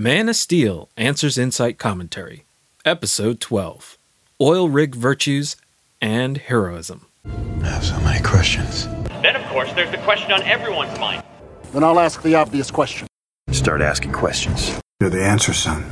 Man 0.00 0.28
of 0.28 0.36
Steel 0.36 0.90
Answers 0.96 1.36
Insight 1.36 1.76
Commentary, 1.76 2.44
Episode 2.84 3.40
12 3.40 3.98
Oil 4.40 4.68
Rig 4.68 4.94
Virtues 4.94 5.56
and 6.00 6.38
Heroism. 6.38 7.06
I 7.26 7.66
have 7.66 7.84
so 7.84 7.98
many 8.02 8.22
questions. 8.22 8.86
Then, 9.22 9.34
of 9.34 9.44
course, 9.48 9.72
there's 9.72 9.90
the 9.90 9.98
question 9.98 10.30
on 10.30 10.40
everyone's 10.42 10.96
mind. 11.00 11.24
Then 11.72 11.82
I'll 11.82 11.98
ask 11.98 12.22
the 12.22 12.36
obvious 12.36 12.70
question. 12.70 13.08
Start 13.50 13.80
asking 13.80 14.12
questions. 14.12 14.80
You're 15.00 15.10
the 15.10 15.24
answer, 15.24 15.52
son. 15.52 15.84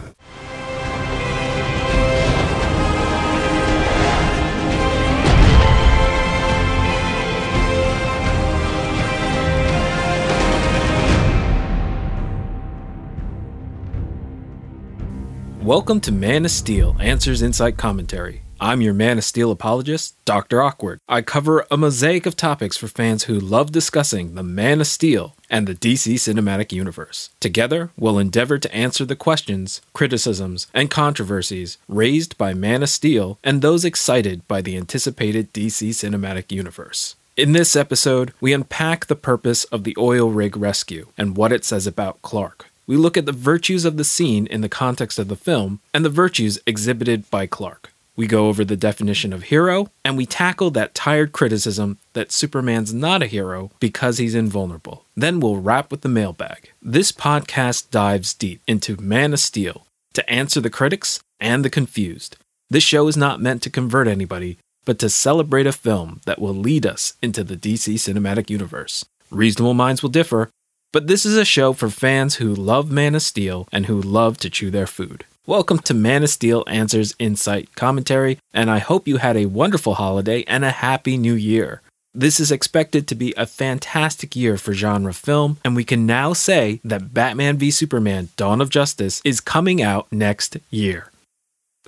Welcome 15.66 16.00
to 16.02 16.12
Man 16.12 16.45
of 16.45 16.52
Steel 16.52 16.95
Answers 17.00 17.42
Insight 17.42 17.77
Commentary. 17.77 18.42
I'm 18.60 18.80
your 18.80 18.95
Man 18.95 19.18
of 19.18 19.24
Steel 19.24 19.50
apologist, 19.50 20.14
Dr. 20.24 20.62
Awkward. 20.62 21.00
I 21.08 21.22
cover 21.22 21.66
a 21.72 21.77
mosaic 21.77 22.24
of 22.24 22.36
topics 22.36 22.77
for 22.77 22.86
fans 22.86 23.24
who 23.24 23.41
love 23.41 23.72
discussing 23.72 24.36
the 24.36 24.44
Man 24.44 24.80
of 24.80 24.86
Steel 24.86 25.34
and 25.50 25.66
the 25.66 25.74
DC 25.74 26.14
Cinematic 26.14 26.70
Universe. 26.70 27.30
Together, 27.41 27.91
we'll 27.98 28.20
endeavor 28.20 28.58
to 28.58 28.72
answer 28.72 29.05
the 29.05 29.16
questions, 29.16 29.80
criticisms, 29.92 30.68
and 30.72 30.88
controversies 30.88 31.78
raised 31.88 32.38
by 32.38 32.55
Man 32.55 32.84
of 32.84 32.88
Steel 32.88 33.41
and 33.42 33.60
those 33.60 33.84
excited 33.84 34.46
by 34.46 34.62
the 34.62 34.77
anticipated 34.77 35.52
DC 35.52 35.88
Cinematic 35.88 36.52
Universe. 36.52 37.16
In 37.36 37.55
this 37.55 37.74
episode, 37.74 38.33
we 38.41 38.52
unpack 38.52 39.06
the 39.06 39.16
purpose 39.16 39.64
of 39.64 39.83
the 39.83 39.96
oil 39.98 40.30
rig 40.30 40.56
rescue 40.56 41.08
and 41.19 41.36
what 41.36 41.50
it 41.50 41.64
says 41.64 41.88
about 41.88 42.22
Clark. 42.22 42.66
We 42.86 42.96
look 42.96 43.16
at 43.16 43.26
the 43.26 43.32
virtues 43.32 43.84
of 43.84 43.96
the 43.96 44.04
scene 44.04 44.46
in 44.46 44.60
the 44.60 44.68
context 44.68 45.18
of 45.18 45.27
the 45.27 45.34
film 45.34 45.80
and 45.92 46.04
the 46.04 46.08
virtues 46.08 46.60
exhibited 46.66 47.28
by 47.30 47.46
Clark. 47.46 47.92
We 48.14 48.28
go 48.28 48.47
over 48.47 48.64
the 48.64 48.77
definition 48.77 49.33
of 49.34 49.44
hero, 49.44 49.91
and 50.02 50.16
we 50.16 50.24
tackle 50.24 50.70
that 50.70 50.94
tired 50.94 51.33
criticism 51.33 51.98
that 52.14 52.33
Superman's 52.33 52.94
not 52.94 53.22
a 53.22 53.27
hero 53.27 53.72
because 53.78 54.16
he's 54.16 54.34
invulnerable. 54.34 55.05
Then 55.14 55.38
we'll 55.38 55.56
wrap 55.56 55.91
with 55.91 56.00
the 56.00 56.08
mailbag. 56.08 56.70
This 56.80 57.12
podcast 57.12 57.91
dives 57.91 58.33
deep 58.33 58.62
into 58.66 58.96
Man 58.98 59.34
of 59.34 59.41
Steel 59.41 59.86
to 60.14 60.30
answer 60.30 60.62
the 60.62 60.70
critics 60.70 61.20
and 61.41 61.62
the 61.62 61.68
confused. 61.68 62.36
This 62.70 62.84
show 62.84 63.06
is 63.06 63.18
not 63.18 63.42
meant 63.42 63.62
to 63.62 63.70
convert 63.70 64.08
anybody, 64.08 64.56
but 64.86 64.98
to 65.00 65.11
celebrate 65.11 65.66
a 65.66 65.72
film 65.72 66.20
that 66.24 66.41
will 66.41 66.55
lead 66.55 66.86
us 66.86 67.14
into 67.20 67.44
the 67.44 67.56
DC 67.56 67.94
cinematic 67.94 68.48
universe. 68.48 69.05
Reasonable 69.30 69.74
minds 69.74 70.02
will 70.02 70.08
differ, 70.08 70.48
but 70.92 71.06
this 71.06 71.27
is 71.27 71.37
a 71.37 71.45
show 71.45 71.73
for 71.73 71.91
fans 71.91 72.37
who 72.37 72.55
love 72.55 72.91
Man 72.91 73.15
of 73.15 73.23
Steel 73.23 73.69
and 73.73 73.87
who 73.87 74.01
love 74.01 74.39
to 74.39 74.51
chew 74.51 74.70
their 74.70 74.87
food. 74.87 75.25
Welcome 75.47 75.79
to 75.81 75.95
Man 75.95 76.23
of 76.23 76.31
Steel 76.31 76.65
Answers 76.67 77.15
Insight 77.19 77.75
Commentary, 77.77 78.39
and 78.53 78.70
I 78.70 78.79
hope 78.79 79.07
you 79.07 79.19
had 79.19 79.37
a 79.37 79.47
wonderful 79.47 79.95
holiday 79.95 80.42
and 80.45 80.64
a 80.64 80.70
happy 80.70 81.17
new 81.17 81.34
year. 81.34 81.83
This 82.14 82.41
is 82.41 82.51
expected 82.51 83.07
to 83.07 83.14
be 83.14 83.34
a 83.37 83.47
fantastic 83.47 84.34
year 84.34 84.57
for 84.57 84.73
genre 84.73 85.12
film, 85.12 85.59
and 85.64 85.77
we 85.77 85.84
can 85.84 86.07
now 86.07 86.33
say 86.33 86.81
that 86.83 87.12
Batman 87.12 87.59
v 87.59 87.70
Superman 87.70 88.31
Dawn 88.37 88.61
of 88.61 88.70
Justice 88.70 89.20
is 89.25 89.41
coming 89.41 89.83
out 89.83 90.11
next 90.11 90.57
year. 90.70 91.11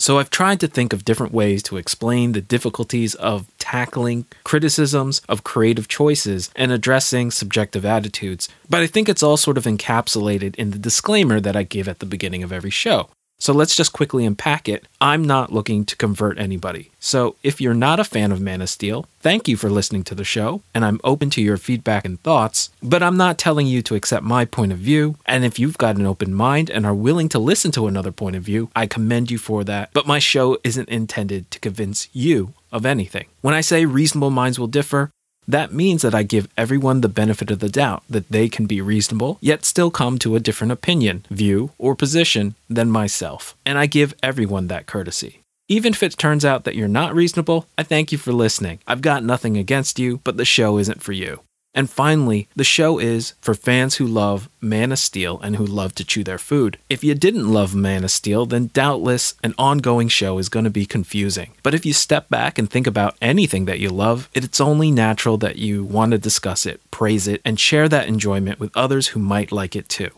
So 0.00 0.18
I've 0.18 0.30
tried 0.30 0.60
to 0.60 0.68
think 0.68 0.92
of 0.92 1.04
different 1.04 1.32
ways 1.32 1.60
to 1.64 1.76
explain 1.76 2.30
the 2.30 2.40
difficulties 2.40 3.16
of 3.16 3.46
tackling 3.58 4.26
criticisms 4.44 5.20
of 5.28 5.42
creative 5.42 5.88
choices 5.88 6.50
and 6.54 6.70
addressing 6.70 7.32
subjective 7.32 7.84
attitudes, 7.84 8.48
but 8.70 8.80
I 8.80 8.86
think 8.86 9.08
it's 9.08 9.24
all 9.24 9.36
sort 9.36 9.58
of 9.58 9.64
encapsulated 9.64 10.54
in 10.54 10.70
the 10.70 10.78
disclaimer 10.78 11.40
that 11.40 11.56
I 11.56 11.64
give 11.64 11.88
at 11.88 11.98
the 11.98 12.06
beginning 12.06 12.44
of 12.44 12.52
every 12.52 12.70
show. 12.70 13.08
So 13.40 13.52
let's 13.52 13.76
just 13.76 13.92
quickly 13.92 14.24
unpack 14.24 14.68
it. 14.68 14.86
I'm 15.00 15.22
not 15.22 15.52
looking 15.52 15.84
to 15.84 15.96
convert 15.96 16.38
anybody. 16.38 16.90
So 16.98 17.36
if 17.44 17.60
you're 17.60 17.72
not 17.72 18.00
a 18.00 18.04
fan 18.04 18.32
of 18.32 18.40
Man 18.40 18.60
of 18.60 18.68
Steel, 18.68 19.06
thank 19.20 19.46
you 19.46 19.56
for 19.56 19.70
listening 19.70 20.02
to 20.04 20.14
the 20.14 20.24
show, 20.24 20.62
and 20.74 20.84
I'm 20.84 21.00
open 21.04 21.30
to 21.30 21.42
your 21.42 21.56
feedback 21.56 22.04
and 22.04 22.20
thoughts, 22.22 22.70
but 22.82 23.02
I'm 23.02 23.16
not 23.16 23.38
telling 23.38 23.68
you 23.68 23.80
to 23.82 23.94
accept 23.94 24.24
my 24.24 24.44
point 24.44 24.72
of 24.72 24.78
view. 24.78 25.16
And 25.24 25.44
if 25.44 25.58
you've 25.58 25.78
got 25.78 25.96
an 25.96 26.06
open 26.06 26.34
mind 26.34 26.68
and 26.68 26.84
are 26.84 26.94
willing 26.94 27.28
to 27.30 27.38
listen 27.38 27.70
to 27.72 27.86
another 27.86 28.10
point 28.10 28.34
of 28.34 28.42
view, 28.42 28.70
I 28.74 28.86
commend 28.86 29.30
you 29.30 29.38
for 29.38 29.62
that. 29.64 29.90
But 29.92 30.06
my 30.06 30.18
show 30.18 30.58
isn't 30.64 30.88
intended 30.88 31.50
to 31.52 31.60
convince 31.60 32.08
you 32.12 32.54
of 32.72 32.84
anything. 32.84 33.26
When 33.40 33.54
I 33.54 33.60
say 33.60 33.86
reasonable 33.86 34.30
minds 34.30 34.58
will 34.58 34.66
differ, 34.66 35.10
that 35.48 35.72
means 35.72 36.02
that 36.02 36.14
I 36.14 36.22
give 36.22 36.46
everyone 36.56 37.00
the 37.00 37.08
benefit 37.08 37.50
of 37.50 37.58
the 37.58 37.70
doubt 37.70 38.04
that 38.08 38.28
they 38.28 38.48
can 38.50 38.66
be 38.66 38.82
reasonable, 38.82 39.38
yet 39.40 39.64
still 39.64 39.90
come 39.90 40.18
to 40.18 40.36
a 40.36 40.40
different 40.40 40.72
opinion, 40.72 41.24
view, 41.30 41.72
or 41.78 41.96
position 41.96 42.54
than 42.68 42.90
myself. 42.90 43.56
And 43.64 43.78
I 43.78 43.86
give 43.86 44.14
everyone 44.22 44.68
that 44.68 44.86
courtesy. 44.86 45.40
Even 45.66 45.92
if 45.92 46.02
it 46.02 46.16
turns 46.16 46.44
out 46.44 46.64
that 46.64 46.76
you're 46.76 46.88
not 46.88 47.14
reasonable, 47.14 47.66
I 47.76 47.82
thank 47.82 48.12
you 48.12 48.18
for 48.18 48.32
listening. 48.32 48.78
I've 48.86 49.02
got 49.02 49.24
nothing 49.24 49.56
against 49.56 49.98
you, 49.98 50.20
but 50.24 50.36
the 50.36 50.44
show 50.44 50.78
isn't 50.78 51.02
for 51.02 51.12
you. 51.12 51.40
And 51.78 51.88
finally, 51.88 52.48
the 52.56 52.64
show 52.64 52.98
is 52.98 53.34
for 53.40 53.54
fans 53.54 53.94
who 53.94 54.06
love 54.08 54.48
Man 54.60 54.90
of 54.90 54.98
Steel 54.98 55.38
and 55.44 55.54
who 55.54 55.64
love 55.64 55.94
to 55.94 56.04
chew 56.04 56.24
their 56.24 56.36
food. 56.36 56.76
If 56.88 57.04
you 57.04 57.14
didn't 57.14 57.52
love 57.52 57.72
Man 57.72 58.02
of 58.02 58.10
Steel, 58.10 58.46
then 58.46 58.70
doubtless 58.74 59.34
an 59.44 59.54
ongoing 59.56 60.08
show 60.08 60.38
is 60.38 60.48
going 60.48 60.64
to 60.64 60.70
be 60.70 60.86
confusing. 60.86 61.52
But 61.62 61.74
if 61.74 61.86
you 61.86 61.92
step 61.92 62.28
back 62.28 62.58
and 62.58 62.68
think 62.68 62.88
about 62.88 63.16
anything 63.22 63.66
that 63.66 63.78
you 63.78 63.90
love, 63.90 64.28
it's 64.34 64.60
only 64.60 64.90
natural 64.90 65.38
that 65.38 65.54
you 65.54 65.84
want 65.84 66.10
to 66.10 66.18
discuss 66.18 66.66
it, 66.66 66.80
praise 66.90 67.28
it, 67.28 67.40
and 67.44 67.60
share 67.60 67.88
that 67.88 68.08
enjoyment 68.08 68.58
with 68.58 68.76
others 68.76 69.08
who 69.08 69.20
might 69.20 69.52
like 69.52 69.76
it 69.76 69.88
too. 69.88 70.10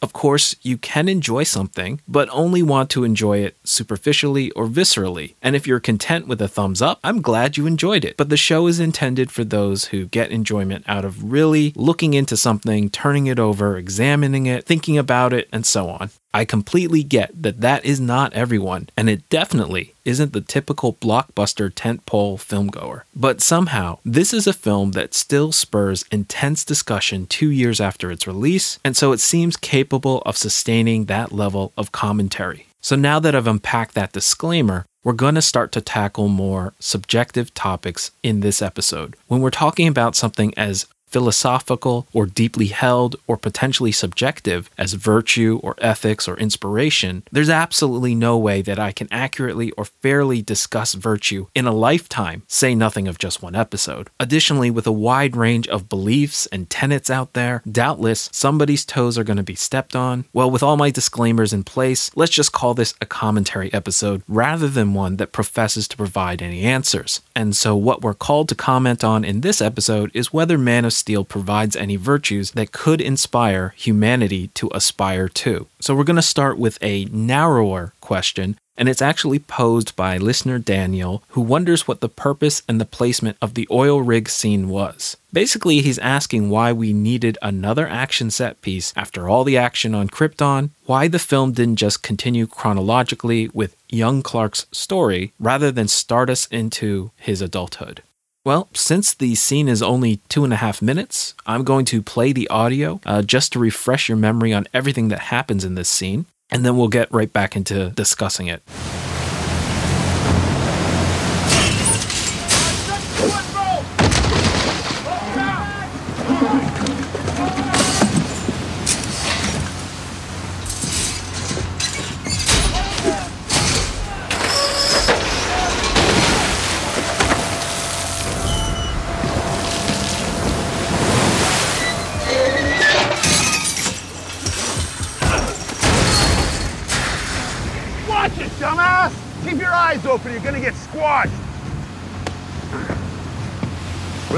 Of 0.00 0.12
course, 0.12 0.54
you 0.62 0.78
can 0.78 1.08
enjoy 1.08 1.42
something, 1.42 2.00
but 2.06 2.28
only 2.30 2.62
want 2.62 2.88
to 2.90 3.04
enjoy 3.04 3.38
it 3.38 3.56
superficially 3.64 4.50
or 4.52 4.66
viscerally. 4.66 5.34
And 5.42 5.56
if 5.56 5.66
you're 5.66 5.80
content 5.80 6.28
with 6.28 6.40
a 6.40 6.46
thumbs 6.46 6.80
up, 6.80 7.00
I'm 7.02 7.20
glad 7.20 7.56
you 7.56 7.66
enjoyed 7.66 8.04
it. 8.04 8.16
But 8.16 8.28
the 8.28 8.36
show 8.36 8.68
is 8.68 8.78
intended 8.78 9.32
for 9.32 9.42
those 9.42 9.86
who 9.86 10.06
get 10.06 10.30
enjoyment 10.30 10.84
out 10.86 11.04
of 11.04 11.32
really 11.32 11.72
looking 11.74 12.14
into 12.14 12.36
something, 12.36 12.90
turning 12.90 13.26
it 13.26 13.40
over, 13.40 13.76
examining 13.76 14.46
it, 14.46 14.64
thinking 14.64 14.96
about 14.96 15.32
it, 15.32 15.48
and 15.52 15.66
so 15.66 15.88
on. 15.88 16.10
I 16.32 16.44
completely 16.44 17.02
get 17.02 17.42
that 17.42 17.60
that 17.60 17.84
is 17.84 18.00
not 18.00 18.32
everyone, 18.34 18.88
and 18.96 19.08
it 19.08 19.28
definitely 19.30 19.94
isn't 20.04 20.32
the 20.32 20.40
typical 20.40 20.94
blockbuster 20.94 21.70
tentpole 21.72 22.36
filmgoer. 22.36 23.02
But 23.14 23.40
somehow, 23.40 23.98
this 24.04 24.32
is 24.32 24.46
a 24.46 24.52
film 24.52 24.92
that 24.92 25.14
still 25.14 25.52
spurs 25.52 26.04
intense 26.10 26.64
discussion 26.64 27.26
two 27.26 27.50
years 27.50 27.80
after 27.80 28.10
its 28.10 28.26
release, 28.26 28.78
and 28.84 28.96
so 28.96 29.12
it 29.12 29.20
seems 29.20 29.56
capable 29.56 30.22
of 30.26 30.36
sustaining 30.36 31.06
that 31.06 31.32
level 31.32 31.72
of 31.76 31.92
commentary. 31.92 32.66
So 32.80 32.94
now 32.94 33.18
that 33.20 33.34
I've 33.34 33.46
unpacked 33.46 33.94
that 33.94 34.12
disclaimer, 34.12 34.86
we're 35.02 35.12
going 35.14 35.34
to 35.36 35.42
start 35.42 35.72
to 35.72 35.80
tackle 35.80 36.28
more 36.28 36.74
subjective 36.78 37.54
topics 37.54 38.10
in 38.22 38.40
this 38.40 38.60
episode. 38.60 39.16
When 39.26 39.40
we're 39.40 39.50
talking 39.50 39.88
about 39.88 40.16
something 40.16 40.52
as 40.56 40.86
philosophical 41.10 42.06
or 42.12 42.26
deeply 42.26 42.66
held 42.66 43.16
or 43.26 43.36
potentially 43.36 43.92
subjective 43.92 44.70
as 44.78 44.92
virtue 44.94 45.60
or 45.62 45.74
ethics 45.78 46.28
or 46.28 46.36
inspiration, 46.36 47.22
there's 47.32 47.50
absolutely 47.50 48.14
no 48.14 48.36
way 48.36 48.62
that 48.62 48.78
I 48.78 48.92
can 48.92 49.08
accurately 49.10 49.70
or 49.72 49.84
fairly 49.84 50.42
discuss 50.42 50.94
virtue 50.94 51.46
in 51.54 51.66
a 51.66 51.72
lifetime, 51.72 52.42
say 52.46 52.74
nothing 52.74 53.08
of 53.08 53.18
just 53.18 53.42
one 53.42 53.54
episode. 53.54 54.10
Additionally, 54.20 54.70
with 54.70 54.86
a 54.86 54.92
wide 54.92 55.36
range 55.36 55.68
of 55.68 55.88
beliefs 55.88 56.46
and 56.46 56.68
tenets 56.70 57.10
out 57.10 57.32
there, 57.32 57.62
doubtless 57.70 58.28
somebody's 58.32 58.84
toes 58.84 59.18
are 59.18 59.24
going 59.24 59.36
to 59.36 59.42
be 59.42 59.54
stepped 59.54 59.96
on. 59.96 60.24
Well, 60.32 60.50
with 60.50 60.62
all 60.62 60.76
my 60.76 60.90
disclaimers 60.90 61.52
in 61.52 61.64
place, 61.64 62.10
let's 62.14 62.32
just 62.32 62.52
call 62.52 62.74
this 62.74 62.94
a 63.00 63.06
commentary 63.06 63.72
episode 63.72 64.22
rather 64.28 64.68
than 64.68 64.94
one 64.94 65.16
that 65.16 65.32
professes 65.32 65.88
to 65.88 65.96
provide 65.96 66.42
any 66.42 66.62
answers. 66.62 67.20
And 67.34 67.56
so, 67.56 67.76
what 67.76 68.02
we're 68.02 68.14
called 68.14 68.48
to 68.48 68.54
comment 68.54 69.04
on 69.04 69.24
in 69.24 69.40
this 69.40 69.60
episode 69.60 70.10
is 70.14 70.32
whether 70.32 70.58
Man 70.58 70.84
of 70.84 70.92
Steel 70.98 71.24
provides 71.24 71.76
any 71.76 71.96
virtues 71.96 72.50
that 72.50 72.72
could 72.72 73.00
inspire 73.00 73.72
humanity 73.76 74.48
to 74.54 74.70
aspire 74.74 75.28
to. 75.28 75.66
So 75.80 75.94
we're 75.94 76.04
going 76.04 76.16
to 76.16 76.22
start 76.22 76.58
with 76.58 76.76
a 76.82 77.06
narrower 77.06 77.92
question, 78.00 78.58
and 78.76 78.88
it's 78.88 79.02
actually 79.02 79.38
posed 79.38 79.96
by 79.96 80.18
listener 80.18 80.58
Daniel, 80.58 81.22
who 81.30 81.40
wonders 81.40 81.86
what 81.86 82.00
the 82.00 82.08
purpose 82.08 82.62
and 82.68 82.80
the 82.80 82.84
placement 82.84 83.36
of 83.40 83.54
the 83.54 83.66
oil 83.70 84.02
rig 84.02 84.28
scene 84.28 84.68
was. 84.68 85.16
Basically, 85.32 85.80
he's 85.80 85.98
asking 85.98 86.48
why 86.48 86.72
we 86.72 86.92
needed 86.92 87.38
another 87.42 87.88
action 87.88 88.30
set 88.30 88.60
piece 88.62 88.92
after 88.96 89.28
all 89.28 89.44
the 89.44 89.58
action 89.58 89.94
on 89.94 90.08
Krypton, 90.08 90.70
why 90.86 91.06
the 91.06 91.18
film 91.18 91.52
didn't 91.52 91.76
just 91.76 92.02
continue 92.02 92.46
chronologically 92.46 93.48
with 93.52 93.76
young 93.88 94.22
Clark's 94.22 94.66
story 94.72 95.32
rather 95.38 95.70
than 95.70 95.88
start 95.88 96.30
us 96.30 96.46
into 96.46 97.10
his 97.16 97.42
adulthood. 97.42 98.02
Well, 98.48 98.70
since 98.72 99.12
the 99.12 99.34
scene 99.34 99.68
is 99.68 99.82
only 99.82 100.20
two 100.30 100.42
and 100.42 100.54
a 100.54 100.56
half 100.56 100.80
minutes, 100.80 101.34
I'm 101.44 101.64
going 101.64 101.84
to 101.84 102.00
play 102.00 102.32
the 102.32 102.48
audio 102.48 102.98
uh, 103.04 103.20
just 103.20 103.52
to 103.52 103.58
refresh 103.58 104.08
your 104.08 104.16
memory 104.16 104.54
on 104.54 104.66
everything 104.72 105.08
that 105.08 105.18
happens 105.18 105.66
in 105.66 105.74
this 105.74 105.90
scene, 105.90 106.24
and 106.50 106.64
then 106.64 106.78
we'll 106.78 106.88
get 106.88 107.12
right 107.12 107.30
back 107.30 107.56
into 107.56 107.90
discussing 107.90 108.46
it. 108.46 108.62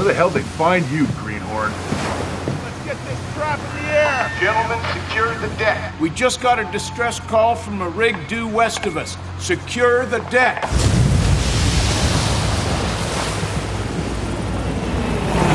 Where 0.01 0.07
the 0.07 0.17
hell 0.17 0.31
they 0.31 0.41
find 0.41 0.83
you, 0.89 1.05
Greenhorn? 1.17 1.71
Let's 1.71 2.85
get 2.85 2.97
this 3.05 3.33
trap 3.35 3.59
in 3.59 3.85
the 3.85 3.91
air! 3.91 4.31
Gentlemen, 4.39 4.83
secure 4.95 5.35
the 5.35 5.55
deck. 5.57 5.93
We 5.99 6.09
just 6.09 6.41
got 6.41 6.57
a 6.57 6.63
distress 6.71 7.19
call 7.19 7.53
from 7.53 7.83
a 7.83 7.89
rig 7.89 8.27
due 8.27 8.47
west 8.47 8.87
of 8.87 8.97
us. 8.97 9.15
Secure 9.37 10.07
the 10.07 10.17
deck! 10.31 10.63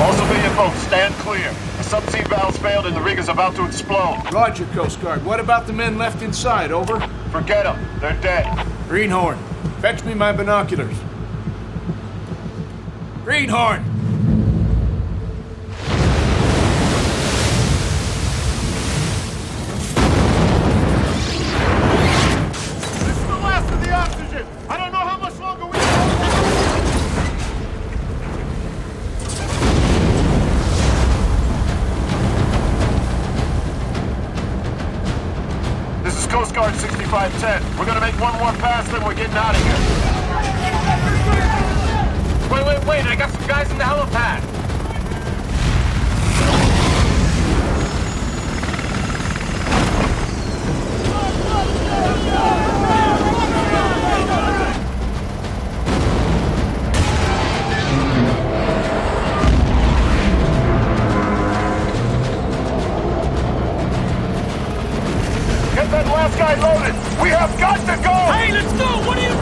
All 0.00 0.12
civilian 0.12 0.54
folks, 0.54 0.78
stand 0.78 1.12
clear. 1.14 1.50
The 1.78 1.82
subsea 1.82 2.28
valves 2.28 2.56
failed 2.58 2.86
and 2.86 2.94
the 2.94 3.02
rig 3.02 3.18
is 3.18 3.28
about 3.28 3.56
to 3.56 3.66
explode. 3.66 4.32
Roger, 4.32 4.64
Coast 4.66 5.02
Guard. 5.02 5.24
What 5.24 5.40
about 5.40 5.66
the 5.66 5.72
men 5.72 5.98
left 5.98 6.22
inside? 6.22 6.70
Over. 6.70 7.00
Forget 7.32 7.64
them. 7.64 7.84
They're 7.98 8.20
dead. 8.22 8.64
Greenhorn, 8.86 9.38
fetch 9.80 10.04
me 10.04 10.14
my 10.14 10.30
binoculars. 10.30 10.96
Greenhorn! 13.24 13.95
6510. 37.46 37.78
We're 37.78 37.86
gonna 37.86 38.00
make 38.00 38.18
one 38.20 38.34
more 38.38 38.52
pass, 38.60 38.88
then 38.90 39.04
we're 39.04 39.14
getting 39.14 39.36
out 39.36 39.54
of 39.54 39.62
here. 39.62 39.78
Wait, 42.50 42.66
wait, 42.66 42.84
wait! 42.86 43.06
I 43.06 43.14
got 43.14 43.30
some 43.30 43.46
guys 43.46 43.70
in 43.70 43.78
the 43.78 43.84
helipad. 43.84 44.42
Get 65.74 65.90
that 65.90 66.06
last 66.06 66.38
guy 66.38 66.54
loaded. 66.60 67.05
We 67.26 67.32
have 67.32 67.58
got 67.58 67.80
to 67.80 67.96
go. 68.04 68.14
Hey, 68.38 68.52
let's 68.52 68.72
go! 68.74 68.86
What 69.04 69.18
are 69.18 69.20
you 69.20 69.35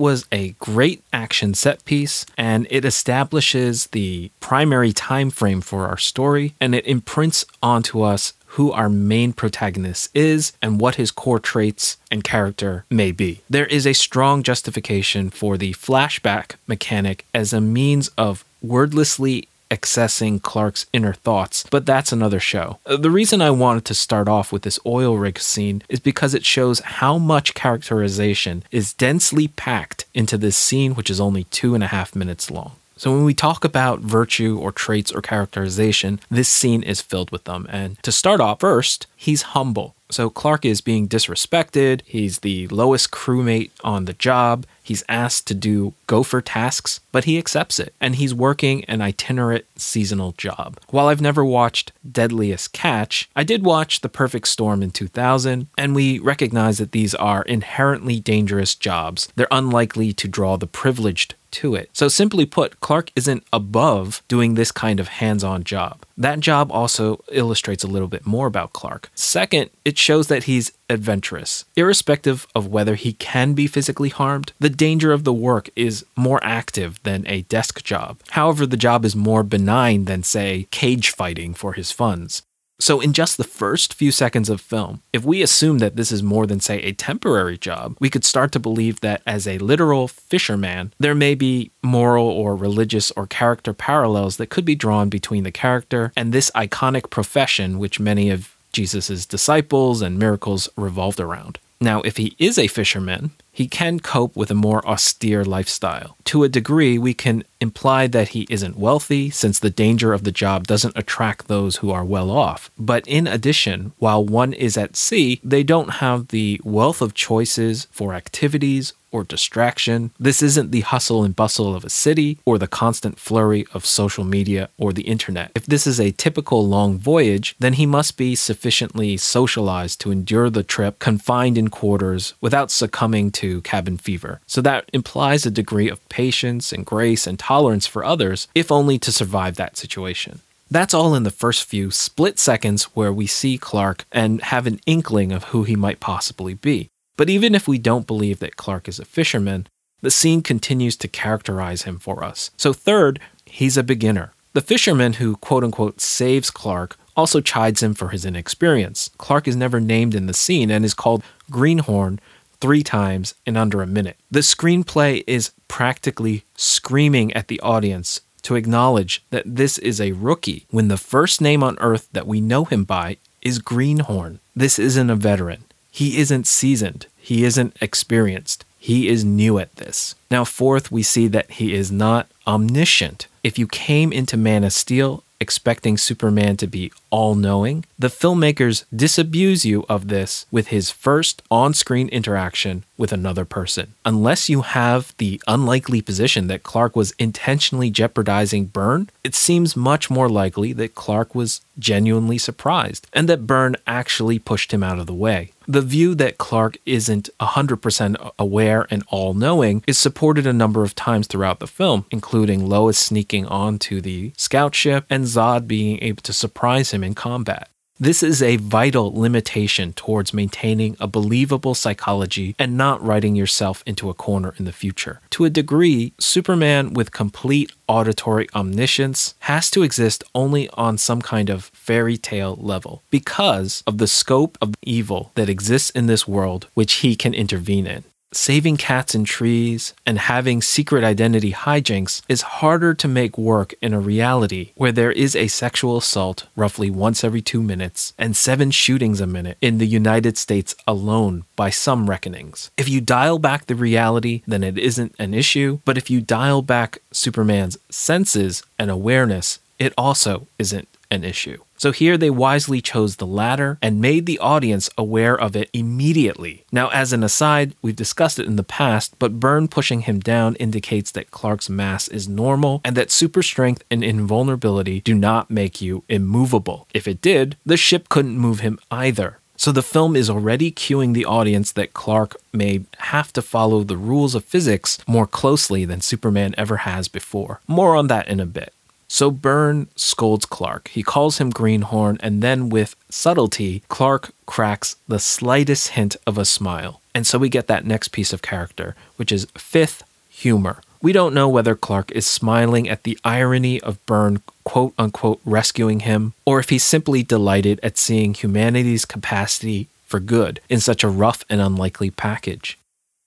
was 0.00 0.26
a 0.32 0.50
great 0.52 1.04
action 1.12 1.52
set 1.54 1.84
piece 1.84 2.26
and 2.36 2.66
it 2.70 2.84
establishes 2.84 3.88
the 3.88 4.30
primary 4.40 4.92
time 4.92 5.30
frame 5.30 5.60
for 5.60 5.86
our 5.86 5.98
story 5.98 6.54
and 6.60 6.74
it 6.74 6.86
imprints 6.86 7.44
onto 7.62 8.00
us 8.00 8.32
who 8.54 8.72
our 8.72 8.88
main 8.88 9.32
protagonist 9.32 10.10
is 10.12 10.52
and 10.60 10.80
what 10.80 10.96
his 10.96 11.12
core 11.12 11.38
traits 11.38 11.98
and 12.10 12.24
character 12.24 12.84
may 12.90 13.12
be. 13.12 13.42
There 13.48 13.66
is 13.66 13.86
a 13.86 13.92
strong 13.92 14.42
justification 14.42 15.30
for 15.30 15.56
the 15.56 15.72
flashback 15.74 16.56
mechanic 16.66 17.26
as 17.32 17.52
a 17.52 17.60
means 17.60 18.08
of 18.18 18.44
wordlessly 18.60 19.48
accessing 19.70 20.42
Clark's 20.42 20.86
inner 20.92 21.14
thoughts, 21.14 21.64
but 21.70 21.86
that's 21.86 22.12
another 22.12 22.40
show. 22.40 22.78
Uh, 22.86 22.96
The 22.96 23.10
reason 23.10 23.40
I 23.40 23.50
wanted 23.50 23.84
to 23.86 23.94
start 23.94 24.28
off 24.28 24.52
with 24.52 24.62
this 24.62 24.78
oil 24.84 25.16
rig 25.16 25.38
scene 25.38 25.82
is 25.88 26.00
because 26.00 26.34
it 26.34 26.44
shows 26.44 26.80
how 26.80 27.18
much 27.18 27.54
characterization 27.54 28.64
is 28.70 28.92
densely 28.94 29.48
packed 29.48 30.04
into 30.14 30.36
this 30.36 30.56
scene, 30.56 30.94
which 30.94 31.10
is 31.10 31.20
only 31.20 31.44
two 31.44 31.74
and 31.74 31.84
a 31.84 31.88
half 31.88 32.14
minutes 32.16 32.50
long. 32.50 32.72
So 33.00 33.10
when 33.12 33.24
we 33.24 33.32
talk 33.32 33.64
about 33.64 34.00
virtue 34.00 34.58
or 34.60 34.72
traits 34.72 35.10
or 35.10 35.22
characterization, 35.22 36.20
this 36.30 36.50
scene 36.50 36.82
is 36.82 37.00
filled 37.00 37.30
with 37.30 37.44
them. 37.44 37.66
And 37.70 37.96
to 38.02 38.12
start 38.12 38.42
off 38.42 38.60
first, 38.60 39.06
he's 39.16 39.56
humble. 39.56 39.94
So 40.10 40.28
Clark 40.28 40.66
is 40.66 40.82
being 40.82 41.08
disrespected. 41.08 42.02
He's 42.04 42.40
the 42.40 42.68
lowest 42.68 43.10
crewmate 43.10 43.70
on 43.82 44.04
the 44.04 44.12
job. 44.12 44.66
He's 44.82 45.04
asked 45.08 45.46
to 45.46 45.54
do 45.54 45.94
gopher 46.08 46.42
tasks, 46.42 47.00
but 47.10 47.24
he 47.24 47.38
accepts 47.38 47.78
it. 47.78 47.94
And 48.02 48.16
he's 48.16 48.34
working 48.34 48.84
an 48.84 49.00
itinerant 49.00 49.64
seasonal 49.76 50.32
job. 50.32 50.78
While 50.90 51.08
I've 51.08 51.22
never 51.22 51.42
watched 51.42 51.92
Deadliest 52.10 52.74
Catch, 52.74 53.30
I 53.34 53.44
did 53.44 53.64
watch 53.64 54.00
The 54.00 54.08
Perfect 54.10 54.48
Storm 54.48 54.82
in 54.82 54.90
2000, 54.90 55.68
and 55.78 55.94
we 55.94 56.18
recognize 56.18 56.76
that 56.76 56.92
these 56.92 57.14
are 57.14 57.42
inherently 57.42 58.20
dangerous 58.20 58.74
jobs. 58.74 59.28
They're 59.36 59.46
unlikely 59.50 60.12
to 60.14 60.28
draw 60.28 60.58
the 60.58 60.66
privileged 60.66 61.34
to 61.52 61.74
it. 61.74 61.90
So, 61.92 62.08
simply 62.08 62.46
put, 62.46 62.80
Clark 62.80 63.10
isn't 63.16 63.44
above 63.52 64.22
doing 64.28 64.54
this 64.54 64.72
kind 64.72 65.00
of 65.00 65.08
hands 65.08 65.44
on 65.44 65.64
job. 65.64 66.04
That 66.16 66.40
job 66.40 66.70
also 66.70 67.24
illustrates 67.32 67.82
a 67.82 67.88
little 67.88 68.08
bit 68.08 68.26
more 68.26 68.46
about 68.46 68.72
Clark. 68.72 69.10
Second, 69.14 69.70
it 69.84 69.96
shows 69.96 70.28
that 70.28 70.44
he's 70.44 70.72
adventurous. 70.88 71.64
Irrespective 71.76 72.46
of 72.54 72.66
whether 72.66 72.94
he 72.94 73.14
can 73.14 73.54
be 73.54 73.66
physically 73.66 74.10
harmed, 74.10 74.52
the 74.58 74.68
danger 74.68 75.12
of 75.12 75.24
the 75.24 75.32
work 75.32 75.70
is 75.76 76.04
more 76.16 76.40
active 76.42 77.00
than 77.04 77.26
a 77.26 77.42
desk 77.42 77.82
job. 77.82 78.20
However, 78.30 78.66
the 78.66 78.76
job 78.76 79.04
is 79.04 79.16
more 79.16 79.42
benign 79.42 80.04
than, 80.04 80.22
say, 80.22 80.66
cage 80.70 81.10
fighting 81.10 81.54
for 81.54 81.72
his 81.72 81.90
funds. 81.90 82.42
So, 82.80 83.00
in 83.00 83.12
just 83.12 83.36
the 83.36 83.44
first 83.44 83.92
few 83.92 84.10
seconds 84.10 84.48
of 84.48 84.58
film, 84.58 85.02
if 85.12 85.22
we 85.22 85.42
assume 85.42 85.78
that 85.78 85.96
this 85.96 86.10
is 86.10 86.22
more 86.22 86.46
than, 86.46 86.60
say, 86.60 86.78
a 86.78 86.92
temporary 86.92 87.58
job, 87.58 87.94
we 88.00 88.08
could 88.08 88.24
start 88.24 88.52
to 88.52 88.58
believe 88.58 89.00
that 89.00 89.20
as 89.26 89.46
a 89.46 89.58
literal 89.58 90.08
fisherman, 90.08 90.94
there 90.98 91.14
may 91.14 91.34
be 91.34 91.70
moral 91.82 92.26
or 92.26 92.56
religious 92.56 93.10
or 93.12 93.26
character 93.26 93.74
parallels 93.74 94.38
that 94.38 94.48
could 94.48 94.64
be 94.64 94.74
drawn 94.74 95.10
between 95.10 95.44
the 95.44 95.52
character 95.52 96.10
and 96.16 96.32
this 96.32 96.50
iconic 96.52 97.10
profession 97.10 97.78
which 97.78 98.00
many 98.00 98.30
of 98.30 98.56
Jesus' 98.72 99.26
disciples 99.26 100.00
and 100.00 100.18
miracles 100.18 100.68
revolved 100.76 101.20
around. 101.20 101.58
Now, 101.82 102.02
if 102.02 102.18
he 102.18 102.36
is 102.38 102.58
a 102.58 102.66
fisherman, 102.66 103.30
he 103.50 103.66
can 103.66 104.00
cope 104.00 104.36
with 104.36 104.50
a 104.50 104.54
more 104.54 104.86
austere 104.86 105.44
lifestyle. 105.44 106.16
To 106.24 106.44
a 106.44 106.48
degree, 106.48 106.98
we 106.98 107.14
can 107.14 107.42
imply 107.58 108.06
that 108.06 108.28
he 108.28 108.46
isn't 108.50 108.78
wealthy, 108.78 109.30
since 109.30 109.58
the 109.58 109.70
danger 109.70 110.12
of 110.12 110.24
the 110.24 110.32
job 110.32 110.66
doesn't 110.66 110.96
attract 110.96 111.48
those 111.48 111.76
who 111.76 111.90
are 111.90 112.04
well 112.04 112.30
off. 112.30 112.70
But 112.78 113.06
in 113.06 113.26
addition, 113.26 113.92
while 113.98 114.24
one 114.24 114.52
is 114.52 114.76
at 114.76 114.94
sea, 114.94 115.40
they 115.42 115.62
don't 115.62 115.94
have 116.04 116.28
the 116.28 116.60
wealth 116.64 117.00
of 117.00 117.14
choices 117.14 117.88
for 117.90 118.12
activities 118.12 118.92
or 119.12 119.24
distraction. 119.24 120.10
This 120.18 120.42
isn't 120.42 120.70
the 120.70 120.80
hustle 120.80 121.24
and 121.24 121.34
bustle 121.34 121.74
of 121.74 121.84
a 121.84 121.90
city 121.90 122.38
or 122.44 122.58
the 122.58 122.66
constant 122.66 123.18
flurry 123.18 123.66
of 123.72 123.86
social 123.86 124.24
media 124.24 124.68
or 124.78 124.92
the 124.92 125.02
internet. 125.02 125.52
If 125.54 125.66
this 125.66 125.86
is 125.86 126.00
a 126.00 126.12
typical 126.12 126.66
long 126.66 126.98
voyage, 126.98 127.56
then 127.58 127.74
he 127.74 127.86
must 127.86 128.16
be 128.16 128.34
sufficiently 128.34 129.16
socialized 129.16 130.00
to 130.00 130.10
endure 130.10 130.50
the 130.50 130.62
trip 130.62 130.98
confined 130.98 131.58
in 131.58 131.68
quarters 131.68 132.34
without 132.40 132.70
succumbing 132.70 133.30
to 133.32 133.60
cabin 133.62 133.98
fever. 133.98 134.40
So 134.46 134.60
that 134.62 134.88
implies 134.92 135.46
a 135.46 135.50
degree 135.50 135.88
of 135.88 136.06
patience 136.08 136.72
and 136.72 136.86
grace 136.86 137.26
and 137.26 137.38
tolerance 137.38 137.86
for 137.86 138.04
others, 138.04 138.48
if 138.54 138.70
only 138.70 138.98
to 139.00 139.12
survive 139.12 139.56
that 139.56 139.76
situation. 139.76 140.40
That's 140.70 140.94
all 140.94 141.16
in 141.16 141.24
the 141.24 141.32
first 141.32 141.64
few 141.64 141.90
split 141.90 142.38
seconds 142.38 142.84
where 142.94 143.12
we 143.12 143.26
see 143.26 143.58
Clark 143.58 144.04
and 144.12 144.40
have 144.42 144.68
an 144.68 144.80
inkling 144.86 145.32
of 145.32 145.44
who 145.44 145.64
he 145.64 145.74
might 145.74 145.98
possibly 145.98 146.54
be. 146.54 146.90
But 147.20 147.28
even 147.28 147.54
if 147.54 147.68
we 147.68 147.76
don't 147.76 148.06
believe 148.06 148.38
that 148.38 148.56
Clark 148.56 148.88
is 148.88 148.98
a 148.98 149.04
fisherman, 149.04 149.66
the 150.00 150.10
scene 150.10 150.40
continues 150.40 150.96
to 150.96 151.06
characterize 151.06 151.82
him 151.82 151.98
for 151.98 152.24
us. 152.24 152.50
So, 152.56 152.72
third, 152.72 153.20
he's 153.44 153.76
a 153.76 153.82
beginner. 153.82 154.32
The 154.54 154.62
fisherman 154.62 155.12
who 155.12 155.36
quote 155.36 155.62
unquote 155.62 156.00
saves 156.00 156.50
Clark 156.50 156.96
also 157.14 157.42
chides 157.42 157.82
him 157.82 157.92
for 157.92 158.08
his 158.08 158.24
inexperience. 158.24 159.10
Clark 159.18 159.46
is 159.46 159.54
never 159.54 159.80
named 159.80 160.14
in 160.14 160.28
the 160.28 160.32
scene 160.32 160.70
and 160.70 160.82
is 160.82 160.94
called 160.94 161.22
Greenhorn 161.50 162.20
three 162.58 162.82
times 162.82 163.34
in 163.44 163.54
under 163.54 163.82
a 163.82 163.86
minute. 163.86 164.16
The 164.30 164.40
screenplay 164.40 165.22
is 165.26 165.52
practically 165.68 166.44
screaming 166.56 167.34
at 167.34 167.48
the 167.48 167.60
audience 167.60 168.22
to 168.44 168.56
acknowledge 168.56 169.22
that 169.28 169.44
this 169.44 169.76
is 169.76 170.00
a 170.00 170.12
rookie 170.12 170.64
when 170.70 170.88
the 170.88 170.96
first 170.96 171.42
name 171.42 171.62
on 171.62 171.76
Earth 171.80 172.08
that 172.14 172.26
we 172.26 172.40
know 172.40 172.64
him 172.64 172.84
by 172.84 173.18
is 173.42 173.58
Greenhorn. 173.58 174.40
This 174.56 174.78
isn't 174.78 175.10
a 175.10 175.16
veteran. 175.16 175.66
He 175.90 176.18
isn't 176.18 176.46
seasoned. 176.46 177.06
He 177.20 177.44
isn't 177.44 177.76
experienced. 177.80 178.64
He 178.78 179.08
is 179.08 179.24
new 179.24 179.58
at 179.58 179.76
this. 179.76 180.14
Now, 180.30 180.44
fourth, 180.44 180.90
we 180.90 181.02
see 181.02 181.28
that 181.28 181.50
he 181.52 181.74
is 181.74 181.92
not 181.92 182.28
omniscient. 182.46 183.26
If 183.44 183.58
you 183.58 183.66
came 183.66 184.12
into 184.12 184.36
Man 184.36 184.64
of 184.64 184.72
Steel 184.72 185.22
expecting 185.38 185.96
Superman 185.96 186.56
to 186.58 186.66
be 186.66 186.92
all 187.10 187.34
knowing, 187.34 187.84
the 187.98 188.08
filmmakers 188.08 188.84
disabuse 188.94 189.64
you 189.64 189.84
of 189.88 190.08
this 190.08 190.46
with 190.50 190.68
his 190.68 190.90
first 190.90 191.42
on 191.50 191.74
screen 191.74 192.08
interaction 192.08 192.84
with 192.96 193.12
another 193.12 193.44
person. 193.44 193.94
Unless 194.04 194.48
you 194.48 194.60
have 194.60 195.14
the 195.18 195.40
unlikely 195.46 196.02
position 196.02 196.46
that 196.48 196.62
Clark 196.62 196.94
was 196.94 197.14
intentionally 197.18 197.90
jeopardizing 197.90 198.66
Byrne, 198.66 199.08
it 199.24 199.34
seems 199.34 199.74
much 199.74 200.10
more 200.10 200.28
likely 200.28 200.72
that 200.74 200.94
Clark 200.94 201.34
was 201.34 201.62
genuinely 201.78 202.36
surprised 202.36 203.06
and 203.12 203.28
that 203.28 203.46
Byrne 203.46 203.76
actually 203.86 204.38
pushed 204.38 204.72
him 204.72 204.82
out 204.82 204.98
of 204.98 205.06
the 205.06 205.14
way. 205.14 205.52
The 205.66 205.80
view 205.80 206.14
that 206.16 206.36
Clark 206.36 206.78
isn't 206.84 207.30
100% 207.40 208.32
aware 208.38 208.86
and 208.90 209.04
all 209.08 209.34
knowing 209.34 209.84
is 209.86 209.98
supported 209.98 210.46
a 210.46 210.52
number 210.52 210.82
of 210.82 210.96
times 210.96 211.26
throughout 211.26 211.60
the 211.60 211.66
film, 211.66 212.06
including 212.10 212.68
Lois 212.68 212.98
sneaking 212.98 213.46
onto 213.46 214.00
the 214.00 214.32
scout 214.36 214.74
ship 214.74 215.04
and 215.08 215.24
Zod 215.24 215.68
being 215.68 216.02
able 216.02 216.22
to 216.22 216.32
surprise 216.32 216.90
him 216.90 216.99
in 217.02 217.14
combat. 217.14 217.68
This 218.02 218.22
is 218.22 218.42
a 218.42 218.56
vital 218.56 219.12
limitation 219.12 219.92
towards 219.92 220.32
maintaining 220.32 220.96
a 220.98 221.06
believable 221.06 221.74
psychology 221.74 222.56
and 222.58 222.74
not 222.74 223.04
writing 223.04 223.36
yourself 223.36 223.82
into 223.84 224.08
a 224.08 224.14
corner 224.14 224.54
in 224.58 224.64
the 224.64 224.72
future. 224.72 225.20
To 225.32 225.44
a 225.44 225.50
degree, 225.50 226.14
Superman 226.18 226.94
with 226.94 227.12
complete 227.12 227.72
auditory 227.88 228.46
omniscience 228.54 229.34
has 229.40 229.70
to 229.72 229.82
exist 229.82 230.24
only 230.34 230.70
on 230.70 230.96
some 230.96 231.20
kind 231.20 231.50
of 231.50 231.64
fairy 231.74 232.16
tale 232.16 232.56
level 232.58 233.02
because 233.10 233.82
of 233.86 233.98
the 233.98 234.06
scope 234.06 234.56
of 234.62 234.74
evil 234.80 235.32
that 235.34 235.50
exists 235.50 235.90
in 235.90 236.06
this 236.06 236.26
world 236.26 236.68
which 236.72 236.94
he 237.04 237.14
can 237.14 237.34
intervene 237.34 237.86
in 237.86 238.04
saving 238.32 238.76
cats 238.76 239.14
in 239.14 239.24
trees 239.24 239.92
and 240.06 240.18
having 240.18 240.62
secret 240.62 241.02
identity 241.02 241.52
hijinks 241.52 242.22
is 242.28 242.42
harder 242.42 242.94
to 242.94 243.08
make 243.08 243.36
work 243.36 243.74
in 243.82 243.92
a 243.92 244.00
reality 244.00 244.72
where 244.76 244.92
there 244.92 245.12
is 245.12 245.34
a 245.34 245.48
sexual 245.48 245.96
assault 245.96 246.46
roughly 246.54 246.90
once 246.90 247.24
every 247.24 247.42
two 247.42 247.62
minutes 247.62 248.12
and 248.18 248.36
seven 248.36 248.70
shootings 248.70 249.20
a 249.20 249.26
minute 249.26 249.58
in 249.60 249.78
the 249.78 249.86
United 249.86 250.38
States 250.38 250.74
alone 250.86 251.44
by 251.56 251.70
some 251.70 252.08
reckonings. 252.08 252.70
If 252.76 252.88
you 252.88 253.00
dial 253.00 253.38
back 253.38 253.66
the 253.66 253.74
reality, 253.74 254.42
then 254.46 254.62
it 254.62 254.78
isn't 254.78 255.14
an 255.18 255.34
issue, 255.34 255.80
but 255.84 255.98
if 255.98 256.10
you 256.10 256.20
dial 256.20 256.62
back 256.62 256.98
Superman's 257.10 257.78
senses 257.90 258.62
and 258.78 258.90
awareness, 258.90 259.58
it 259.78 259.94
also 259.96 260.46
isn't 260.58 260.88
an 261.10 261.24
issue. 261.24 261.58
So 261.76 261.92
here 261.92 262.18
they 262.18 262.30
wisely 262.30 262.80
chose 262.80 263.16
the 263.16 263.26
latter 263.26 263.78
and 263.80 264.00
made 264.00 264.26
the 264.26 264.38
audience 264.38 264.90
aware 264.98 265.38
of 265.38 265.56
it 265.56 265.70
immediately. 265.72 266.64
Now, 266.70 266.88
as 266.90 267.12
an 267.12 267.24
aside, 267.24 267.74
we've 267.80 267.96
discussed 267.96 268.38
it 268.38 268.46
in 268.46 268.56
the 268.56 268.62
past, 268.62 269.18
but 269.18 269.40
Byrne 269.40 269.66
pushing 269.66 270.02
him 270.02 270.20
down 270.20 270.56
indicates 270.56 271.10
that 271.12 271.30
Clark's 271.30 271.70
mass 271.70 272.06
is 272.08 272.28
normal 272.28 272.82
and 272.84 272.96
that 272.96 273.10
super 273.10 273.42
strength 273.42 273.82
and 273.90 274.04
invulnerability 274.04 275.00
do 275.00 275.14
not 275.14 275.50
make 275.50 275.80
you 275.80 276.04
immovable. 276.08 276.86
If 276.92 277.08
it 277.08 277.22
did, 277.22 277.56
the 277.64 277.76
ship 277.76 278.08
couldn't 278.08 278.38
move 278.38 278.60
him 278.60 278.78
either. 278.90 279.38
So 279.56 279.72
the 279.72 279.82
film 279.82 280.16
is 280.16 280.30
already 280.30 280.72
cueing 280.72 281.12
the 281.12 281.26
audience 281.26 281.72
that 281.72 281.92
Clark 281.92 282.34
may 282.50 282.84
have 282.96 283.30
to 283.34 283.42
follow 283.42 283.82
the 283.82 283.96
rules 283.98 284.34
of 284.34 284.42
physics 284.42 284.96
more 285.06 285.26
closely 285.26 285.84
than 285.84 286.00
Superman 286.00 286.54
ever 286.56 286.78
has 286.78 287.08
before. 287.08 287.60
More 287.68 287.94
on 287.94 288.06
that 288.06 288.26
in 288.26 288.40
a 288.40 288.46
bit. 288.46 288.72
So 289.12 289.32
Byrne 289.32 289.88
scolds 289.96 290.46
Clark. 290.46 290.86
He 290.86 291.02
calls 291.02 291.38
him 291.38 291.50
Greenhorn, 291.50 292.18
and 292.20 292.44
then 292.44 292.68
with 292.68 292.94
subtlety, 293.10 293.82
Clark 293.88 294.30
cracks 294.46 294.94
the 295.08 295.18
slightest 295.18 295.88
hint 295.88 296.14
of 296.28 296.38
a 296.38 296.44
smile. 296.44 297.00
And 297.12 297.26
so 297.26 297.36
we 297.36 297.48
get 297.48 297.66
that 297.66 297.84
next 297.84 298.12
piece 298.12 298.32
of 298.32 298.40
character, 298.40 298.94
which 299.16 299.32
is 299.32 299.48
fifth 299.58 300.04
humor. 300.28 300.80
We 301.02 301.12
don't 301.12 301.34
know 301.34 301.48
whether 301.48 301.74
Clark 301.74 302.12
is 302.12 302.24
smiling 302.24 302.88
at 302.88 303.02
the 303.02 303.18
irony 303.24 303.80
of 303.80 303.98
Byrne 304.06 304.42
quote 304.62 304.94
unquote 304.96 305.40
rescuing 305.44 306.00
him, 306.00 306.34
or 306.44 306.60
if 306.60 306.68
he's 306.68 306.84
simply 306.84 307.24
delighted 307.24 307.80
at 307.82 307.98
seeing 307.98 308.32
humanity's 308.32 309.04
capacity 309.04 309.88
for 310.06 310.20
good 310.20 310.60
in 310.68 310.78
such 310.78 311.02
a 311.02 311.08
rough 311.08 311.44
and 311.50 311.60
unlikely 311.60 312.12
package. 312.12 312.78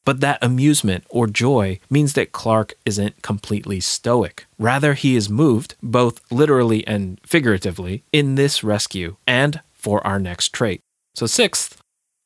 But 0.05 0.19
that 0.19 0.39
amusement 0.41 1.05
or 1.09 1.27
joy 1.27 1.79
means 1.89 2.13
that 2.13 2.31
Clark 2.31 2.73
isn't 2.85 3.21
completely 3.21 3.79
stoic. 3.79 4.45
Rather, 4.59 4.93
he 4.93 5.15
is 5.15 5.29
moved, 5.29 5.75
both 5.81 6.21
literally 6.31 6.85
and 6.87 7.19
figuratively, 7.25 8.03
in 8.11 8.35
this 8.35 8.63
rescue 8.63 9.15
and 9.27 9.61
for 9.71 10.05
our 10.05 10.19
next 10.19 10.53
trait. 10.53 10.81
So, 11.15 11.25
sixth, 11.25 11.82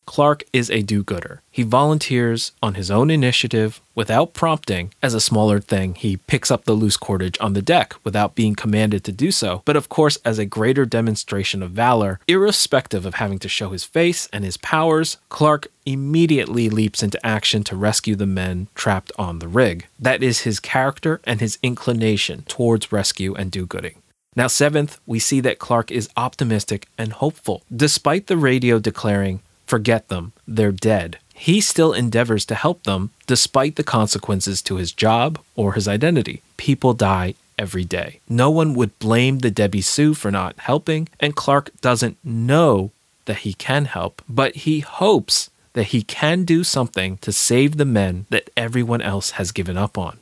Clark 0.08 0.46
is 0.54 0.72
a 0.72 0.82
do 0.82 1.04
gooder. 1.04 1.42
He 1.52 1.64
volunteers 1.64 2.54
on 2.64 2.76
his 2.76 2.90
own 2.90 3.12
initiative 3.12 3.82
without 3.94 4.34
prompting. 4.34 4.94
As 5.04 5.14
a 5.14 5.22
smaller 5.22 5.60
thing, 5.60 5.96
he 5.96 6.16
picks 6.16 6.50
up 6.50 6.64
the 6.64 6.74
loose 6.74 6.96
cordage 6.98 7.38
on 7.42 7.54
the 7.54 7.62
deck 7.62 7.94
without 8.04 8.34
being 8.34 8.56
commanded 8.56 9.04
to 9.04 9.12
do 9.12 9.32
so, 9.32 9.62
but 9.66 9.76
of 9.76 9.90
course, 9.90 10.18
as 10.24 10.40
a 10.40 10.46
greater 10.46 10.86
demonstration 10.86 11.62
of 11.62 11.72
valor, 11.72 12.20
irrespective 12.26 13.06
of 13.06 13.16
having 13.16 13.38
to 13.40 13.50
show 13.50 13.70
his 13.70 13.84
face 13.84 14.30
and 14.32 14.46
his 14.46 14.58
powers, 14.58 15.18
Clark 15.28 15.68
immediately 15.86 16.70
leaps 16.70 17.04
into 17.04 17.24
action 17.26 17.64
to 17.66 17.76
rescue 17.76 18.16
the 18.16 18.26
men 18.26 18.70
trapped 18.76 19.12
on 19.20 19.40
the 19.40 19.48
rig. 19.48 19.88
That 20.00 20.24
is 20.24 20.42
his 20.42 20.62
character 20.62 21.20
and 21.26 21.42
his 21.42 21.60
inclination 21.62 22.44
towards 22.48 22.94
rescue 22.94 23.36
and 23.36 23.52
do 23.52 23.66
gooding. 23.66 24.02
Now, 24.38 24.48
seventh, 24.48 25.00
we 25.08 25.18
see 25.18 25.42
that 25.42 25.58
Clark 25.58 25.92
is 25.92 26.10
optimistic 26.16 26.88
and 26.96 27.12
hopeful, 27.12 27.64
despite 27.76 28.28
the 28.28 28.38
radio 28.38 28.78
declaring 28.78 29.42
forget 29.68 30.08
them, 30.08 30.34
they're 30.48 30.72
dead. 30.72 31.20
He 31.34 31.62
still 31.62 31.94
endeavors 31.94 32.46
to 32.46 32.56
help 32.56 32.84
them 32.84 33.12
despite 33.28 33.76
the 33.76 33.84
consequences 33.84 34.62
to 34.64 34.78
his 34.78 34.92
job 34.92 35.40
or 35.56 35.74
his 35.74 35.88
identity. 35.88 36.42
People 36.58 36.94
die 36.94 37.36
every 37.58 37.84
day. 37.84 38.20
No 38.30 38.50
one 38.50 38.74
would 38.74 38.98
blame 39.00 39.40
the 39.40 39.52
Debbie 39.52 39.82
Sue 39.82 40.14
for 40.14 40.32
not 40.32 40.58
helping, 40.60 41.10
and 41.20 41.36
Clark 41.36 41.72
doesn't 41.82 42.18
know 42.24 42.92
that 43.26 43.40
he 43.40 43.54
can 43.54 43.86
help, 43.86 44.22
but 44.28 44.56
he 44.56 44.80
hopes 44.80 45.50
that 45.74 45.88
he 45.88 46.02
can 46.02 46.44
do 46.44 46.64
something 46.64 47.18
to 47.18 47.32
save 47.32 47.78
the 47.78 47.86
men 47.86 48.26
that 48.30 48.50
everyone 48.58 49.02
else 49.02 49.32
has 49.32 49.52
given 49.52 49.78
up 49.78 49.98
on. 49.98 50.18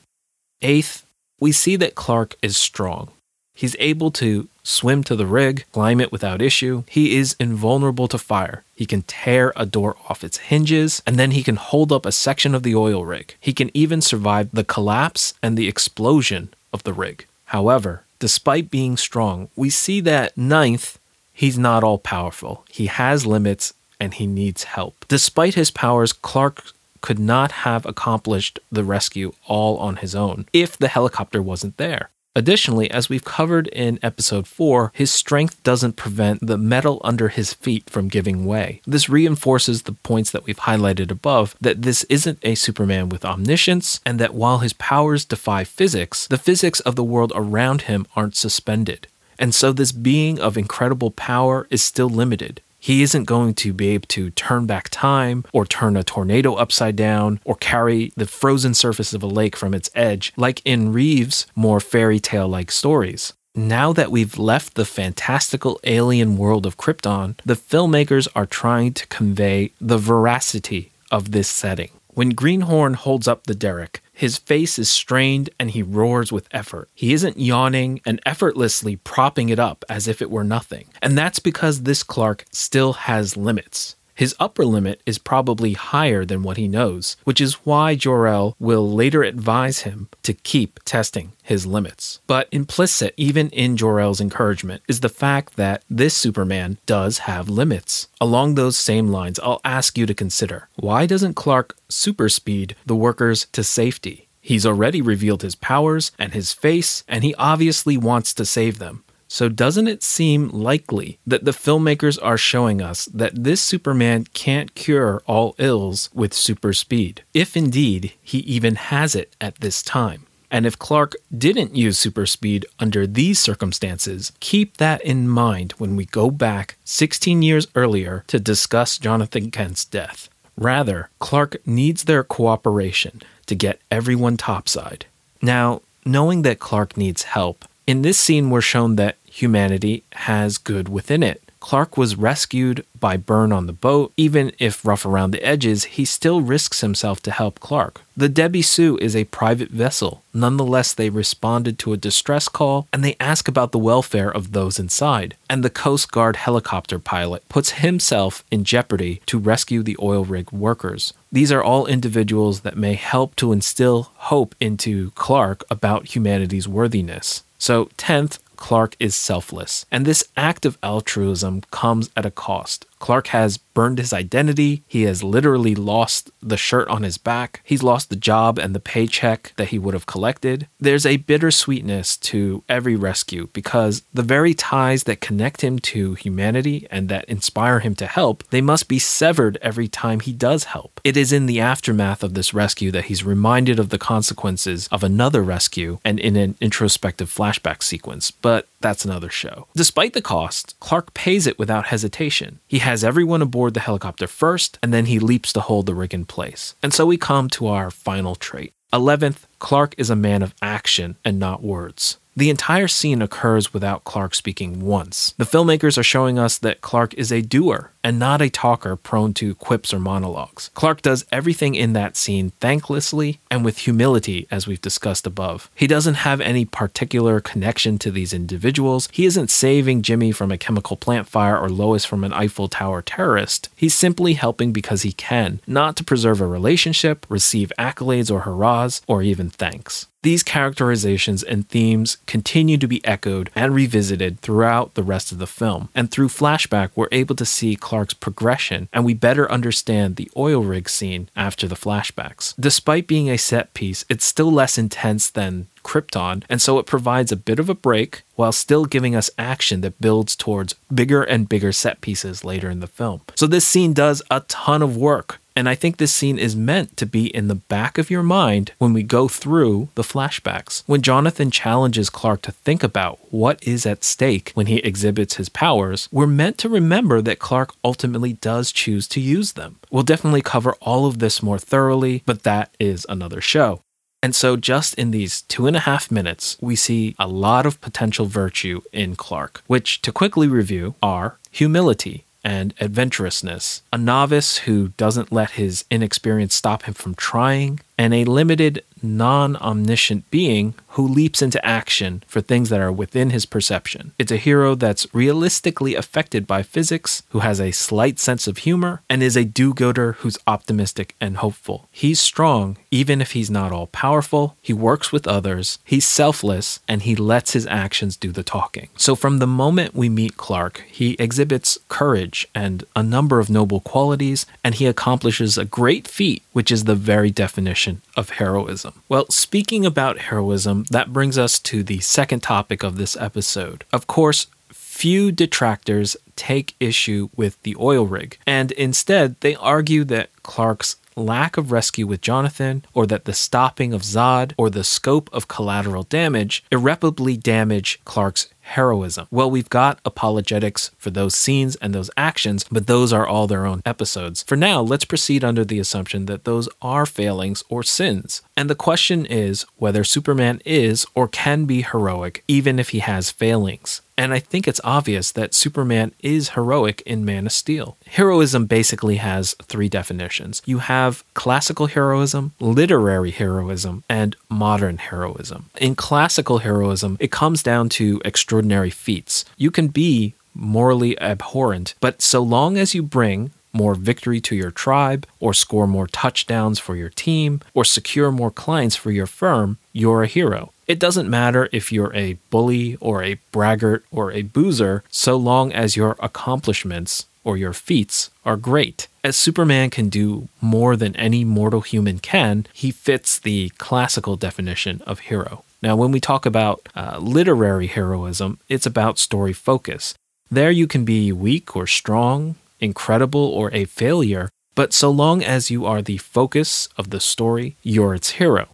Eighth, 0.62 1.06
we 1.40 1.52
see 1.52 1.76
that 1.78 1.96
Clark 1.96 2.36
is 2.42 2.58
strong. 2.58 3.12
He's 3.56 3.76
able 3.80 4.12
to 4.12 4.50
swim 4.64 5.04
to 5.06 5.16
the 5.16 5.26
rig, 5.26 5.66
climb 5.72 6.02
it 6.02 6.12
without 6.12 6.42
issue. 6.42 6.84
He 6.88 7.16
is 7.16 7.36
invulnerable 7.40 8.10
to 8.10 8.18
fire. 8.18 8.64
He 8.76 8.86
can 8.86 9.04
tear 9.04 9.54
a 9.56 9.66
door 9.66 9.96
off 10.10 10.24
its 10.24 10.38
hinges, 10.38 11.02
and 11.08 11.18
then 11.18 11.32
he 11.32 11.42
can 11.42 11.56
hold 11.56 11.92
up 11.94 12.06
a 12.06 12.12
section 12.12 12.54
of 12.54 12.64
the 12.64 12.76
oil 12.76 13.06
rig. 13.06 13.36
He 13.40 13.54
can 13.54 13.72
even 13.74 14.02
survive 14.02 14.50
the 14.52 14.66
collapse 14.66 15.34
and 15.42 15.58
the 15.58 15.70
explosion 15.70 16.54
of 16.74 16.84
the 16.84 16.94
rig. 16.94 17.26
However, 17.46 18.04
despite 18.20 18.70
being 18.70 18.98
strong, 18.98 19.50
we 19.56 19.70
see 19.70 20.02
that 20.02 20.38
ninth, 20.38 21.00
he's 21.32 21.58
not 21.58 21.84
all 21.84 21.98
powerful. 21.98 22.66
He 22.70 22.88
has 22.88 23.26
limits 23.26 23.74
and 24.00 24.14
he 24.14 24.28
needs 24.28 24.66
help. 24.66 25.06
Despite 25.08 25.56
his 25.56 25.72
powers, 25.72 26.12
Clark 26.12 26.66
could 27.00 27.20
not 27.20 27.52
have 27.52 27.86
accomplished 27.86 28.60
the 28.72 28.84
rescue 28.84 29.32
all 29.48 29.78
on 29.78 29.98
his 29.98 30.16
own 30.16 30.48
if 30.52 30.76
the 30.78 30.88
helicopter 30.88 31.42
wasn't 31.42 31.78
there. 31.78 32.10
Additionally, 32.38 32.92
as 32.92 33.08
we've 33.08 33.24
covered 33.24 33.68
in 33.68 33.98
episode 34.04 34.46
4, 34.46 34.92
his 34.94 35.10
strength 35.10 35.64
doesn't 35.64 35.96
prevent 35.96 36.46
the 36.46 36.58
metal 36.58 37.00
under 37.02 37.30
his 37.30 37.54
feet 37.54 37.90
from 37.90 38.10
giving 38.10 38.46
way. 38.46 38.82
This 38.86 39.08
reinforces 39.08 39.84
the 39.84 39.94
points 39.94 40.32
that 40.32 40.46
we've 40.46 40.60
highlighted 40.60 41.12
above 41.12 41.56
that 41.62 41.84
this 41.84 42.04
isn't 42.06 42.40
a 42.44 42.56
Superman 42.56 43.08
with 43.08 43.24
omniscience, 43.24 44.02
and 44.06 44.20
that 44.20 44.34
while 44.34 44.60
his 44.60 44.74
powers 44.74 45.24
defy 45.24 45.64
physics, 45.64 46.28
the 46.28 46.38
physics 46.38 46.82
of 46.82 46.98
the 46.98 47.06
world 47.06 47.32
around 47.36 47.84
him 47.84 48.06
aren't 48.18 48.36
suspended. 48.36 49.08
And 49.40 49.56
so 49.56 49.72
this 49.72 49.94
being 49.94 50.40
of 50.40 50.58
incredible 50.58 51.12
power 51.12 51.68
is 51.70 51.82
still 51.82 52.10
limited. 52.10 52.62
He 52.86 53.02
isn't 53.02 53.24
going 53.24 53.56
to 53.56 53.74
be 53.74 53.88
able 53.96 54.06
to 54.10 54.30
turn 54.30 54.68
back 54.68 54.90
time 54.92 55.44
or 55.52 55.66
turn 55.66 55.98
a 55.98 56.04
tornado 56.04 56.54
upside 56.54 56.96
down 56.96 57.40
or 57.44 57.56
carry 57.56 58.14
the 58.16 58.28
frozen 58.28 58.76
surface 58.76 59.12
of 59.12 59.24
a 59.24 59.26
lake 59.42 59.56
from 59.56 59.74
its 59.74 59.90
edge, 59.96 60.32
like 60.38 60.62
in 60.64 60.94
Reeves' 60.94 61.48
more 61.56 61.80
fairy 61.80 62.20
tale 62.20 62.48
like 62.48 62.70
stories. 62.70 63.34
Now 63.56 63.92
that 63.94 64.12
we've 64.12 64.38
left 64.38 64.76
the 64.76 64.86
fantastical 64.86 65.80
alien 65.84 66.38
world 66.38 66.68
of 66.68 66.78
Krypton, 66.78 67.40
the 67.44 67.56
filmmakers 67.56 68.28
are 68.36 68.46
trying 68.46 68.94
to 68.94 69.08
convey 69.08 69.72
the 69.82 69.98
veracity 69.98 70.92
of 71.10 71.32
this 71.32 71.50
setting. 71.50 71.90
When 72.10 72.36
Greenhorn 72.36 72.94
holds 72.94 73.28
up 73.28 73.48
the 73.48 73.56
derrick, 73.56 74.04
his 74.16 74.38
face 74.38 74.80
is 74.80 74.90
strained 74.90 75.50
and 75.60 75.72
he 75.72 75.84
roars 75.84 76.32
with 76.32 76.48
effort. 76.52 76.90
He 76.96 77.14
isn't 77.14 77.38
yawning 77.38 78.00
and 78.06 78.22
effortlessly 78.26 78.96
propping 78.96 79.50
it 79.50 79.60
up 79.60 79.84
as 79.90 80.08
if 80.08 80.22
it 80.22 80.32
were 80.32 80.46
nothing. 80.46 80.88
And 81.02 81.18
that's 81.18 81.40
because 81.40 81.84
this 81.84 82.02
Clark 82.02 82.46
still 82.52 82.94
has 82.94 83.36
limits. 83.36 83.98
His 84.16 84.34
upper 84.40 84.66
limit 84.66 85.02
is 85.06 85.18
probably 85.18 85.74
higher 85.74 86.24
than 86.24 86.42
what 86.42 86.56
he 86.56 86.70
knows, 86.70 87.18
which 87.26 87.42
is 87.42 87.66
why 87.66 87.96
Jor-El 87.96 88.56
will 88.60 88.90
later 88.90 89.24
advise 89.24 89.80
him 89.80 90.08
to 90.24 90.34
keep 90.34 90.80
testing 90.86 91.34
his 91.44 91.66
limits. 91.66 92.22
But 92.26 92.48
implicit, 92.52 93.14
even 93.18 93.50
in 93.50 93.76
Jor-El's 93.76 94.22
encouragement, 94.22 94.84
is 94.88 95.02
the 95.02 95.10
fact 95.10 95.58
that 95.58 95.84
this 95.90 96.16
Superman 96.16 96.78
does 96.86 97.20
have 97.20 97.50
limits. 97.50 98.08
Along 98.22 98.56
those 98.56 98.78
same 98.78 99.10
lines, 99.10 99.38
I'll 99.40 99.62
ask 99.66 99.98
you 99.98 100.06
to 100.06 100.14
consider 100.14 100.70
why 100.76 101.06
doesn't 101.06 101.36
Clark 101.36 101.76
super 101.90 102.30
speed 102.30 102.76
the 102.86 102.96
workers 102.96 103.48
to 103.52 103.64
safety? 103.66 104.30
He's 104.40 104.66
already 104.66 105.02
revealed 105.02 105.42
his 105.42 105.56
powers 105.56 106.12
and 106.20 106.34
his 106.34 106.54
face, 106.54 107.04
and 107.08 107.24
he 107.24 107.34
obviously 107.36 107.98
wants 107.98 108.32
to 108.36 108.46
save 108.46 108.78
them. 108.78 109.04
So, 109.28 109.50
doesn't 109.50 109.88
it 109.88 110.04
seem 110.04 110.50
likely 110.50 111.20
that 111.26 111.46
the 111.46 111.52
filmmakers 111.52 112.20
are 112.22 112.38
showing 112.38 112.82
us 112.82 113.06
that 113.06 113.44
this 113.44 113.62
Superman 113.62 114.26
can't 114.34 114.76
cure 114.76 115.24
all 115.26 115.56
ills 115.58 116.10
with 116.14 116.34
super 116.34 116.74
speed, 116.74 117.24
if 117.34 117.58
indeed 117.58 118.14
he 118.22 118.40
even 118.40 118.76
has 118.76 119.16
it 119.16 119.36
at 119.42 119.56
this 119.56 119.82
time? 119.82 120.28
And 120.52 120.66
if 120.66 120.80
Clark 120.80 121.16
didn't 121.36 121.76
use 121.76 121.98
super 121.98 122.26
speed 122.26 122.66
under 122.80 123.08
these 123.08 123.40
circumstances, 123.40 124.32
keep 124.40 124.78
that 124.78 125.02
in 125.02 125.28
mind 125.28 125.74
when 125.74 125.96
we 125.96 126.06
go 126.06 126.30
back 126.30 126.78
16 126.86 127.42
years 127.42 127.68
earlier 127.76 128.24
to 128.28 128.40
discuss 128.40 128.98
Jonathan 128.98 129.52
Kent's 129.52 129.84
death. 129.84 130.30
Rather, 130.58 131.10
Clark 131.20 131.58
needs 131.68 132.04
their 132.06 132.24
cooperation 132.24 133.22
to 133.48 133.56
get 133.56 133.82
everyone 133.92 134.38
topside. 134.38 135.06
Now, 135.42 135.82
knowing 136.06 136.44
that 136.44 136.60
Clark 136.60 136.96
needs 136.96 137.24
help, 137.24 137.66
in 137.88 138.02
this 138.02 138.18
scene 138.18 138.50
we're 138.50 138.62
shown 138.62 138.96
that 138.96 139.18
humanity 139.26 140.04
has 140.14 140.58
good 140.58 140.90
within 140.90 141.24
it. 141.24 141.42
Clark 141.66 141.98
was 141.98 142.16
rescued 142.16 142.86
by 143.00 143.18
Byrne 143.18 143.52
on 143.52 143.66
the 143.66 143.74
boat. 143.74 144.14
Even 144.18 144.52
if 144.60 144.86
rough 144.86 145.04
around 145.04 145.32
the 145.32 145.44
edges, 145.44 145.86
he 145.86 146.06
still 146.06 146.42
risks 146.42 146.82
himself 146.82 147.24
to 147.24 147.32
help 147.32 147.60
Clark. 147.60 148.02
The 148.16 148.30
Debbie 148.30 148.62
Sue 148.62 149.00
is 149.02 149.16
a 149.16 149.24
private 149.26 149.70
vessel. 149.70 150.22
Nonetheless, 150.32 150.94
they 150.94 151.10
responded 151.10 151.80
to 151.80 151.92
a 151.92 151.98
distress 151.98 152.48
call 152.48 152.88
and 152.94 153.04
they 153.04 153.16
ask 153.20 153.48
about 153.48 153.72
the 153.72 153.80
welfare 153.80 154.30
of 154.30 154.52
those 154.52 154.78
inside. 154.78 155.36
And 155.50 155.64
the 155.64 155.72
Coast 155.72 156.12
Guard 156.12 156.36
helicopter 156.36 157.00
pilot 157.00 157.50
puts 157.50 157.72
himself 157.72 158.44
in 158.52 158.64
jeopardy 158.64 159.22
to 159.26 159.40
rescue 159.40 159.82
the 159.82 159.98
oil 160.00 160.24
rig 160.24 160.52
workers. 160.52 161.14
These 161.32 161.52
are 161.52 161.64
all 161.64 161.88
individuals 161.88 162.62
that 162.62 162.78
may 162.78 162.94
help 162.94 163.36
to 163.38 163.52
instill 163.52 164.12
hope 164.16 164.54
into 164.60 165.10
Clark 165.16 165.64
about 165.72 166.16
humanity's 166.16 166.68
worthiness. 166.68 167.44
So, 167.58 167.86
10th, 167.98 168.40
Clark 168.56 168.96
is 169.00 169.16
selfless. 169.16 169.86
And 169.92 170.06
this 170.06 170.24
act 170.38 170.66
of 170.66 170.78
altruism 170.82 171.62
comes 171.72 172.10
at 172.16 172.26
a 172.26 172.32
cost. 172.32 172.86
Clark 173.06 173.28
has 173.28 173.60
burned 173.76 174.00
his 174.00 174.14
identity. 174.14 174.82
He 174.88 175.04
has 175.04 175.22
literally 175.22 175.76
lost 175.76 176.32
the 176.42 176.58
shirt 176.58 176.88
on 176.88 177.04
his 177.04 177.20
back. 177.20 177.62
He's 177.64 177.84
lost 177.84 178.10
the 178.10 178.16
job 178.16 178.58
and 178.58 178.74
the 178.74 178.80
paycheck 178.80 179.54
that 179.58 179.68
he 179.68 179.78
would 179.78 179.94
have 179.94 180.08
collected. 180.08 180.68
There's 180.80 181.06
a 181.06 181.18
bittersweetness 181.18 182.18
to 182.22 182.64
every 182.68 182.96
rescue 182.96 183.50
because 183.54 184.02
the 184.12 184.24
very 184.24 184.56
ties 184.56 185.04
that 185.04 185.22
connect 185.22 185.62
him 185.62 185.78
to 185.80 186.16
humanity 186.16 186.88
and 186.90 187.08
that 187.10 187.26
inspire 187.26 187.82
him 187.82 187.94
to 187.96 188.08
help, 188.08 188.44
they 188.50 188.62
must 188.62 188.88
be 188.88 188.98
severed 188.98 189.60
every 189.62 189.88
time 189.88 190.22
he 190.22 190.34
does 190.34 190.64
help. 190.64 191.00
It 191.04 191.16
is 191.16 191.32
in 191.32 191.46
the 191.46 191.60
aftermath 191.60 192.24
of 192.24 192.34
this 192.34 192.56
rescue 192.56 192.90
that 192.90 193.06
he's 193.06 193.24
reminded 193.24 193.78
of 193.78 193.90
the 193.90 194.00
consequences 194.00 194.88
of 194.92 195.04
another 195.04 195.44
rescue 195.44 196.00
and 196.04 196.20
in 196.20 196.36
an 196.38 196.56
introspective 196.60 197.32
flashback 197.32 197.84
sequence, 197.84 198.32
but 198.32 198.68
that's 198.80 199.06
another 199.06 199.30
show. 199.30 199.68
Despite 199.76 200.14
the 200.14 200.22
cost, 200.22 200.80
Clark 200.80 201.14
pays 201.14 201.46
it 201.46 201.60
without 201.60 201.88
hesitation. 201.88 202.60
He 202.68 202.80
has 202.96 203.04
everyone 203.04 203.42
aboard 203.42 203.74
the 203.74 203.82
helicopter 203.82 204.26
first, 204.26 204.80
and 204.82 204.94
then 204.94 205.06
he 205.08 205.20
leaps 205.20 205.52
to 205.52 205.60
hold 205.60 205.86
the 205.86 205.94
rig 205.94 206.14
in 206.14 206.24
place. 206.24 206.76
And 206.82 206.94
so 206.94 207.06
we 207.06 207.18
come 207.18 207.50
to 207.50 207.68
our 207.68 207.92
final 207.92 208.36
trait. 208.36 208.72
11th, 208.94 209.48
Clark 209.60 209.96
is 209.98 210.10
a 210.10 210.16
man 210.16 210.42
of 210.42 210.56
action 210.62 211.18
and 211.26 211.38
not 211.38 211.62
words. 211.62 212.18
The 212.38 212.50
entire 212.50 212.90
scene 212.90 213.22
occurs 213.22 213.74
without 213.74 214.04
Clark 214.04 214.36
speaking 214.36 214.82
once. 214.82 215.34
The 215.38 215.46
filmmakers 215.46 215.98
are 215.98 216.04
showing 216.04 216.38
us 216.38 216.58
that 216.58 216.82
Clark 216.82 217.14
is 217.14 217.32
a 217.32 217.42
doer 217.42 217.92
and 218.04 218.20
not 218.20 218.42
a 218.42 218.50
talker 218.50 218.98
prone 218.98 219.34
to 219.36 219.56
quips 219.56 219.94
or 219.94 220.00
monologues. 220.00 220.70
Clark 220.76 221.02
does 221.02 221.26
everything 221.32 221.76
in 221.76 221.94
that 221.94 222.18
scene 222.18 222.52
thanklessly 222.60 223.40
and 223.50 223.64
with 223.64 223.80
humility, 223.80 224.48
as 224.52 224.68
we've 224.68 224.82
discussed 224.82 225.26
above. 225.26 225.72
He 225.74 225.88
doesn't 225.88 226.16
have 226.16 226.42
any 226.42 226.66
particular 226.66 227.40
connection 227.40 227.98
to 228.00 228.12
these 228.12 228.34
individuals. 228.34 229.08
He 229.14 229.26
isn't 229.26 229.50
saving 229.50 230.02
Jimmy 230.02 230.34
from 230.34 230.52
a 230.52 230.58
chemical 230.58 230.98
plant 230.98 231.28
fire 231.28 231.58
or 231.58 231.70
Lois 231.70 232.04
from 232.04 232.26
an 232.26 232.34
Eiffel 232.34 232.68
Tower 232.68 233.02
terrorist. 233.02 233.70
He's 233.78 233.96
simply 233.96 234.34
helping 234.34 234.74
because 234.74 235.04
he 235.04 235.14
can, 235.14 235.62
not 235.66 235.96
to 235.96 236.04
preserve 236.04 236.42
a 236.42 236.48
relationship, 236.48 237.26
receive 237.30 237.72
accolades 237.80 238.30
or 238.30 238.42
hurrahs, 238.42 239.02
or 239.08 239.24
even 239.24 239.50
thanks. 239.50 240.08
These 240.26 240.42
characterizations 240.42 241.44
and 241.44 241.70
themes 241.70 242.18
continue 242.26 242.80
to 242.80 242.88
be 242.88 243.06
echoed 243.06 243.52
and 243.54 243.76
revisited 243.76 244.40
throughout 244.40 244.96
the 244.96 245.04
rest 245.04 245.32
of 245.32 245.38
the 245.38 245.46
film, 245.46 245.90
and 245.94 246.10
through 246.10 246.30
flashback, 246.30 246.90
we're 246.96 247.10
able 247.12 247.36
to 247.36 247.46
see 247.46 247.76
Clark's 247.76 248.16
progression 248.16 248.90
and 248.92 249.06
we 249.06 249.14
better 249.14 249.52
understand 249.52 250.16
the 250.16 250.32
oil 250.36 250.64
rig 250.64 250.90
scene 250.90 251.30
after 251.36 251.68
the 251.68 251.76
flashbacks. 251.76 252.56
Despite 252.60 253.06
being 253.06 253.30
a 253.30 253.38
set 253.38 253.76
piece, 253.76 254.04
it's 254.10 254.26
still 254.26 254.52
less 254.52 254.80
intense 254.80 255.30
than 255.30 255.68
Krypton, 255.84 256.44
and 256.50 256.60
so 256.60 256.80
it 256.80 256.88
provides 256.88 257.32
a 257.32 257.38
bit 257.38 257.60
of 257.60 257.70
a 257.70 257.76
break 257.76 258.24
while 258.34 258.52
still 258.52 258.86
giving 258.86 259.16
us 259.16 259.30
action 259.38 259.82
that 259.82 260.02
builds 260.02 260.36
towards 260.36 260.74
bigger 260.92 261.22
and 261.22 261.48
bigger 261.48 261.72
set 261.72 262.02
pieces 262.02 262.44
later 262.44 262.72
in 262.72 262.80
the 262.80 262.88
film. 262.88 263.22
So 263.36 263.46
this 263.46 263.68
scene 263.68 263.94
does 263.94 264.24
a 264.32 264.40
ton 264.40 264.82
of 264.82 264.98
work 264.98 265.40
and 265.56 265.70
I 265.70 265.76
think 265.76 265.98
this 265.98 266.14
scene 266.14 266.38
is 266.38 266.56
meant 266.56 266.98
to 266.98 267.06
be 267.06 267.34
in 267.34 267.48
the 267.48 267.56
back 267.56 267.98
of 267.98 268.10
your 268.10 268.24
mind 268.24 268.74
when 268.78 268.92
we 268.92 269.04
go 269.04 269.28
through 269.28 269.90
the 269.96 270.04
flashbacks. 270.04 270.84
When 270.86 271.02
Jonathan 271.02 271.50
challenges 271.50 272.10
Clark 272.10 272.42
to 272.44 272.52
think 272.52 272.84
about 272.84 273.20
what 273.32 273.66
is 273.66 273.86
at 273.86 274.04
stake 274.04 274.52
when 274.54 274.66
he 274.66 274.78
exhibits 274.78 275.36
his 275.36 275.48
powers, 275.48 276.10
we're 276.12 276.28
meant 276.28 276.58
to 276.60 276.70
remember 276.70 277.22
that 277.22 277.40
Clark 277.40 277.74
ultimately 277.84 278.34
does 278.34 278.72
choose 278.72 279.08
to 279.08 279.22
use 279.22 279.54
them. 279.54 279.78
We'll 279.90 280.04
definitely 280.04 280.42
cover 280.42 280.74
all 280.82 281.06
of 281.06 281.20
this 281.20 281.42
more 281.42 281.60
thoroughly, 281.60 282.22
but 282.26 282.44
that 282.44 282.76
is 282.80 283.06
another 283.08 283.40
show. 283.40 283.82
And 284.22 284.34
so, 284.34 284.58
just 284.58 284.96
in 284.96 285.12
these 285.12 285.44
two 285.44 285.68
and 285.68 285.78
a 285.78 285.82
half 285.82 286.10
minutes, 286.10 286.58
we 286.60 286.76
see 286.76 287.16
a 287.20 287.28
lot 287.28 287.68
of 287.68 287.80
potential 287.80 288.26
virtue 288.26 288.82
in 288.92 289.16
Clark, 289.16 289.62
which, 289.68 290.02
to 290.02 290.12
quickly 290.12 290.48
review, 290.48 290.96
are 291.04 291.38
humility, 291.52 292.25
and 292.46 292.76
adventurousness, 292.80 293.82
a 293.92 293.98
novice 293.98 294.60
who 294.60 294.90
doesn't 294.90 295.32
let 295.32 295.52
his 295.52 295.84
inexperience 295.90 296.54
stop 296.54 296.84
him 296.84 296.94
from 296.94 297.16
trying, 297.16 297.80
and 297.98 298.14
a 298.14 298.26
limited, 298.26 298.84
non 299.02 299.56
omniscient 299.58 300.30
being 300.32 300.74
who 300.90 301.08
leaps 301.08 301.42
into 301.42 301.64
action 301.66 302.24
for 302.26 302.40
things 302.40 302.70
that 302.70 302.80
are 302.80 302.92
within 302.92 303.30
his 303.30 303.46
perception. 303.46 304.14
It's 304.18 304.32
a 304.32 304.38
hero 304.38 304.76
that's 304.76 305.14
realistically 305.14 305.94
affected 305.94 306.48
by 306.48 306.64
physics, 306.64 307.22
who 307.30 307.40
has 307.40 307.60
a 307.60 307.72
slight 307.72 308.18
sense 308.18 308.48
of 308.48 308.60
humor, 308.60 309.02
and 309.10 309.22
is 309.22 309.36
a 309.36 309.44
do 309.44 309.74
gooder 309.74 310.14
who's 310.14 310.38
optimistic 310.48 311.14
and 311.20 311.38
hopeful. 311.38 311.90
He's 311.92 312.22
strong, 312.22 312.78
even 312.92 313.22
if 313.22 313.34
he's 313.34 313.52
not 313.52 313.74
all 313.74 313.88
powerful. 313.88 314.56
He 314.62 314.72
works 314.72 315.12
with 315.12 315.28
others, 315.28 315.80
he's 315.84 316.08
selfless, 316.08 316.80
and 316.88 317.02
he 317.02 317.16
lets 317.16 317.52
his 317.52 317.68
actions 317.68 318.16
do 318.16 318.32
the 318.32 318.44
talking. 318.44 318.88
So, 318.96 319.16
from 319.16 319.40
the 319.40 319.48
moment 319.48 319.94
we 319.94 320.08
meet 320.08 320.38
Clark, 320.38 320.84
he 320.90 321.18
exhibits 321.20 321.78
courage 321.90 322.48
and 322.56 322.86
a 322.96 323.04
number 323.04 323.40
of 323.40 323.50
noble 323.50 323.82
qualities, 323.82 324.46
and 324.64 324.76
he 324.76 324.86
accomplishes 324.86 325.58
a 325.58 325.66
great 325.66 326.08
feat, 326.08 326.42
which 326.56 326.72
is 326.72 326.86
the 326.86 326.96
very 326.96 327.30
definition 327.30 328.02
of 328.16 328.30
heroism. 328.30 328.94
Well, 329.10 329.30
speaking 329.30 329.86
about 329.86 330.20
heroism, 330.20 330.86
that 330.90 331.12
brings 331.12 331.38
us 331.38 331.60
to 331.60 331.84
the 331.84 332.00
second 332.00 332.44
topic 332.44 332.82
of 332.82 332.96
this 332.96 333.18
episode. 333.18 333.84
Of 333.92 334.08
course, 334.08 334.48
few 334.72 335.34
detractors 335.34 336.16
take 336.38 336.74
issue 336.80 337.28
with 337.36 337.62
the 337.64 337.76
oil 337.78 338.06
rig, 338.06 338.38
and 338.48 338.72
instead 338.72 339.36
they 339.42 339.56
argue 339.56 340.06
that 340.06 340.30
Clark's 340.44 340.96
lack 341.16 341.58
of 341.58 341.72
rescue 341.72 342.08
with 342.08 342.22
Jonathan, 342.22 342.84
or 342.94 343.06
that 343.08 343.26
the 343.26 343.34
stopping 343.34 343.94
of 343.94 344.02
Zod, 344.02 344.54
or 344.58 344.70
the 344.70 344.84
scope 344.84 345.30
of 345.34 345.48
collateral 345.48 346.04
damage 346.04 346.64
irreparably 346.72 347.38
damage 347.38 348.00
Clark's 348.06 348.50
heroism. 348.66 349.28
Well, 349.30 349.50
we've 349.50 349.70
got 349.70 350.00
apologetics 350.04 350.92
for 350.98 351.12
those 351.12 351.36
scenes 351.36 351.76
and 351.78 351.94
those 351.94 352.10
actions, 352.18 352.66
but 352.72 352.88
those 352.88 353.14
are 353.14 353.28
all 353.28 353.48
their 353.48 353.66
own 353.66 353.82
episodes. 353.86 354.44
For 354.44 354.56
now, 354.56 354.82
let's 354.82 355.06
proceed 355.06 355.44
under 355.44 355.64
the 355.64 355.80
assumption 355.80 356.26
that 356.26 356.46
those 356.46 356.68
are 356.82 357.06
failings 357.06 357.64
or 357.70 357.84
sins. 357.84 358.42
And 358.58 358.70
the 358.70 358.76
question 358.76 359.26
is 359.26 359.66
whether 359.78 360.04
Superman 360.04 360.62
is 360.66 361.06
or 361.14 361.28
can 361.28 361.66
be 361.66 361.84
heroic 361.84 362.44
even 362.48 362.80
if 362.80 362.90
he 362.90 363.00
has 363.00 363.30
failings. 363.30 364.02
And 364.18 364.34
I 364.34 364.40
think 364.40 364.68
it's 364.68 364.82
obvious 364.84 365.32
that 365.32 365.54
Superman 365.54 366.14
is 366.22 366.50
heroic 366.50 367.02
in 367.06 367.26
Man 367.26 367.46
of 367.46 367.52
Steel. 367.52 367.98
Heroism 368.08 368.66
basically 368.66 369.18
has 369.18 369.56
three 369.64 369.90
definitions 369.90 370.62
you 370.66 370.80
have 370.80 371.24
classical 371.34 371.88
heroism, 371.88 372.54
literary 372.60 373.32
heroism, 373.32 374.04
and 374.10 374.36
modern 374.50 374.98
heroism. 374.98 375.70
In 375.78 375.96
classical 375.96 376.60
heroism, 376.60 377.18
it 377.20 377.32
comes 377.32 377.62
down 377.62 377.90
to 377.90 378.22
extraordinary 378.24 378.90
feats. 378.90 379.46
You 379.58 379.72
can 379.72 379.90
be 379.90 380.34
morally 380.54 381.20
abhorrent, 381.20 381.96
but 382.00 382.22
so 382.22 382.42
long 382.42 382.78
as 382.78 382.96
you 382.96 383.04
bring 383.04 383.52
more 383.76 383.94
victory 383.94 384.40
to 384.42 384.56
your 384.56 384.72
tribe, 384.72 385.28
or 385.40 385.54
score 385.54 385.88
more 385.88 386.08
touchdowns 386.08 386.80
for 386.80 386.96
your 386.96 387.10
team, 387.10 387.62
or 387.74 387.86
secure 387.86 388.32
more 388.32 388.52
clients 388.52 388.96
for 388.96 389.12
your 389.12 389.28
firm, 389.28 389.78
you're 389.94 390.24
a 390.24 390.28
hero. 390.28 390.72
It 390.88 391.00
doesn't 391.00 391.30
matter 391.30 391.68
if 391.72 391.92
you're 391.92 392.16
a 392.16 392.38
bully 392.50 392.96
or 393.02 393.24
a 393.24 393.40
braggart 393.52 394.04
or 394.12 394.32
a 394.32 394.44
boozer, 394.44 395.04
so 395.10 395.36
long 395.36 395.74
as 395.74 395.96
your 395.96 396.16
accomplishments 396.20 397.26
or 397.44 397.58
your 397.58 397.74
feats 397.74 398.32
are 398.44 398.58
great. 398.58 399.08
As 399.24 399.36
Superman 399.36 399.90
can 399.90 400.10
do 400.10 400.48
more 400.62 400.96
than 400.96 401.16
any 401.16 401.44
mortal 401.44 401.82
human 401.82 402.20
can, 402.20 402.68
he 402.74 402.92
fits 402.92 403.40
the 403.40 403.70
classical 403.78 404.36
definition 404.36 405.02
of 405.06 405.20
hero. 405.20 405.64
Now, 405.82 405.96
when 405.96 406.12
we 406.12 406.20
talk 406.20 406.46
about 406.46 406.88
uh, 406.96 407.18
literary 407.20 407.88
heroism, 407.88 408.60
it's 408.70 408.86
about 408.86 409.20
story 409.20 409.54
focus. 409.54 410.14
There 410.50 410.72
you 410.72 410.88
can 410.88 411.06
be 411.06 411.32
weak 411.32 411.76
or 411.76 411.88
strong, 411.88 412.56
incredible 412.80 413.46
or 413.46 413.74
a 413.74 413.86
failure, 413.86 414.50
but 414.76 414.94
so 414.94 415.10
long 415.10 415.44
as 415.44 415.72
you 415.72 415.86
are 415.86 416.02
the 416.02 416.18
focus 416.18 416.90
of 416.98 417.10
the 417.10 417.20
story, 417.20 417.78
you're 417.82 418.14
its 418.14 418.32
hero. 418.32 418.68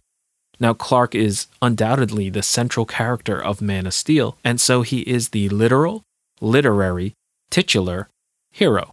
Now, 0.58 0.74
Clark 0.74 1.14
is 1.14 1.46
undoubtedly 1.60 2.30
the 2.30 2.42
central 2.42 2.86
character 2.86 3.42
of 3.42 3.60
Man 3.60 3.86
of 3.86 3.94
Steel, 3.94 4.36
and 4.44 4.60
so 4.60 4.82
he 4.82 5.00
is 5.00 5.30
the 5.30 5.48
literal, 5.48 6.04
literary, 6.40 7.14
titular 7.50 8.08
hero. 8.52 8.92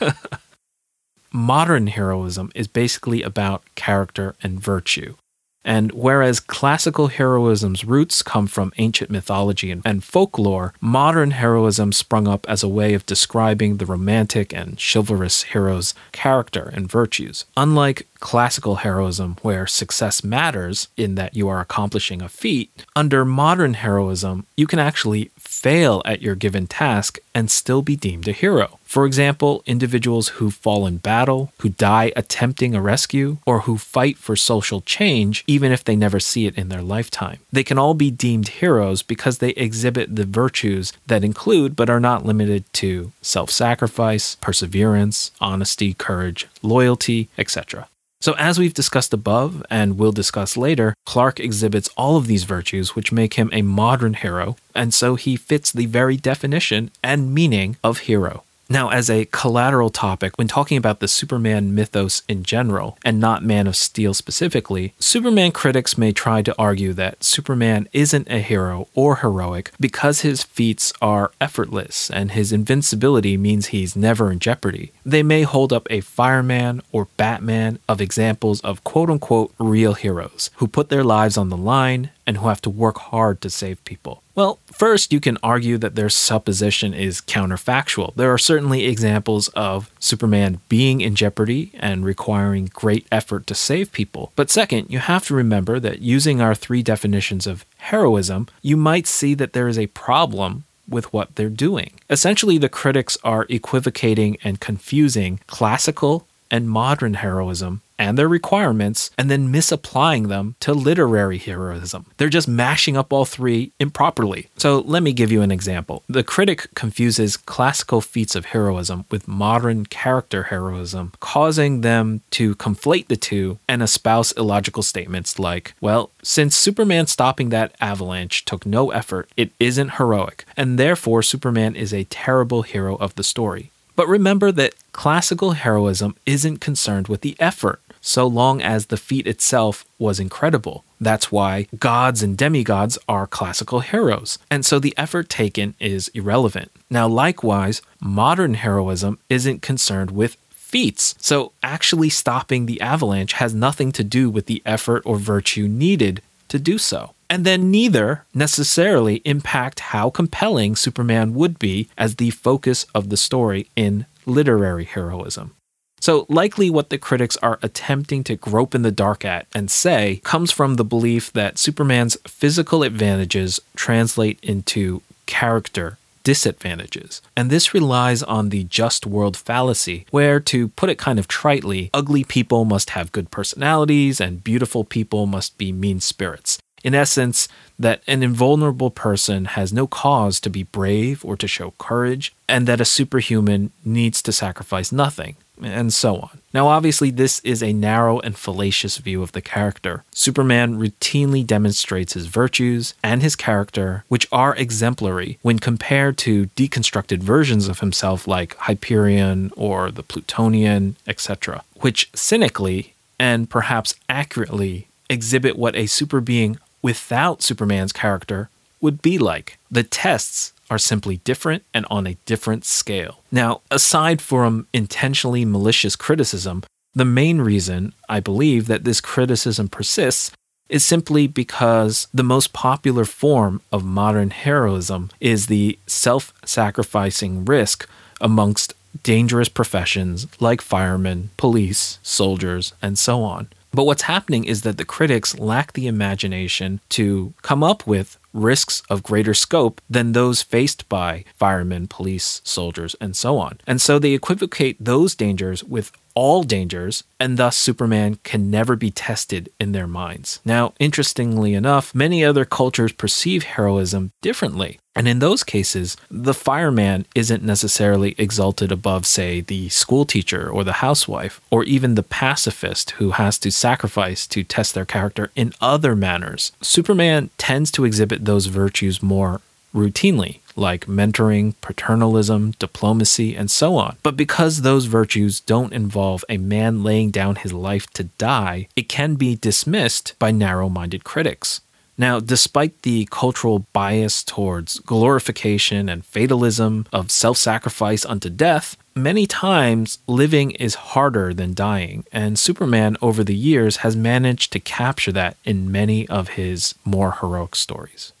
Modern 1.32 1.88
heroism 1.88 2.50
is 2.54 2.68
basically 2.68 3.22
about 3.22 3.64
character 3.74 4.34
and 4.42 4.60
virtue. 4.60 5.16
And 5.64 5.92
whereas 5.92 6.40
classical 6.40 7.08
heroism's 7.08 7.84
roots 7.84 8.22
come 8.22 8.46
from 8.46 8.72
ancient 8.76 9.10
mythology 9.10 9.70
and, 9.70 9.82
and, 9.84 10.04
folklore, 10.04 10.74
modern 10.80 11.30
heroism 11.32 11.92
sprung 11.92 12.28
up 12.28 12.46
as 12.48 12.62
a 12.62 12.68
way 12.68 12.94
of 12.94 13.06
describing 13.06 13.78
the 13.78 13.86
romantic 13.86 14.52
and 14.52 14.78
chivalrous 14.78 15.44
hero's 15.44 15.94
character 16.12 16.70
and 16.74 16.90
virtues. 16.90 17.46
Unlike 17.56 18.06
classical 18.20 18.76
heroism, 18.76 19.36
where 19.42 19.66
success 19.66 20.24
matters 20.24 20.88
in 20.96 21.14
that 21.14 21.36
you 21.36 21.48
are 21.48 21.60
accomplishing 21.60 22.22
a 22.22 22.28
feat, 22.28 22.84
under 22.96 23.24
modern 23.24 23.74
heroism, 23.74 24.46
you 24.56 24.66
can 24.66 24.78
actually 24.78 25.30
fail 25.60 26.02
at 26.04 26.22
your 26.22 26.34
given 26.34 26.66
task 26.66 27.18
and 27.34 27.50
still 27.50 27.82
be 27.82 27.96
deemed 27.96 28.28
a 28.28 28.32
hero. 28.32 28.78
For 28.84 29.06
example, 29.06 29.62
individuals 29.66 30.28
who 30.36 30.50
fall 30.50 30.86
in 30.86 30.98
battle, 30.98 31.52
who 31.60 31.70
die 31.70 32.12
attempting 32.14 32.74
a 32.74 32.80
rescue, 32.82 33.38
or 33.44 33.60
who 33.60 33.76
fight 33.76 34.18
for 34.18 34.36
social 34.36 34.80
change 34.80 35.42
even 35.46 35.72
if 35.72 35.82
they 35.82 35.96
never 35.96 36.20
see 36.20 36.46
it 36.46 36.56
in 36.56 36.68
their 36.68 36.82
lifetime. 36.82 37.38
They 37.52 37.64
can 37.64 37.78
all 37.78 37.94
be 37.94 38.10
deemed 38.10 38.48
heroes 38.48 39.02
because 39.02 39.38
they 39.38 39.50
exhibit 39.50 40.14
the 40.14 40.26
virtues 40.26 40.92
that 41.06 41.24
include 41.24 41.76
but 41.76 41.90
are 41.90 42.00
not 42.00 42.26
limited 42.26 42.64
to 42.74 43.12
self 43.22 43.50
sacrifice, 43.50 44.36
perseverance, 44.36 45.32
honesty, 45.40 45.94
courage, 45.94 46.46
loyalty, 46.62 47.28
etc. 47.38 47.88
So, 48.24 48.32
as 48.38 48.58
we've 48.58 48.72
discussed 48.72 49.12
above 49.12 49.62
and 49.68 49.98
will 49.98 50.10
discuss 50.10 50.56
later, 50.56 50.94
Clark 51.04 51.38
exhibits 51.38 51.90
all 51.94 52.16
of 52.16 52.26
these 52.26 52.44
virtues 52.44 52.96
which 52.96 53.12
make 53.12 53.34
him 53.34 53.50
a 53.52 53.60
modern 53.60 54.14
hero, 54.14 54.56
and 54.74 54.94
so 54.94 55.14
he 55.14 55.36
fits 55.36 55.70
the 55.70 55.84
very 55.84 56.16
definition 56.16 56.90
and 57.02 57.34
meaning 57.34 57.76
of 57.84 58.08
hero. 58.08 58.43
Now, 58.68 58.88
as 58.88 59.10
a 59.10 59.26
collateral 59.26 59.90
topic, 59.90 60.32
when 60.36 60.48
talking 60.48 60.78
about 60.78 61.00
the 61.00 61.08
Superman 61.08 61.74
mythos 61.74 62.22
in 62.28 62.44
general, 62.44 62.96
and 63.04 63.20
not 63.20 63.44
Man 63.44 63.66
of 63.66 63.76
Steel 63.76 64.14
specifically, 64.14 64.94
Superman 64.98 65.52
critics 65.52 65.98
may 65.98 66.12
try 66.12 66.40
to 66.42 66.54
argue 66.58 66.94
that 66.94 67.22
Superman 67.22 67.88
isn't 67.92 68.28
a 68.30 68.38
hero 68.38 68.88
or 68.94 69.16
heroic 69.16 69.70
because 69.78 70.20
his 70.20 70.42
feats 70.42 70.92
are 71.02 71.30
effortless 71.40 72.10
and 72.10 72.30
his 72.32 72.52
invincibility 72.52 73.36
means 73.36 73.66
he's 73.66 73.96
never 73.96 74.32
in 74.32 74.38
jeopardy. 74.38 74.92
They 75.04 75.22
may 75.22 75.42
hold 75.42 75.72
up 75.72 75.86
a 75.90 76.00
fireman 76.00 76.80
or 76.90 77.08
Batman 77.16 77.78
of 77.88 78.00
examples 78.00 78.60
of 78.62 78.82
quote 78.82 79.10
unquote 79.10 79.52
real 79.58 79.94
heroes 79.94 80.50
who 80.56 80.66
put 80.66 80.88
their 80.88 81.04
lives 81.04 81.36
on 81.36 81.50
the 81.50 81.56
line 81.56 82.10
and 82.26 82.38
who 82.38 82.48
have 82.48 82.62
to 82.62 82.70
work 82.70 82.98
hard 82.98 83.40
to 83.40 83.50
save 83.50 83.84
people. 83.84 84.22
Well, 84.34 84.58
first, 84.66 85.12
you 85.12 85.20
can 85.20 85.38
argue 85.42 85.78
that 85.78 85.94
their 85.94 86.08
supposition 86.08 86.92
is 86.92 87.20
counterfactual. 87.20 88.14
There 88.14 88.32
are 88.32 88.38
certainly 88.38 88.86
examples 88.86 89.48
of 89.48 89.90
Superman 90.00 90.60
being 90.68 91.00
in 91.00 91.14
jeopardy 91.14 91.70
and 91.74 92.04
requiring 92.04 92.70
great 92.72 93.06
effort 93.12 93.46
to 93.46 93.54
save 93.54 93.92
people. 93.92 94.32
But 94.34 94.50
second, 94.50 94.90
you 94.90 94.98
have 94.98 95.26
to 95.26 95.34
remember 95.34 95.78
that 95.80 96.00
using 96.00 96.40
our 96.40 96.54
three 96.54 96.82
definitions 96.82 97.46
of 97.46 97.64
heroism, 97.78 98.48
you 98.62 98.76
might 98.76 99.06
see 99.06 99.34
that 99.34 99.52
there 99.52 99.68
is 99.68 99.78
a 99.78 99.86
problem 99.88 100.64
with 100.88 101.12
what 101.12 101.34
they're 101.36 101.48
doing. 101.48 101.92
Essentially, 102.10 102.58
the 102.58 102.68
critics 102.68 103.16
are 103.24 103.46
equivocating 103.48 104.36
and 104.44 104.60
confusing 104.60 105.40
classical 105.46 106.26
and 106.50 106.68
modern 106.68 107.14
heroism 107.14 107.80
and 107.98 108.18
their 108.18 108.28
requirements 108.28 109.10
and 109.16 109.30
then 109.30 109.50
misapplying 109.50 110.28
them 110.28 110.56
to 110.60 110.72
literary 110.72 111.38
heroism. 111.38 112.06
They're 112.16 112.28
just 112.28 112.48
mashing 112.48 112.96
up 112.96 113.12
all 113.12 113.24
three 113.24 113.72
improperly. 113.78 114.48
So 114.56 114.80
let 114.80 115.02
me 115.02 115.12
give 115.12 115.30
you 115.30 115.42
an 115.42 115.50
example. 115.50 116.02
The 116.08 116.24
critic 116.24 116.68
confuses 116.74 117.36
classical 117.36 118.00
feats 118.00 118.34
of 118.34 118.46
heroism 118.46 119.04
with 119.10 119.28
modern 119.28 119.86
character 119.86 120.44
heroism, 120.44 121.12
causing 121.20 121.80
them 121.80 122.20
to 122.32 122.54
conflate 122.56 123.08
the 123.08 123.16
two 123.16 123.58
and 123.68 123.82
espouse 123.82 124.32
illogical 124.32 124.82
statements 124.82 125.38
like, 125.38 125.74
well, 125.80 126.10
since 126.22 126.56
Superman 126.56 127.06
stopping 127.06 127.50
that 127.50 127.74
avalanche 127.80 128.44
took 128.44 128.66
no 128.66 128.90
effort, 128.90 129.28
it 129.36 129.52
isn't 129.60 129.96
heroic, 129.96 130.44
and 130.56 130.78
therefore 130.78 131.22
Superman 131.22 131.76
is 131.76 131.92
a 131.92 132.04
terrible 132.04 132.62
hero 132.62 132.96
of 132.96 133.14
the 133.14 133.24
story. 133.24 133.70
But 133.96 134.08
remember 134.08 134.50
that 134.52 134.74
classical 134.92 135.52
heroism 135.52 136.16
isn't 136.26 136.58
concerned 136.58 137.08
with 137.08 137.20
the 137.20 137.36
effort 137.38 137.80
so 138.00 138.26
long 138.26 138.60
as 138.60 138.86
the 138.86 138.98
feat 138.98 139.26
itself 139.26 139.84
was 139.98 140.20
incredible. 140.20 140.84
That's 141.00 141.32
why 141.32 141.68
gods 141.78 142.22
and 142.22 142.36
demigods 142.36 142.98
are 143.08 143.26
classical 143.26 143.80
heroes, 143.80 144.38
and 144.50 144.64
so 144.64 144.78
the 144.78 144.94
effort 144.96 145.28
taken 145.28 145.74
is 145.80 146.08
irrelevant. 146.08 146.70
Now, 146.90 147.08
likewise, 147.08 147.80
modern 148.00 148.54
heroism 148.54 149.18
isn't 149.30 149.62
concerned 149.62 150.10
with 150.10 150.36
feats, 150.50 151.14
so 151.18 151.52
actually 151.62 152.10
stopping 152.10 152.66
the 152.66 152.80
avalanche 152.80 153.34
has 153.34 153.54
nothing 153.54 153.90
to 153.92 154.04
do 154.04 154.28
with 154.28 154.46
the 154.46 154.62
effort 154.66 155.02
or 155.06 155.16
virtue 155.16 155.66
needed 155.66 156.20
to 156.54 156.58
do 156.60 156.78
so. 156.78 157.14
And 157.28 157.44
then 157.44 157.70
neither 157.70 158.24
necessarily 158.32 159.16
impact 159.24 159.80
how 159.80 160.08
compelling 160.08 160.76
Superman 160.76 161.34
would 161.34 161.58
be 161.58 161.88
as 161.98 162.16
the 162.16 162.30
focus 162.30 162.86
of 162.94 163.08
the 163.08 163.16
story 163.16 163.68
in 163.74 164.06
literary 164.24 164.84
heroism. 164.84 165.52
So, 166.00 166.26
likely 166.28 166.68
what 166.68 166.90
the 166.90 166.98
critics 166.98 167.36
are 167.38 167.58
attempting 167.62 168.24
to 168.24 168.36
grope 168.36 168.74
in 168.74 168.82
the 168.82 168.92
dark 168.92 169.24
at 169.24 169.46
and 169.54 169.70
say 169.70 170.20
comes 170.22 170.52
from 170.52 170.74
the 170.74 170.84
belief 170.84 171.32
that 171.32 171.58
Superman's 171.58 172.16
physical 172.26 172.82
advantages 172.82 173.58
translate 173.74 174.38
into 174.42 175.00
character 175.26 175.96
disadvantages. 176.24 177.22
And 177.36 177.50
this 177.50 177.72
relies 177.72 178.22
on 178.22 178.48
the 178.48 178.64
just 178.64 179.06
world 179.06 179.36
fallacy, 179.36 180.06
where, 180.10 180.40
to 180.40 180.68
put 180.68 180.90
it 180.90 180.98
kind 180.98 181.18
of 181.18 181.28
tritely, 181.28 181.90
ugly 181.94 182.24
people 182.24 182.64
must 182.64 182.90
have 182.90 183.12
good 183.12 183.30
personalities 183.30 184.20
and 184.20 184.42
beautiful 184.42 184.82
people 184.84 185.26
must 185.26 185.56
be 185.56 185.70
mean 185.70 186.00
spirits. 186.00 186.58
In 186.82 186.94
essence, 186.94 187.48
that 187.78 188.02
an 188.06 188.22
invulnerable 188.22 188.90
person 188.90 189.46
has 189.46 189.72
no 189.72 189.86
cause 189.86 190.38
to 190.40 190.50
be 190.50 190.64
brave 190.64 191.24
or 191.24 191.36
to 191.36 191.48
show 191.48 191.72
courage, 191.78 192.34
and 192.46 192.66
that 192.66 192.80
a 192.80 192.84
superhuman 192.84 193.72
needs 193.84 194.20
to 194.22 194.32
sacrifice 194.32 194.92
nothing 194.92 195.36
and 195.62 195.92
so 195.92 196.16
on. 196.16 196.38
Now, 196.52 196.68
obviously, 196.68 197.10
this 197.10 197.40
is 197.40 197.62
a 197.62 197.72
narrow 197.72 198.20
and 198.20 198.36
fallacious 198.36 198.98
view 198.98 199.22
of 199.22 199.32
the 199.32 199.40
character. 199.40 200.04
Superman 200.12 200.78
routinely 200.78 201.46
demonstrates 201.46 202.14
his 202.14 202.26
virtues 202.26 202.94
and 203.02 203.22
his 203.22 203.36
character, 203.36 204.04
which 204.08 204.26
are 204.30 204.56
exemplary 204.56 205.38
when 205.42 205.58
compared 205.58 206.16
to 206.18 206.46
deconstructed 206.56 207.18
versions 207.18 207.68
of 207.68 207.80
himself 207.80 208.26
like 208.26 208.56
Hyperion 208.56 209.50
or 209.56 209.90
the 209.90 210.02
Plutonian, 210.02 210.96
etc., 211.06 211.64
which 211.80 212.10
cynically 212.14 212.94
and 213.18 213.50
perhaps 213.50 213.94
accurately 214.08 214.88
exhibit 215.10 215.56
what 215.56 215.76
a 215.76 215.86
super 215.86 216.20
being 216.20 216.58
without 216.82 217.42
Superman's 217.42 217.92
character 217.92 218.48
would 218.80 219.02
be 219.02 219.18
like. 219.18 219.58
The 219.70 219.82
tests 219.82 220.52
are 220.70 220.78
simply 220.78 221.18
different 221.18 221.62
and 221.72 221.86
on 221.90 222.06
a 222.06 222.16
different 222.26 222.64
scale. 222.64 223.20
Now, 223.30 223.60
aside 223.70 224.20
from 224.20 224.66
intentionally 224.72 225.44
malicious 225.44 225.96
criticism, 225.96 226.64
the 226.94 227.04
main 227.04 227.40
reason 227.40 227.92
I 228.08 228.20
believe 228.20 228.66
that 228.66 228.84
this 228.84 229.00
criticism 229.00 229.68
persists 229.68 230.30
is 230.68 230.84
simply 230.84 231.26
because 231.26 232.08
the 232.14 232.22
most 232.22 232.52
popular 232.52 233.04
form 233.04 233.60
of 233.70 233.84
modern 233.84 234.30
heroism 234.30 235.10
is 235.20 235.46
the 235.46 235.78
self 235.86 236.32
sacrificing 236.44 237.44
risk 237.44 237.88
amongst 238.20 238.74
dangerous 239.02 239.48
professions 239.48 240.26
like 240.40 240.60
firemen, 240.60 241.30
police, 241.36 241.98
soldiers, 242.02 242.72
and 242.80 242.98
so 242.98 243.22
on. 243.22 243.48
But 243.74 243.86
what's 243.86 244.02
happening 244.02 244.44
is 244.44 244.62
that 244.62 244.78
the 244.78 244.84
critics 244.84 245.38
lack 245.38 245.72
the 245.72 245.86
imagination 245.88 246.80
to 246.90 247.34
come 247.42 247.64
up 247.64 247.86
with 247.86 248.18
risks 248.32 248.82
of 248.90 249.02
greater 249.02 249.34
scope 249.34 249.80
than 249.88 250.12
those 250.12 250.42
faced 250.42 250.88
by 250.88 251.24
firemen, 251.36 251.86
police, 251.88 252.40
soldiers, 252.44 252.94
and 253.00 253.16
so 253.16 253.38
on. 253.38 253.60
And 253.66 253.80
so 253.80 253.98
they 253.98 254.12
equivocate 254.12 254.76
those 254.84 255.14
dangers 255.14 255.64
with 255.64 255.92
all 256.14 256.44
dangers, 256.44 257.02
and 257.18 257.36
thus 257.36 257.56
Superman 257.56 258.18
can 258.22 258.50
never 258.50 258.76
be 258.76 258.90
tested 258.90 259.50
in 259.58 259.72
their 259.72 259.88
minds. 259.88 260.40
Now, 260.44 260.72
interestingly 260.78 261.54
enough, 261.54 261.94
many 261.94 262.24
other 262.24 262.44
cultures 262.44 262.92
perceive 262.92 263.42
heroism 263.42 264.12
differently. 264.22 264.78
And 264.96 265.08
in 265.08 265.18
those 265.18 265.42
cases, 265.42 265.96
the 266.10 266.34
fireman 266.34 267.06
isn't 267.14 267.42
necessarily 267.42 268.14
exalted 268.16 268.70
above, 268.70 269.06
say, 269.06 269.40
the 269.40 269.68
schoolteacher 269.68 270.48
or 270.48 270.62
the 270.62 270.74
housewife, 270.74 271.40
or 271.50 271.64
even 271.64 271.94
the 271.94 272.02
pacifist 272.02 272.92
who 272.92 273.12
has 273.12 273.38
to 273.38 273.50
sacrifice 273.50 274.26
to 274.28 274.44
test 274.44 274.74
their 274.74 274.84
character 274.84 275.30
in 275.34 275.52
other 275.60 275.96
manners. 275.96 276.52
Superman 276.60 277.30
tends 277.38 277.70
to 277.72 277.84
exhibit 277.84 278.24
those 278.24 278.46
virtues 278.46 279.02
more 279.02 279.40
routinely, 279.74 280.38
like 280.56 280.86
mentoring, 280.86 281.54
paternalism, 281.60 282.52
diplomacy, 282.58 283.34
and 283.34 283.50
so 283.50 283.76
on. 283.76 283.96
But 284.02 284.16
because 284.16 284.62
those 284.62 284.86
virtues 284.86 285.40
don't 285.40 285.72
involve 285.72 286.24
a 286.28 286.38
man 286.38 286.84
laying 286.84 287.10
down 287.10 287.36
his 287.36 287.52
life 287.52 287.88
to 287.94 288.04
die, 288.04 288.68
it 288.76 288.88
can 288.88 289.16
be 289.16 289.34
dismissed 289.34 290.14
by 290.18 290.30
narrow 290.30 290.68
minded 290.68 291.02
critics. 291.02 291.60
Now, 291.96 292.18
despite 292.18 292.82
the 292.82 293.06
cultural 293.10 293.66
bias 293.72 294.24
towards 294.24 294.80
glorification 294.80 295.88
and 295.88 296.04
fatalism 296.04 296.86
of 296.92 297.10
self 297.10 297.36
sacrifice 297.38 298.04
unto 298.04 298.28
death, 298.28 298.76
many 298.94 299.26
times 299.26 299.98
living 300.06 300.50
is 300.52 300.74
harder 300.74 301.32
than 301.32 301.54
dying, 301.54 302.04
and 302.12 302.38
Superman 302.38 302.96
over 303.00 303.22
the 303.22 303.34
years 303.34 303.78
has 303.78 303.94
managed 303.94 304.52
to 304.52 304.60
capture 304.60 305.12
that 305.12 305.36
in 305.44 305.70
many 305.70 306.08
of 306.08 306.30
his 306.30 306.74
more 306.84 307.12
heroic 307.20 307.54
stories. 307.54 308.12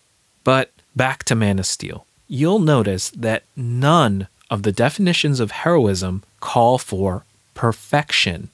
But 0.44 0.70
back 0.94 1.24
to 1.24 1.34
Man 1.34 1.58
of 1.58 1.66
Steel 1.66 2.06
you'll 2.28 2.58
notice 2.58 3.10
that 3.10 3.44
none 3.56 4.28
of 4.50 4.62
the 4.62 4.72
definitions 4.72 5.40
of 5.40 5.50
heroism 5.50 6.22
call 6.40 6.78
for 6.78 7.24
perfection. 7.54 8.48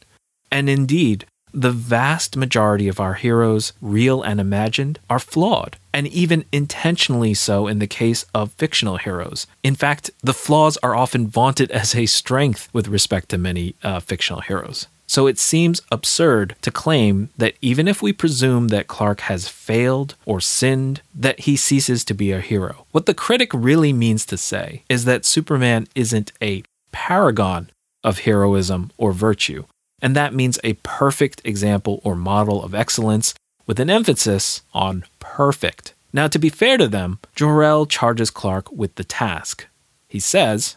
And 0.51 0.69
indeed, 0.69 1.27
the 1.53 1.71
vast 1.71 2.37
majority 2.37 2.89
of 2.89 3.01
our 3.01 3.15
heroes, 3.15 3.73
real 3.81 4.23
and 4.23 4.41
imagined, 4.41 4.99
are 5.09 5.19
flawed, 5.19 5.77
and 5.93 6.07
even 6.09 6.45
intentionally 6.53 7.35
so 7.35 7.67
in 7.67 7.79
the 7.79 7.87
case 7.87 8.25
of 8.35 8.53
fictional 8.53 8.97
heroes. 8.97 9.47
In 9.63 9.75
fact, 9.75 10.11
the 10.23 10.35
flaws 10.35 10.77
are 10.83 10.95
often 10.95 11.27
vaunted 11.27 11.71
as 11.81 11.95
a 11.95 12.07
strength 12.07 12.69
with 12.73 12.89
respect 12.89 13.29
to 13.31 13.39
many 13.39 13.75
uh, 13.83 14.01
fictional 14.01 14.41
heroes. 14.41 14.87
So 15.11 15.27
it 15.27 15.41
seems 15.41 15.83
absurd 15.91 16.55
to 16.63 16.71
claim 16.71 17.31
that 17.37 17.57
even 17.61 17.89
if 17.89 18.01
we 18.01 18.13
presume 18.13 18.69
that 18.69 18.87
Clark 18.87 19.23
has 19.23 19.49
failed 19.49 20.15
or 20.25 20.41
sinned, 20.41 21.03
that 21.13 21.41
he 21.41 21.57
ceases 21.57 22.05
to 22.05 22.15
be 22.15 22.31
a 22.31 22.41
hero. 22.41 22.87
What 22.93 23.07
the 23.07 23.15
critic 23.15 23.51
really 23.53 23.93
means 23.93 24.25
to 24.27 24.37
say 24.37 24.85
is 24.89 25.07
that 25.07 25.25
Superman 25.25 25.89
isn't 25.97 26.31
a 26.41 26.63
paragon 26.93 27.71
of 28.05 28.21
heroism 28.21 28.93
or 28.99 29.13
virtue, 29.13 29.65
and 30.03 30.17
that 30.17 30.35
means 30.35 30.59
a 30.65 30.75
perfect 30.83 31.41
example 31.45 32.01
or 32.05 32.17
model 32.17 32.63
of 32.63 32.75
excellence 32.75 33.35
with 33.67 33.79
an 33.79 33.91
emphasis 33.91 34.63
on 34.75 35.05
perfect. 35.19 35.95
Now, 36.13 36.27
to 36.27 36.39
be 36.39 36.49
fair 36.49 36.77
to 36.77 36.89
them, 36.89 37.19
Jor-El 37.37 37.87
charges 37.87 38.31
Clark 38.31 38.73
with 38.73 38.97
the 38.97 39.05
task. 39.05 39.67
He 40.09 40.19
says, 40.19 40.77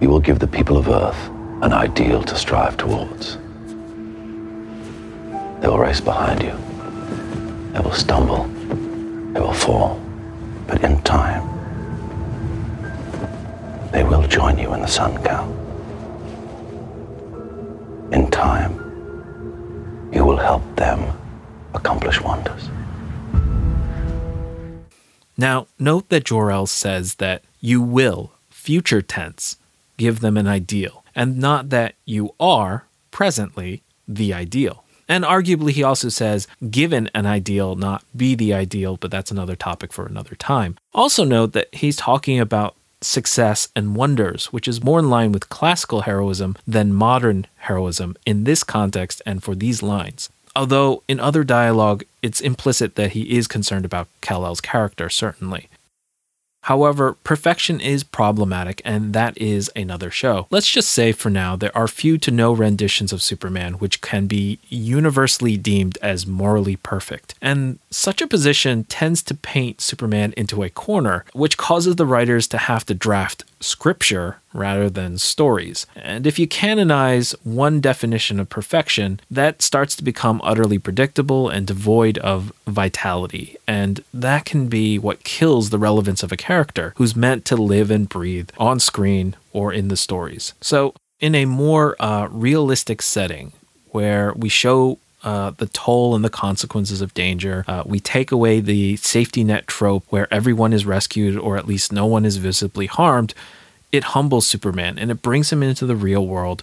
You 0.00 0.08
will 0.08 0.20
give 0.20 0.40
the 0.40 0.48
people 0.48 0.76
of 0.76 0.88
Earth 0.88 1.28
an 1.62 1.72
ideal 1.72 2.22
to 2.24 2.34
strive 2.34 2.76
towards. 2.76 3.36
They 5.60 5.68
will 5.68 5.78
race 5.78 6.00
behind 6.00 6.42
you. 6.42 6.52
They 7.72 7.80
will 7.80 7.92
stumble. 7.92 8.44
They 9.32 9.40
will 9.40 9.52
fall. 9.52 10.00
But 10.66 10.82
in 10.82 11.00
time, 11.02 11.46
they 13.92 14.02
will 14.02 14.26
join 14.26 14.58
you 14.58 14.74
in 14.74 14.80
the 14.80 14.88
sun 14.88 15.22
Kal. 15.22 15.65
In 18.12 18.30
time, 18.30 18.74
you 20.12 20.24
will 20.24 20.36
help 20.36 20.62
them 20.76 21.12
accomplish 21.74 22.20
wonders. 22.20 22.70
Now, 25.36 25.66
note 25.78 26.08
that 26.08 26.24
Jor-El 26.24 26.66
says 26.66 27.16
that 27.16 27.42
you 27.60 27.82
will, 27.82 28.32
future 28.48 29.02
tense, 29.02 29.56
give 29.96 30.20
them 30.20 30.36
an 30.36 30.46
ideal 30.46 31.04
and 31.14 31.38
not 31.38 31.70
that 31.70 31.94
you 32.04 32.34
are 32.38 32.84
presently 33.10 33.82
the 34.06 34.32
ideal. 34.32 34.84
And 35.08 35.24
arguably, 35.24 35.70
he 35.70 35.82
also 35.82 36.08
says, 36.08 36.46
given 36.70 37.10
an 37.14 37.26
ideal, 37.26 37.74
not 37.76 38.04
be 38.14 38.34
the 38.34 38.52
ideal, 38.52 38.96
but 38.96 39.10
that's 39.10 39.30
another 39.30 39.56
topic 39.56 39.92
for 39.92 40.04
another 40.06 40.34
time. 40.34 40.76
Also, 40.92 41.24
note 41.24 41.52
that 41.52 41.74
he's 41.74 41.96
talking 41.96 42.38
about 42.40 42.76
success 43.00 43.68
and 43.76 43.94
wonders, 43.94 44.46
which 44.46 44.68
is 44.68 44.82
more 44.82 44.98
in 44.98 45.10
line 45.10 45.32
with 45.32 45.48
classical 45.48 46.02
heroism 46.02 46.56
than 46.66 46.92
modern 46.92 47.46
heroism 47.56 48.16
in 48.24 48.44
this 48.44 48.64
context 48.64 49.22
and 49.26 49.42
for 49.42 49.54
these 49.54 49.82
lines. 49.82 50.28
Although 50.54 51.02
in 51.06 51.20
other 51.20 51.44
dialogue, 51.44 52.04
it's 52.22 52.40
implicit 52.40 52.94
that 52.94 53.12
he 53.12 53.36
is 53.36 53.46
concerned 53.46 53.84
about 53.84 54.08
Kal-El's 54.22 54.62
character, 54.62 55.10
certainly. 55.10 55.68
However, 56.66 57.12
perfection 57.22 57.80
is 57.80 58.02
problematic, 58.02 58.82
and 58.84 59.12
that 59.12 59.38
is 59.38 59.70
another 59.76 60.10
show. 60.10 60.48
Let's 60.50 60.68
just 60.68 60.90
say 60.90 61.12
for 61.12 61.30
now, 61.30 61.54
there 61.54 61.76
are 61.78 61.86
few 61.86 62.18
to 62.18 62.32
no 62.32 62.52
renditions 62.52 63.12
of 63.12 63.22
Superman 63.22 63.74
which 63.74 64.00
can 64.00 64.26
be 64.26 64.58
universally 64.68 65.56
deemed 65.56 65.96
as 66.02 66.26
morally 66.26 66.74
perfect. 66.74 67.36
And 67.40 67.78
such 67.92 68.20
a 68.20 68.26
position 68.26 68.82
tends 68.82 69.22
to 69.24 69.34
paint 69.34 69.80
Superman 69.80 70.34
into 70.36 70.64
a 70.64 70.68
corner, 70.68 71.24
which 71.34 71.56
causes 71.56 71.94
the 71.94 72.04
writers 72.04 72.48
to 72.48 72.58
have 72.58 72.84
to 72.86 72.94
draft 72.94 73.44
scripture 73.60 74.38
rather 74.52 74.88
than 74.88 75.18
stories. 75.18 75.86
And 75.94 76.26
if 76.26 76.38
you 76.38 76.46
canonize 76.46 77.32
one 77.44 77.80
definition 77.80 78.40
of 78.40 78.48
perfection, 78.48 79.20
that 79.30 79.62
starts 79.62 79.96
to 79.96 80.04
become 80.04 80.40
utterly 80.44 80.78
predictable 80.78 81.48
and 81.48 81.66
devoid 81.66 82.18
of 82.18 82.52
vitality. 82.66 83.56
And 83.66 84.02
that 84.12 84.44
can 84.44 84.68
be 84.68 84.98
what 84.98 85.24
kills 85.24 85.70
the 85.70 85.78
relevance 85.78 86.22
of 86.22 86.32
a 86.32 86.36
character 86.36 86.92
who's 86.96 87.16
meant 87.16 87.44
to 87.46 87.56
live 87.56 87.90
and 87.90 88.08
breathe 88.08 88.50
on 88.58 88.80
screen 88.80 89.36
or 89.52 89.72
in 89.72 89.88
the 89.88 89.96
stories. 89.96 90.54
So, 90.60 90.94
in 91.18 91.34
a 91.34 91.46
more 91.46 91.96
uh, 91.98 92.28
realistic 92.30 93.00
setting, 93.00 93.52
where 93.96 94.34
we 94.34 94.50
show 94.50 94.98
uh, 95.26 95.50
the 95.50 95.66
toll 95.66 96.14
and 96.14 96.24
the 96.24 96.30
consequences 96.30 97.00
of 97.00 97.12
danger. 97.12 97.64
Uh, 97.66 97.82
we 97.84 97.98
take 97.98 98.30
away 98.30 98.60
the 98.60 98.94
safety 98.96 99.42
net 99.42 99.66
trope 99.66 100.04
where 100.08 100.32
everyone 100.32 100.72
is 100.72 100.86
rescued 100.86 101.36
or 101.36 101.56
at 101.56 101.66
least 101.66 101.92
no 101.92 102.06
one 102.06 102.24
is 102.24 102.36
visibly 102.36 102.86
harmed. 102.86 103.34
It 103.90 104.04
humbles 104.04 104.46
Superman 104.46 105.00
and 105.00 105.10
it 105.10 105.22
brings 105.22 105.52
him 105.52 105.64
into 105.64 105.84
the 105.84 105.96
real 105.96 106.24
world 106.24 106.62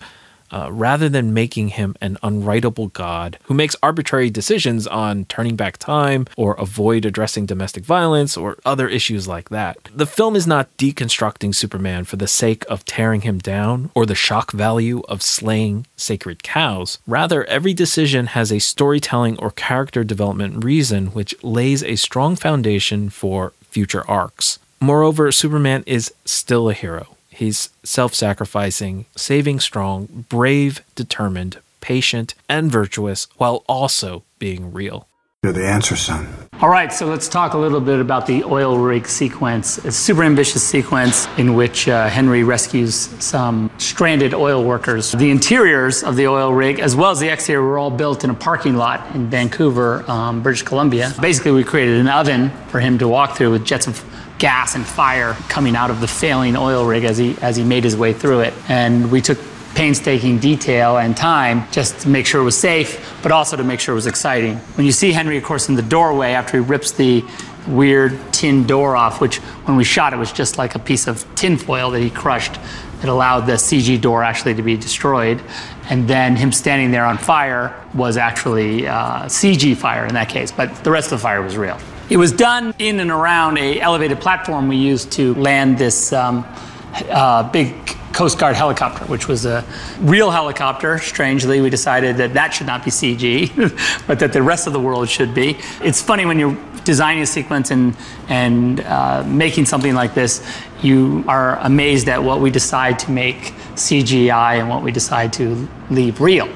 uh, 0.53 0.71
rather 0.71 1.09
than 1.09 1.33
making 1.33 1.69
him 1.69 1.95
an 1.99 2.17
unwritable 2.23 2.93
god 2.93 3.37
who 3.43 3.53
makes 3.53 3.75
arbitrary 3.81 4.29
decisions 4.29 4.85
on 4.87 5.25
turning 5.25 5.55
back 5.55 5.77
time 5.77 6.27
or 6.37 6.53
avoid 6.53 7.05
addressing 7.05 7.45
domestic 7.45 7.83
violence 7.83 8.37
or 8.37 8.57
other 8.63 8.87
issues 8.87 9.27
like 9.27 9.49
that. 9.49 9.77
The 9.93 10.05
film 10.05 10.35
is 10.35 10.47
not 10.47 10.75
deconstructing 10.77 11.55
Superman 11.55 12.03
for 12.05 12.17
the 12.17 12.27
sake 12.27 12.63
of 12.69 12.85
tearing 12.85 13.21
him 13.21 13.39
down 13.39 13.89
or 13.95 14.05
the 14.05 14.15
shock 14.15 14.51
value 14.51 15.01
of 15.09 15.21
slaying 15.21 15.87
sacred 15.97 16.43
cows. 16.43 16.99
Rather, 17.07 17.43
every 17.45 17.73
decision 17.73 18.27
has 18.27 18.51
a 18.51 18.59
storytelling 18.59 19.37
or 19.39 19.51
character 19.51 20.03
development 20.03 20.63
reason 20.63 21.07
which 21.07 21.35
lays 21.43 21.83
a 21.83 21.95
strong 21.95 22.35
foundation 22.35 23.09
for 23.09 23.53
future 23.63 24.07
arcs. 24.07 24.59
Moreover, 24.79 25.31
Superman 25.31 25.83
is 25.87 26.13
still 26.25 26.69
a 26.69 26.73
hero. 26.73 27.07
He's 27.33 27.69
self 27.83 28.13
sacrificing, 28.13 29.05
saving 29.15 29.59
strong, 29.59 30.25
brave, 30.29 30.81
determined, 30.95 31.59
patient, 31.81 32.35
and 32.47 32.71
virtuous, 32.71 33.27
while 33.37 33.63
also 33.67 34.23
being 34.39 34.71
real. 34.71 35.07
You're 35.43 35.51
the 35.51 35.67
answer, 35.67 35.97
son. 35.97 36.25
All 36.61 36.69
right, 36.69 36.93
so 36.93 37.05
let's 37.05 37.27
talk 37.27 37.53
a 37.53 37.57
little 37.57 37.81
bit 37.81 37.99
about 37.99 38.27
the 38.27 38.45
oil 38.45 38.77
rig 38.77 39.05
sequence. 39.05 39.77
It's 39.79 39.87
a 39.87 39.91
super 39.91 40.23
ambitious 40.23 40.63
sequence 40.63 41.27
in 41.37 41.55
which 41.55 41.89
uh, 41.89 42.07
Henry 42.07 42.45
rescues 42.45 42.95
some 43.21 43.69
stranded 43.77 44.33
oil 44.33 44.63
workers. 44.63 45.11
The 45.11 45.29
interiors 45.31 46.01
of 46.01 46.15
the 46.15 46.27
oil 46.27 46.53
rig, 46.53 46.79
as 46.79 46.95
well 46.95 47.11
as 47.11 47.19
the 47.19 47.27
exterior, 47.27 47.61
were 47.61 47.77
all 47.77 47.91
built 47.91 48.23
in 48.23 48.29
a 48.29 48.33
parking 48.33 48.77
lot 48.77 49.13
in 49.13 49.29
Vancouver, 49.29 50.09
um, 50.09 50.41
British 50.41 50.61
Columbia. 50.61 51.11
Basically, 51.19 51.51
we 51.51 51.65
created 51.65 51.99
an 51.99 52.07
oven 52.07 52.49
for 52.69 52.79
him 52.79 52.97
to 52.99 53.07
walk 53.09 53.35
through 53.35 53.51
with 53.51 53.65
jets 53.65 53.85
of 53.87 54.01
gas 54.43 54.75
and 54.75 54.85
fire 54.85 55.37
coming 55.47 55.73
out 55.73 55.89
of 55.89 56.01
the 56.01 56.07
failing 56.07 56.57
oil 56.57 56.85
rig 56.85 57.05
as 57.05 57.17
he 57.17 57.33
as 57.41 57.55
he 57.55 57.63
made 57.63 57.81
his 57.81 57.95
way 57.95 58.11
through 58.11 58.41
it. 58.41 58.53
And 58.67 59.09
we 59.09 59.21
took 59.21 59.37
painstaking 59.73 60.37
detail 60.37 60.97
and 60.97 61.15
time 61.15 61.65
just 61.71 62.01
to 62.01 62.09
make 62.09 62.25
sure 62.25 62.41
it 62.41 62.43
was 62.43 62.57
safe, 62.57 63.17
but 63.23 63.31
also 63.31 63.55
to 63.55 63.63
make 63.63 63.79
sure 63.79 63.93
it 63.93 63.95
was 63.95 64.05
exciting. 64.05 64.57
When 64.75 64.85
you 64.85 64.91
see 64.91 65.13
Henry, 65.13 65.37
of 65.37 65.45
course, 65.45 65.69
in 65.69 65.75
the 65.75 65.81
doorway 65.81 66.33
after 66.33 66.57
he 66.57 66.63
rips 66.63 66.91
the 66.91 67.23
weird 67.69 68.19
tin 68.33 68.67
door 68.67 68.97
off, 68.97 69.21
which 69.21 69.37
when 69.65 69.77
we 69.77 69.85
shot 69.85 70.11
it 70.11 70.17
was 70.17 70.33
just 70.33 70.57
like 70.57 70.75
a 70.75 70.79
piece 70.79 71.07
of 71.07 71.25
tinfoil 71.35 71.91
that 71.91 72.01
he 72.01 72.09
crushed. 72.09 72.59
it 73.01 73.07
allowed 73.07 73.45
the 73.45 73.53
CG 73.53 74.01
door 74.01 74.23
actually 74.23 74.55
to 74.55 74.61
be 74.61 74.75
destroyed. 74.75 75.41
And 75.89 76.05
then 76.05 76.35
him 76.35 76.51
standing 76.51 76.91
there 76.91 77.05
on 77.05 77.17
fire 77.17 77.73
was 77.93 78.17
actually 78.17 78.87
uh, 78.87 79.23
CG 79.27 79.77
fire 79.77 80.05
in 80.05 80.15
that 80.15 80.27
case, 80.27 80.51
but 80.51 80.83
the 80.83 80.91
rest 80.91 81.13
of 81.13 81.19
the 81.19 81.23
fire 81.23 81.41
was 81.41 81.55
real. 81.55 81.79
It 82.09 82.17
was 82.17 82.33
done 82.33 82.73
in 82.79 82.99
and 82.99 83.09
around 83.09 83.57
a 83.57 83.79
elevated 83.79 84.19
platform 84.19 84.67
we 84.67 84.75
used 84.75 85.13
to 85.13 85.33
land 85.35 85.77
this 85.77 86.11
um, 86.11 86.45
uh, 87.09 87.49
big 87.49 87.73
Coast 88.11 88.37
Guard 88.37 88.55
helicopter, 88.55 89.05
which 89.05 89.27
was 89.27 89.45
a 89.45 89.63
real 89.99 90.29
helicopter. 90.29 90.99
Strangely, 90.99 91.61
we 91.61 91.69
decided 91.69 92.17
that 92.17 92.33
that 92.33 92.53
should 92.53 92.67
not 92.67 92.83
be 92.83 92.91
CG, 92.91 93.49
but 94.07 94.19
that 94.19 94.33
the 94.33 94.41
rest 94.41 94.67
of 94.67 94.73
the 94.73 94.79
world 94.79 95.07
should 95.07 95.33
be. 95.33 95.57
It's 95.81 96.01
funny 96.01 96.25
when 96.25 96.37
you're 96.37 96.57
designing 96.83 97.23
a 97.23 97.25
sequence 97.25 97.71
and 97.71 97.95
and 98.27 98.81
uh, 98.81 99.23
making 99.25 99.65
something 99.65 99.95
like 99.95 100.13
this, 100.13 100.45
you 100.81 101.23
are 101.27 101.57
amazed 101.59 102.09
at 102.09 102.21
what 102.21 102.41
we 102.41 102.51
decide 102.51 102.99
to 102.99 103.11
make 103.11 103.53
CGI 103.75 104.59
and 104.59 104.69
what 104.69 104.83
we 104.83 104.91
decide 104.91 105.31
to 105.33 105.67
leave 105.89 106.19
real. 106.19 106.49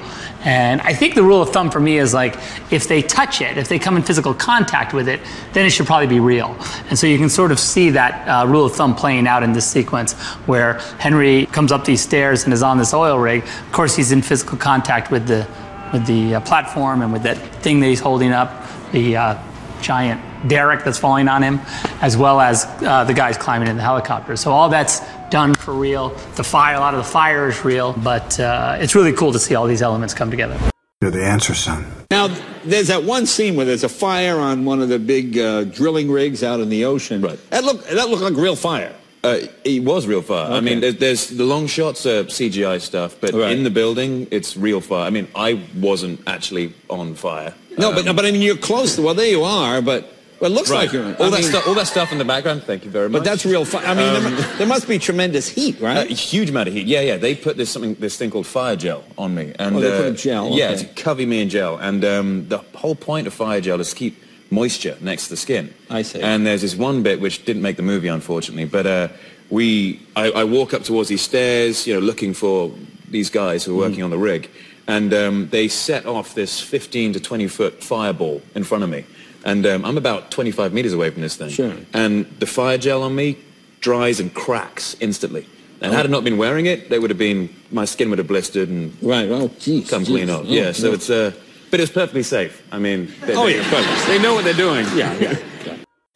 And 0.44 0.80
I 0.82 0.94
think 0.94 1.14
the 1.14 1.22
rule 1.22 1.42
of 1.42 1.50
thumb 1.50 1.70
for 1.70 1.80
me 1.80 1.98
is 1.98 2.14
like, 2.14 2.36
if 2.70 2.86
they 2.86 3.02
touch 3.02 3.40
it, 3.40 3.58
if 3.58 3.68
they 3.68 3.78
come 3.78 3.96
in 3.96 4.02
physical 4.02 4.32
contact 4.32 4.94
with 4.94 5.08
it, 5.08 5.20
then 5.52 5.66
it 5.66 5.70
should 5.70 5.86
probably 5.86 6.06
be 6.06 6.20
real. 6.20 6.56
And 6.88 6.98
so 6.98 7.06
you 7.06 7.18
can 7.18 7.28
sort 7.28 7.50
of 7.50 7.58
see 7.58 7.90
that 7.90 8.28
uh, 8.28 8.46
rule 8.46 8.66
of 8.66 8.74
thumb 8.74 8.94
playing 8.94 9.26
out 9.26 9.42
in 9.42 9.52
this 9.52 9.66
sequence 9.66 10.12
where 10.46 10.74
Henry 10.98 11.46
comes 11.46 11.72
up 11.72 11.84
these 11.84 12.00
stairs 12.00 12.44
and 12.44 12.52
is 12.52 12.62
on 12.62 12.78
this 12.78 12.94
oil 12.94 13.18
rig. 13.18 13.42
Of 13.42 13.72
course, 13.72 13.96
he's 13.96 14.12
in 14.12 14.22
physical 14.22 14.56
contact 14.56 15.10
with 15.10 15.26
the 15.26 15.46
with 15.92 16.06
the 16.06 16.34
uh, 16.34 16.40
platform 16.40 17.02
and 17.02 17.12
with 17.12 17.22
that 17.22 17.38
thing 17.62 17.80
that 17.80 17.86
he's 17.86 18.00
holding 18.00 18.32
up, 18.32 18.66
the 18.92 19.16
uh, 19.16 19.42
giant 19.80 20.20
derrick 20.48 20.84
that's 20.84 20.98
falling 20.98 21.28
on 21.28 21.42
him, 21.42 21.60
as 22.00 22.16
well 22.16 22.40
as 22.40 22.64
uh, 22.82 23.04
the 23.04 23.14
guys 23.14 23.36
climbing 23.36 23.68
in 23.68 23.76
the 23.76 23.82
helicopter. 23.82 24.36
So 24.36 24.50
all 24.50 24.68
that's 24.68 25.00
done 25.30 25.54
for 25.54 25.74
real. 25.74 26.10
The 26.36 26.44
fire, 26.44 26.76
a 26.76 26.80
lot 26.80 26.94
of 26.94 26.98
the 27.04 27.10
fire 27.10 27.48
is 27.48 27.64
real, 27.64 27.92
but 27.94 28.38
uh, 28.40 28.76
it's 28.80 28.94
really 28.94 29.12
cool 29.12 29.32
to 29.32 29.38
see 29.38 29.54
all 29.54 29.66
these 29.66 29.82
elements 29.82 30.14
come 30.14 30.30
together. 30.30 30.58
You're 31.00 31.10
the 31.12 31.24
answer, 31.24 31.54
son. 31.54 31.86
Now, 32.10 32.28
there's 32.64 32.88
that 32.88 33.04
one 33.04 33.26
scene 33.26 33.54
where 33.54 33.64
there's 33.66 33.84
a 33.84 33.88
fire 33.88 34.38
on 34.40 34.64
one 34.64 34.82
of 34.82 34.88
the 34.88 34.98
big 34.98 35.38
uh, 35.38 35.64
drilling 35.64 36.10
rigs 36.10 36.42
out 36.42 36.58
in 36.60 36.68
the 36.70 36.84
ocean. 36.84 37.22
Right. 37.22 37.38
That 37.50 37.62
looked 37.64 37.88
that 37.88 38.08
looked 38.08 38.22
like 38.22 38.34
real 38.34 38.56
fire. 38.56 38.92
Uh, 39.22 39.38
it 39.64 39.82
was 39.84 40.06
real 40.06 40.22
fire. 40.22 40.52
I 40.52 40.60
mean, 40.60 40.80
there's, 40.80 40.96
there's 40.96 41.28
the 41.28 41.44
long 41.44 41.66
shots 41.66 42.06
are 42.06 42.24
CGI 42.24 42.80
stuff, 42.80 43.16
but 43.20 43.32
Right. 43.32 43.50
in 43.52 43.64
the 43.64 43.70
building, 43.70 44.26
it's 44.30 44.56
real 44.56 44.80
fire. 44.80 45.06
I 45.06 45.10
mean, 45.10 45.26
I 45.34 45.60
wasn't 45.76 46.20
actually 46.26 46.72
on 46.88 47.14
fire. 47.14 47.52
No, 47.76 47.92
but 47.92 48.04
but 48.16 48.24
I 48.24 48.30
mean 48.32 48.42
you're 48.42 48.56
close. 48.56 48.96
To, 48.96 49.02
well, 49.02 49.14
there 49.14 49.28
you 49.28 49.44
are, 49.44 49.80
but 49.82 50.12
well, 50.40 50.50
it 50.50 50.54
looks 50.54 50.70
Right. 50.70 50.80
like 50.84 50.92
you're. 50.92 51.04
all 51.04 51.10
I 51.26 51.30
that 51.30 51.40
mean, 51.40 51.42
stuff. 51.42 51.66
All 51.66 51.74
that 51.74 51.86
stuff 51.86 52.12
in 52.12 52.18
the 52.18 52.24
background. 52.24 52.62
Thank 52.64 52.84
you 52.84 52.90
very 52.90 53.08
much. 53.08 53.20
But 53.22 53.24
that's 53.30 53.44
real 53.44 53.64
fire. 53.64 53.84
I 53.86 53.94
mean, 53.94 54.12
there, 54.12 54.26
Um, 54.26 54.34
mu- 54.34 54.56
there 54.58 54.66
must 54.66 54.86
be 54.88 54.98
tremendous 54.98 55.48
heat, 55.48 55.80
right? 55.80 56.10
A 56.10 56.14
huge 56.14 56.50
amount 56.50 56.68
of 56.68 56.74
heat. 56.74 56.86
Yeah, 56.86 57.00
yeah. 57.00 57.16
They 57.16 57.34
put 57.34 57.56
this 57.56 57.70
something, 57.70 57.94
this 58.00 58.16
thing 58.16 58.30
called 58.30 58.46
fire 58.46 58.76
gel 58.76 59.04
on 59.16 59.34
me, 59.34 59.52
and 59.58 59.76
Oh, 59.76 59.80
they 59.80 59.90
put 59.90 60.06
uh, 60.06 60.10
a 60.10 60.12
gel, 60.12 60.50
Yeah, 60.52 60.70
okay. 60.70 60.78
to 60.82 60.84
cover 61.02 61.26
me 61.26 61.40
in 61.42 61.48
gel, 61.48 61.76
and 61.78 62.04
um, 62.04 62.48
the 62.48 62.58
whole 62.74 62.94
point 62.94 63.26
of 63.26 63.34
fire 63.34 63.60
gel 63.60 63.80
is 63.80 63.90
to 63.90 63.96
keep 63.96 64.22
moisture 64.50 64.96
next 65.00 65.24
to 65.24 65.30
the 65.30 65.36
skin. 65.36 65.72
I 65.90 66.02
see. 66.02 66.20
And 66.20 66.46
there's 66.46 66.62
this 66.62 66.74
one 66.76 67.02
bit 67.02 67.20
which 67.20 67.44
didn't 67.44 67.62
make 67.62 67.76
the 67.76 67.82
movie, 67.82 68.08
unfortunately, 68.08 68.64
but 68.64 68.86
uh, 68.86 69.08
we, 69.50 70.00
I, 70.16 70.30
I 70.30 70.44
walk 70.44 70.72
up 70.74 70.84
towards 70.84 71.08
these 71.08 71.22
stairs, 71.22 71.86
you 71.86 71.94
know, 71.94 72.00
looking 72.00 72.32
for 72.34 72.72
these 73.10 73.28
guys 73.30 73.64
who 73.64 73.74
are 73.74 73.88
working 73.88 74.02
on 74.02 74.10
the 74.10 74.18
rig, 74.18 74.48
and 74.86 75.12
um, 75.12 75.48
they 75.50 75.68
set 75.68 76.06
off 76.06 76.34
this 76.34 76.60
15 76.60 77.14
to 77.14 77.20
20 77.20 77.46
foot 77.48 77.82
fireball 77.84 78.40
in 78.54 78.64
front 78.64 78.84
of 78.84 78.90
me, 78.90 79.04
and 79.44 79.66
um, 79.66 79.84
I'm 79.84 79.96
about 79.96 80.30
25 80.30 80.72
meters 80.72 80.92
away 80.92 81.10
from 81.10 81.22
this 81.22 81.36
thing. 81.36 81.50
Sure. 81.50 81.74
And 81.92 82.26
the 82.38 82.46
fire 82.46 82.78
gel 82.78 83.02
on 83.02 83.14
me 83.14 83.38
dries 83.80 84.20
and 84.20 84.32
cracks 84.34 84.96
instantly. 85.00 85.46
And 85.80 85.92
had 85.92 86.06
I 86.06 86.08
not 86.08 86.24
been 86.24 86.38
wearing 86.38 86.66
it, 86.66 86.90
they 86.90 86.98
would 86.98 87.10
have 87.10 87.18
been, 87.18 87.48
my 87.70 87.84
skin 87.84 88.10
would 88.10 88.18
have 88.18 88.26
blistered 88.26 88.68
and 88.68 88.96
Right. 89.00 89.28
Oh, 89.30 89.48
geez. 89.60 89.88
come 89.88 90.04
clean 90.04 90.26
geez. 90.26 90.30
off. 90.34 90.40
Oh, 90.44 90.48
Yeah, 90.48 90.72
so 90.72 90.92
it's, 90.92 91.08
uh, 91.08 91.32
but 91.70 91.78
it's 91.78 91.92
perfectly 91.92 92.24
safe. 92.24 92.66
I 92.72 92.78
mean, 92.78 93.12
they, 93.24 93.36
Oh 93.36 93.46
they- 93.46 93.56
yeah, 93.58 93.70
but 93.70 94.04
they 94.08 94.20
know 94.20 94.34
what 94.34 94.42
they're 94.44 94.54
doing. 94.54 94.84
Yeah, 94.96 95.14
yeah. 95.18 95.36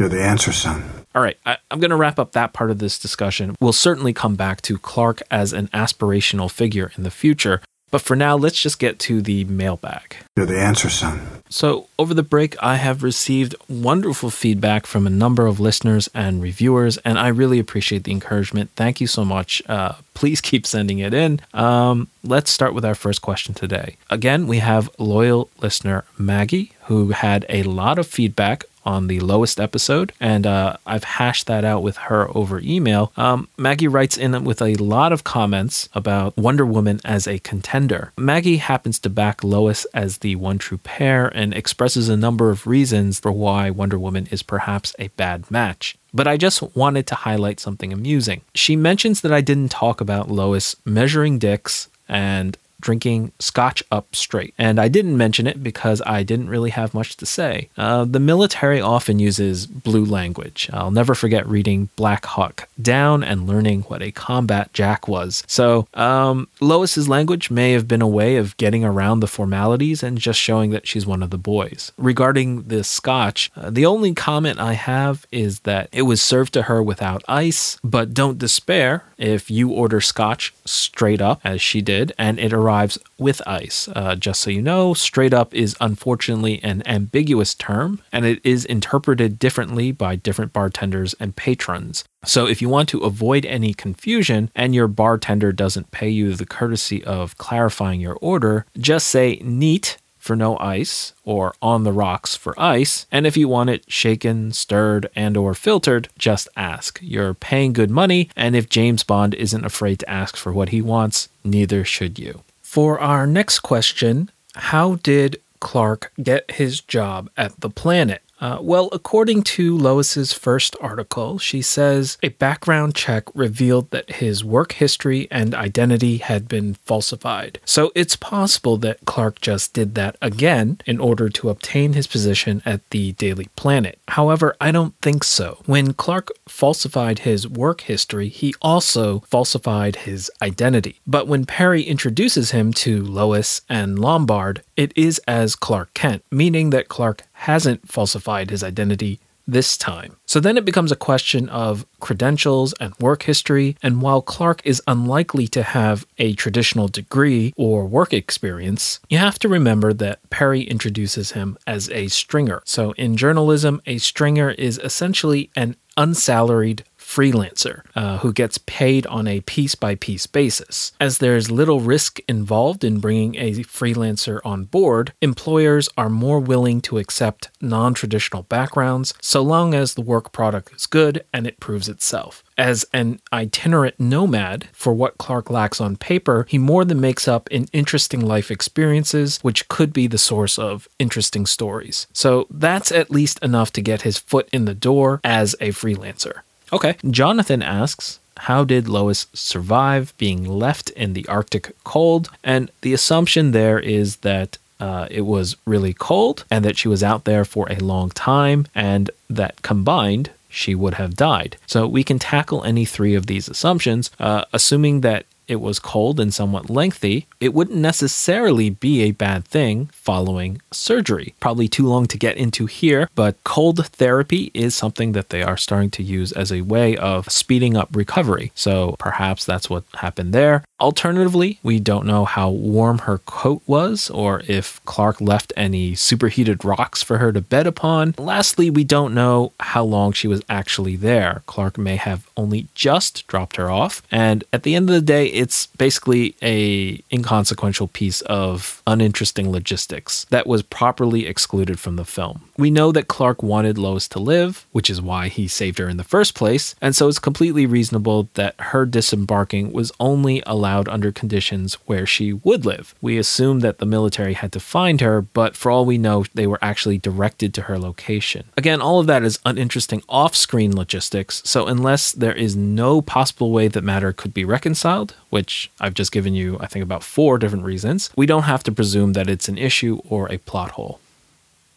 You're 0.00 0.08
the 0.08 0.22
answer, 0.22 0.52
son. 0.52 0.82
All 1.14 1.22
right, 1.22 1.36
I, 1.46 1.58
I'm 1.70 1.78
going 1.78 1.90
to 1.90 1.96
wrap 1.96 2.18
up 2.18 2.32
that 2.32 2.52
part 2.54 2.70
of 2.72 2.78
this 2.80 2.98
discussion. 2.98 3.54
We'll 3.60 3.72
certainly 3.74 4.12
come 4.12 4.34
back 4.34 4.62
to 4.62 4.78
Clark 4.78 5.22
as 5.30 5.52
an 5.52 5.68
aspirational 5.68 6.50
figure 6.50 6.90
in 6.96 7.04
the 7.04 7.10
future, 7.10 7.60
but 7.92 8.00
for 8.00 8.16
now, 8.16 8.36
let's 8.36 8.60
just 8.60 8.78
get 8.78 8.98
to 9.00 9.20
the 9.20 9.44
mailbag. 9.44 10.16
You're 10.34 10.46
the 10.46 10.58
answer, 10.58 10.88
son. 10.88 11.20
So, 11.50 11.88
over 11.98 12.14
the 12.14 12.22
break, 12.22 12.56
I 12.62 12.76
have 12.76 13.02
received 13.02 13.54
wonderful 13.68 14.30
feedback 14.30 14.86
from 14.86 15.06
a 15.06 15.10
number 15.10 15.46
of 15.46 15.60
listeners 15.60 16.08
and 16.14 16.42
reviewers, 16.42 16.96
and 16.98 17.18
I 17.18 17.28
really 17.28 17.58
appreciate 17.58 18.04
the 18.04 18.12
encouragement. 18.12 18.70
Thank 18.74 19.02
you 19.02 19.06
so 19.06 19.26
much. 19.26 19.62
Uh, 19.68 19.96
please 20.14 20.40
keep 20.50 20.66
sending 20.66 21.00
it 21.00 21.12
in. 21.12 21.40
Um, 21.52 22.08
let's 22.24 22.50
start 22.50 22.72
with 22.72 22.86
our 22.86 22.94
first 22.94 23.20
question 23.20 23.52
today. 23.52 23.98
Again, 24.08 24.46
we 24.46 24.60
have 24.60 24.88
loyal 24.98 25.50
listener 25.60 26.06
Maggie, 26.16 26.72
who 26.84 27.10
had 27.10 27.44
a 27.50 27.62
lot 27.64 27.98
of 27.98 28.06
feedback 28.06 28.64
on 28.84 29.06
the 29.06 29.20
Lois 29.20 29.58
episode, 29.58 30.12
and 30.20 30.46
uh, 30.46 30.76
I've 30.86 31.04
hashed 31.04 31.46
that 31.46 31.64
out 31.64 31.82
with 31.82 31.96
her 31.96 32.28
over 32.36 32.60
email. 32.60 33.12
Um, 33.16 33.48
Maggie 33.56 33.88
writes 33.88 34.16
in 34.16 34.44
with 34.44 34.62
a 34.62 34.74
lot 34.76 35.12
of 35.12 35.24
comments 35.24 35.88
about 35.94 36.36
Wonder 36.36 36.66
Woman 36.66 37.00
as 37.04 37.26
a 37.26 37.38
contender. 37.40 38.12
Maggie 38.16 38.56
happens 38.56 38.98
to 39.00 39.10
back 39.10 39.44
Lois 39.44 39.84
as 39.94 40.18
the 40.18 40.36
one 40.36 40.58
true 40.58 40.78
pair 40.78 41.28
and 41.28 41.54
expresses 41.54 42.08
a 42.08 42.16
number 42.16 42.50
of 42.50 42.66
reasons 42.66 43.20
for 43.20 43.32
why 43.32 43.70
Wonder 43.70 43.98
Woman 43.98 44.26
is 44.30 44.42
perhaps 44.42 44.94
a 44.98 45.08
bad 45.08 45.50
match. 45.50 45.96
But 46.14 46.28
I 46.28 46.36
just 46.36 46.76
wanted 46.76 47.06
to 47.08 47.14
highlight 47.14 47.60
something 47.60 47.92
amusing. 47.92 48.42
She 48.54 48.76
mentions 48.76 49.22
that 49.22 49.32
I 49.32 49.40
didn't 49.40 49.70
talk 49.70 50.00
about 50.00 50.30
Lois 50.30 50.76
measuring 50.84 51.38
dicks 51.38 51.88
and 52.08 52.58
drinking 52.82 53.32
scotch 53.38 53.82
up 53.90 54.14
straight. 54.14 54.52
And 54.58 54.78
I 54.78 54.88
didn't 54.88 55.16
mention 55.16 55.46
it 55.46 55.62
because 55.62 56.02
I 56.04 56.22
didn't 56.22 56.50
really 56.50 56.70
have 56.70 56.92
much 56.92 57.16
to 57.16 57.26
say. 57.26 57.70
Uh, 57.78 58.04
the 58.04 58.20
military 58.20 58.80
often 58.80 59.18
uses 59.18 59.66
blue 59.66 60.04
language. 60.04 60.68
I'll 60.72 60.90
never 60.90 61.14
forget 61.14 61.46
reading 61.46 61.88
Black 61.96 62.26
Hawk 62.26 62.68
Down 62.80 63.24
and 63.24 63.46
learning 63.46 63.82
what 63.82 64.02
a 64.02 64.12
combat 64.12 64.72
jack 64.72 65.08
was. 65.08 65.42
So, 65.46 65.86
um, 65.94 66.48
Lois's 66.60 67.08
language 67.08 67.50
may 67.50 67.72
have 67.72 67.88
been 67.88 68.02
a 68.02 68.08
way 68.08 68.36
of 68.36 68.56
getting 68.56 68.84
around 68.84 69.20
the 69.20 69.26
formalities 69.26 70.02
and 70.02 70.18
just 70.18 70.40
showing 70.40 70.70
that 70.70 70.86
she's 70.86 71.06
one 71.06 71.22
of 71.22 71.30
the 71.30 71.38
boys. 71.38 71.92
Regarding 71.96 72.64
the 72.64 72.84
scotch, 72.84 73.50
uh, 73.56 73.70
the 73.70 73.86
only 73.86 74.12
comment 74.14 74.58
I 74.58 74.74
have 74.74 75.26
is 75.30 75.60
that 75.60 75.88
it 75.92 76.02
was 76.02 76.20
served 76.20 76.52
to 76.54 76.62
her 76.62 76.82
without 76.82 77.22
ice, 77.28 77.78
but 77.84 78.12
don't 78.12 78.38
despair 78.38 79.04
if 79.16 79.50
you 79.50 79.70
order 79.70 80.00
scotch 80.00 80.52
straight 80.64 81.20
up, 81.20 81.40
as 81.44 81.62
she 81.62 81.80
did, 81.80 82.12
and 82.18 82.40
it 82.40 82.52
arrives 82.52 82.71
with 83.18 83.42
ice. 83.46 83.88
Uh, 83.94 84.14
just 84.16 84.40
so 84.40 84.50
you 84.50 84.62
know, 84.62 84.94
straight 84.94 85.34
up 85.34 85.54
is 85.54 85.76
unfortunately 85.80 86.62
an 86.62 86.82
ambiguous 86.86 87.54
term, 87.54 88.00
and 88.12 88.24
it 88.24 88.40
is 88.44 88.64
interpreted 88.64 89.38
differently 89.38 89.92
by 89.92 90.16
different 90.16 90.52
bartenders 90.52 91.14
and 91.20 91.36
patrons. 91.36 92.04
So, 92.24 92.46
if 92.46 92.62
you 92.62 92.68
want 92.68 92.88
to 92.90 93.00
avoid 93.00 93.44
any 93.46 93.74
confusion 93.74 94.50
and 94.54 94.74
your 94.74 94.88
bartender 94.88 95.52
doesn't 95.52 95.90
pay 95.90 96.08
you 96.08 96.34
the 96.34 96.46
courtesy 96.46 97.04
of 97.04 97.36
clarifying 97.38 98.00
your 98.00 98.16
order, 98.20 98.66
just 98.78 99.08
say 99.08 99.40
neat 99.42 99.98
for 100.22 100.36
no 100.36 100.56
ice 100.58 101.14
or 101.24 101.52
on 101.60 101.82
the 101.82 101.90
rocks 101.90 102.36
for 102.36 102.54
ice 102.58 103.06
and 103.10 103.26
if 103.26 103.36
you 103.36 103.48
want 103.48 103.68
it 103.68 103.82
shaken 103.90 104.52
stirred 104.52 105.10
and 105.16 105.36
or 105.36 105.52
filtered 105.52 106.08
just 106.16 106.48
ask 106.56 107.00
you're 107.02 107.34
paying 107.34 107.72
good 107.72 107.90
money 107.90 108.30
and 108.36 108.54
if 108.54 108.68
james 108.68 109.02
bond 109.02 109.34
isn't 109.34 109.64
afraid 109.64 109.98
to 109.98 110.08
ask 110.08 110.36
for 110.36 110.52
what 110.52 110.68
he 110.68 110.80
wants 110.80 111.28
neither 111.42 111.84
should 111.84 112.20
you 112.20 112.44
for 112.72 112.98
our 112.98 113.26
next 113.26 113.58
question 113.58 114.30
how 114.54 114.94
did 115.02 115.38
clark 115.60 116.10
get 116.22 116.50
his 116.52 116.80
job 116.80 117.28
at 117.36 117.60
the 117.60 117.68
planet 117.68 118.22
uh, 118.42 118.58
well, 118.60 118.88
according 118.90 119.40
to 119.40 119.78
Lois's 119.78 120.32
first 120.32 120.74
article, 120.80 121.38
she 121.38 121.62
says 121.62 122.18
a 122.24 122.30
background 122.30 122.96
check 122.96 123.24
revealed 123.36 123.88
that 123.90 124.14
his 124.14 124.42
work 124.42 124.72
history 124.72 125.28
and 125.30 125.54
identity 125.54 126.16
had 126.16 126.48
been 126.48 126.74
falsified. 126.84 127.60
So 127.64 127.92
it's 127.94 128.16
possible 128.16 128.76
that 128.78 128.98
Clark 129.04 129.40
just 129.40 129.74
did 129.74 129.94
that 129.94 130.16
again 130.20 130.80
in 130.86 130.98
order 130.98 131.28
to 131.28 131.50
obtain 131.50 131.92
his 131.92 132.08
position 132.08 132.62
at 132.66 132.80
the 132.90 133.12
Daily 133.12 133.46
Planet. 133.54 134.00
However, 134.08 134.56
I 134.60 134.72
don't 134.72 134.96
think 135.00 135.22
so. 135.22 135.58
When 135.66 135.92
Clark 135.94 136.30
falsified 136.48 137.20
his 137.20 137.46
work 137.46 137.82
history, 137.82 138.26
he 138.26 138.56
also 138.60 139.20
falsified 139.20 139.94
his 139.94 140.32
identity. 140.42 141.00
But 141.06 141.28
when 141.28 141.46
Perry 141.46 141.82
introduces 141.82 142.50
him 142.50 142.72
to 142.72 143.04
Lois 143.04 143.60
and 143.68 144.00
Lombard, 144.00 144.64
it 144.76 144.92
is 144.96 145.20
as 145.28 145.54
Clark 145.54 145.94
Kent, 145.94 146.24
meaning 146.32 146.70
that 146.70 146.88
Clark 146.88 147.22
hasn't 147.42 147.90
falsified 147.90 148.50
his 148.50 148.62
identity 148.62 149.18
this 149.46 149.76
time. 149.76 150.16
So 150.24 150.38
then 150.38 150.56
it 150.56 150.64
becomes 150.64 150.92
a 150.92 150.96
question 150.96 151.48
of 151.48 151.84
credentials 151.98 152.72
and 152.80 152.94
work 153.00 153.24
history, 153.24 153.76
and 153.82 154.00
while 154.00 154.22
Clark 154.22 154.62
is 154.64 154.80
unlikely 154.86 155.48
to 155.48 155.64
have 155.64 156.06
a 156.18 156.34
traditional 156.34 156.86
degree 156.86 157.52
or 157.56 157.84
work 157.84 158.12
experience, 158.12 159.00
you 159.10 159.18
have 159.18 159.40
to 159.40 159.48
remember 159.48 159.92
that 159.92 160.20
Perry 160.30 160.62
introduces 160.62 161.32
him 161.32 161.58
as 161.66 161.90
a 161.90 162.06
stringer. 162.08 162.62
So 162.64 162.92
in 162.92 163.16
journalism, 163.16 163.82
a 163.86 163.98
stringer 163.98 164.50
is 164.50 164.78
essentially 164.78 165.50
an 165.56 165.74
unsalaried 165.96 166.84
freelancer 167.12 167.82
uh, 167.94 168.18
who 168.18 168.32
gets 168.32 168.58
paid 168.58 169.06
on 169.06 169.28
a 169.28 169.40
piece 169.42 169.74
by 169.74 169.94
piece 169.94 170.26
basis. 170.26 170.92
As 170.98 171.18
there's 171.18 171.50
little 171.50 171.80
risk 171.80 172.20
involved 172.26 172.84
in 172.84 173.00
bringing 173.00 173.34
a 173.36 173.52
freelancer 173.64 174.40
on 174.44 174.64
board, 174.64 175.12
employers 175.20 175.88
are 175.96 176.08
more 176.08 176.40
willing 176.40 176.80
to 176.82 176.98
accept 176.98 177.50
non 177.60 177.92
traditional 177.94 178.44
backgrounds 178.44 179.14
so 179.20 179.42
long 179.42 179.74
as 179.74 179.94
the 179.94 180.00
work 180.00 180.32
product 180.32 180.74
is 180.74 180.86
good 180.86 181.24
and 181.32 181.46
it 181.46 181.60
proves 181.60 181.88
itself. 181.88 182.42
As 182.56 182.84
an 182.92 183.20
itinerant 183.32 183.98
nomad, 183.98 184.68
for 184.72 184.92
what 184.92 185.18
Clark 185.18 185.50
lacks 185.50 185.80
on 185.80 185.96
paper, 185.96 186.46
he 186.48 186.58
more 186.58 186.84
than 186.84 187.00
makes 187.00 187.26
up 187.26 187.50
in 187.50 187.68
interesting 187.72 188.20
life 188.20 188.50
experiences, 188.50 189.38
which 189.42 189.68
could 189.68 189.92
be 189.92 190.06
the 190.06 190.18
source 190.18 190.58
of 190.58 190.88
interesting 190.98 191.46
stories. 191.46 192.06
So 192.12 192.46
that's 192.50 192.92
at 192.92 193.10
least 193.10 193.38
enough 193.42 193.72
to 193.72 193.82
get 193.82 194.02
his 194.02 194.18
foot 194.18 194.48
in 194.52 194.64
the 194.64 194.74
door 194.74 195.20
as 195.24 195.54
a 195.60 195.70
freelancer. 195.70 196.42
Okay. 196.72 196.96
Jonathan 197.10 197.62
asks, 197.62 198.18
how 198.38 198.64
did 198.64 198.88
Lois 198.88 199.26
survive 199.34 200.14
being 200.16 200.44
left 200.44 200.90
in 200.90 201.12
the 201.12 201.26
Arctic 201.28 201.72
cold? 201.84 202.30
And 202.42 202.70
the 202.80 202.94
assumption 202.94 203.52
there 203.52 203.78
is 203.78 204.16
that 204.16 204.58
uh, 204.80 205.06
it 205.10 205.20
was 205.20 205.56
really 205.66 205.92
cold 205.92 206.44
and 206.50 206.64
that 206.64 206.78
she 206.78 206.88
was 206.88 207.02
out 207.02 207.24
there 207.24 207.44
for 207.44 207.70
a 207.70 207.76
long 207.76 208.10
time, 208.10 208.66
and 208.74 209.10
that 209.30 209.62
combined, 209.62 210.30
she 210.48 210.74
would 210.74 210.94
have 210.94 211.14
died. 211.14 211.56
So 211.66 211.86
we 211.86 212.02
can 212.02 212.18
tackle 212.18 212.64
any 212.64 212.84
three 212.84 213.14
of 213.14 213.26
these 213.26 213.48
assumptions, 213.48 214.10
uh, 214.18 214.44
assuming 214.52 215.02
that 215.02 215.26
it 215.46 215.60
was 215.60 215.78
cold 215.78 216.18
and 216.18 216.32
somewhat 216.32 216.70
lengthy, 216.70 217.26
it 217.38 217.52
wouldn't 217.52 217.78
necessarily 217.78 218.70
be 218.70 219.02
a 219.02 219.10
bad 219.10 219.44
thing 219.44 219.90
following 219.92 220.61
surgery. 220.74 221.34
Probably 221.40 221.68
too 221.68 221.86
long 221.86 222.06
to 222.06 222.18
get 222.18 222.36
into 222.36 222.66
here, 222.66 223.08
but 223.14 223.42
cold 223.44 223.86
therapy 223.86 224.50
is 224.54 224.74
something 224.74 225.12
that 225.12 225.30
they 225.30 225.42
are 225.42 225.56
starting 225.56 225.90
to 225.90 226.02
use 226.02 226.32
as 226.32 226.52
a 226.52 226.62
way 226.62 226.96
of 226.96 227.30
speeding 227.30 227.76
up 227.76 227.88
recovery. 227.92 228.52
So 228.54 228.96
perhaps 228.98 229.44
that's 229.44 229.68
what 229.70 229.84
happened 229.94 230.32
there. 230.32 230.64
Alternatively, 230.80 231.60
we 231.62 231.78
don't 231.78 232.06
know 232.06 232.24
how 232.24 232.50
warm 232.50 232.98
her 232.98 233.18
coat 233.18 233.62
was 233.66 234.10
or 234.10 234.42
if 234.48 234.84
Clark 234.84 235.20
left 235.20 235.52
any 235.56 235.94
superheated 235.94 236.64
rocks 236.64 237.02
for 237.02 237.18
her 237.18 237.32
to 237.32 237.40
bed 237.40 237.66
upon. 237.66 238.14
Lastly, 238.18 238.68
we 238.68 238.82
don't 238.82 239.14
know 239.14 239.52
how 239.60 239.84
long 239.84 240.12
she 240.12 240.26
was 240.26 240.42
actually 240.48 240.96
there. 240.96 241.42
Clark 241.46 241.78
may 241.78 241.96
have 241.96 242.28
only 242.36 242.66
just 242.74 243.26
dropped 243.28 243.56
her 243.56 243.70
off, 243.70 244.02
and 244.10 244.42
at 244.52 244.64
the 244.64 244.74
end 244.74 244.88
of 244.88 244.94
the 244.94 245.00
day, 245.00 245.26
it's 245.26 245.66
basically 245.66 246.34
a 246.42 247.00
inconsequential 247.12 247.88
piece 247.88 248.20
of 248.22 248.82
uninteresting 248.86 249.50
logistics 249.52 250.24
that 250.30 250.46
was 250.46 250.61
properly 250.62 251.26
excluded 251.26 251.78
from 251.78 251.96
the 251.96 252.04
film. 252.04 252.50
We 252.58 252.70
know 252.70 252.92
that 252.92 253.08
Clark 253.08 253.42
wanted 253.42 253.78
Lois 253.78 254.06
to 254.08 254.18
live, 254.18 254.66
which 254.72 254.90
is 254.90 255.00
why 255.00 255.28
he 255.28 255.48
saved 255.48 255.78
her 255.78 255.88
in 255.88 255.96
the 255.96 256.04
first 256.04 256.34
place, 256.34 256.74
and 256.82 256.94
so 256.94 257.08
it's 257.08 257.18
completely 257.18 257.64
reasonable 257.64 258.28
that 258.34 258.54
her 258.58 258.84
disembarking 258.84 259.72
was 259.72 259.90
only 259.98 260.42
allowed 260.46 260.88
under 260.88 261.12
conditions 261.12 261.74
where 261.86 262.04
she 262.04 262.32
would 262.32 262.66
live. 262.66 262.94
We 263.00 263.16
assume 263.16 263.60
that 263.60 263.78
the 263.78 263.86
military 263.86 264.34
had 264.34 264.52
to 264.52 264.60
find 264.60 265.00
her, 265.00 265.22
but 265.22 265.56
for 265.56 265.70
all 265.70 265.86
we 265.86 265.96
know, 265.96 266.26
they 266.34 266.46
were 266.46 266.58
actually 266.60 266.98
directed 266.98 267.54
to 267.54 267.62
her 267.62 267.78
location. 267.78 268.44
Again, 268.56 268.82
all 268.82 269.00
of 269.00 269.06
that 269.06 269.22
is 269.22 269.38
uninteresting 269.46 270.02
off 270.08 270.36
screen 270.36 270.76
logistics, 270.76 271.40
so 271.44 271.66
unless 271.66 272.12
there 272.12 272.34
is 272.34 272.54
no 272.54 273.00
possible 273.00 273.50
way 273.50 273.68
that 273.68 273.82
matter 273.82 274.12
could 274.12 274.34
be 274.34 274.44
reconciled, 274.44 275.14
which 275.30 275.70
I've 275.80 275.94
just 275.94 276.12
given 276.12 276.34
you, 276.34 276.58
I 276.60 276.66
think, 276.66 276.82
about 276.82 277.02
four 277.02 277.38
different 277.38 277.64
reasons, 277.64 278.10
we 278.14 278.26
don't 278.26 278.42
have 278.42 278.62
to 278.64 278.72
presume 278.72 279.14
that 279.14 279.30
it's 279.30 279.48
an 279.48 279.56
issue 279.56 280.00
or 280.08 280.30
a 280.30 280.38
plot 280.38 280.72
hole. 280.72 281.00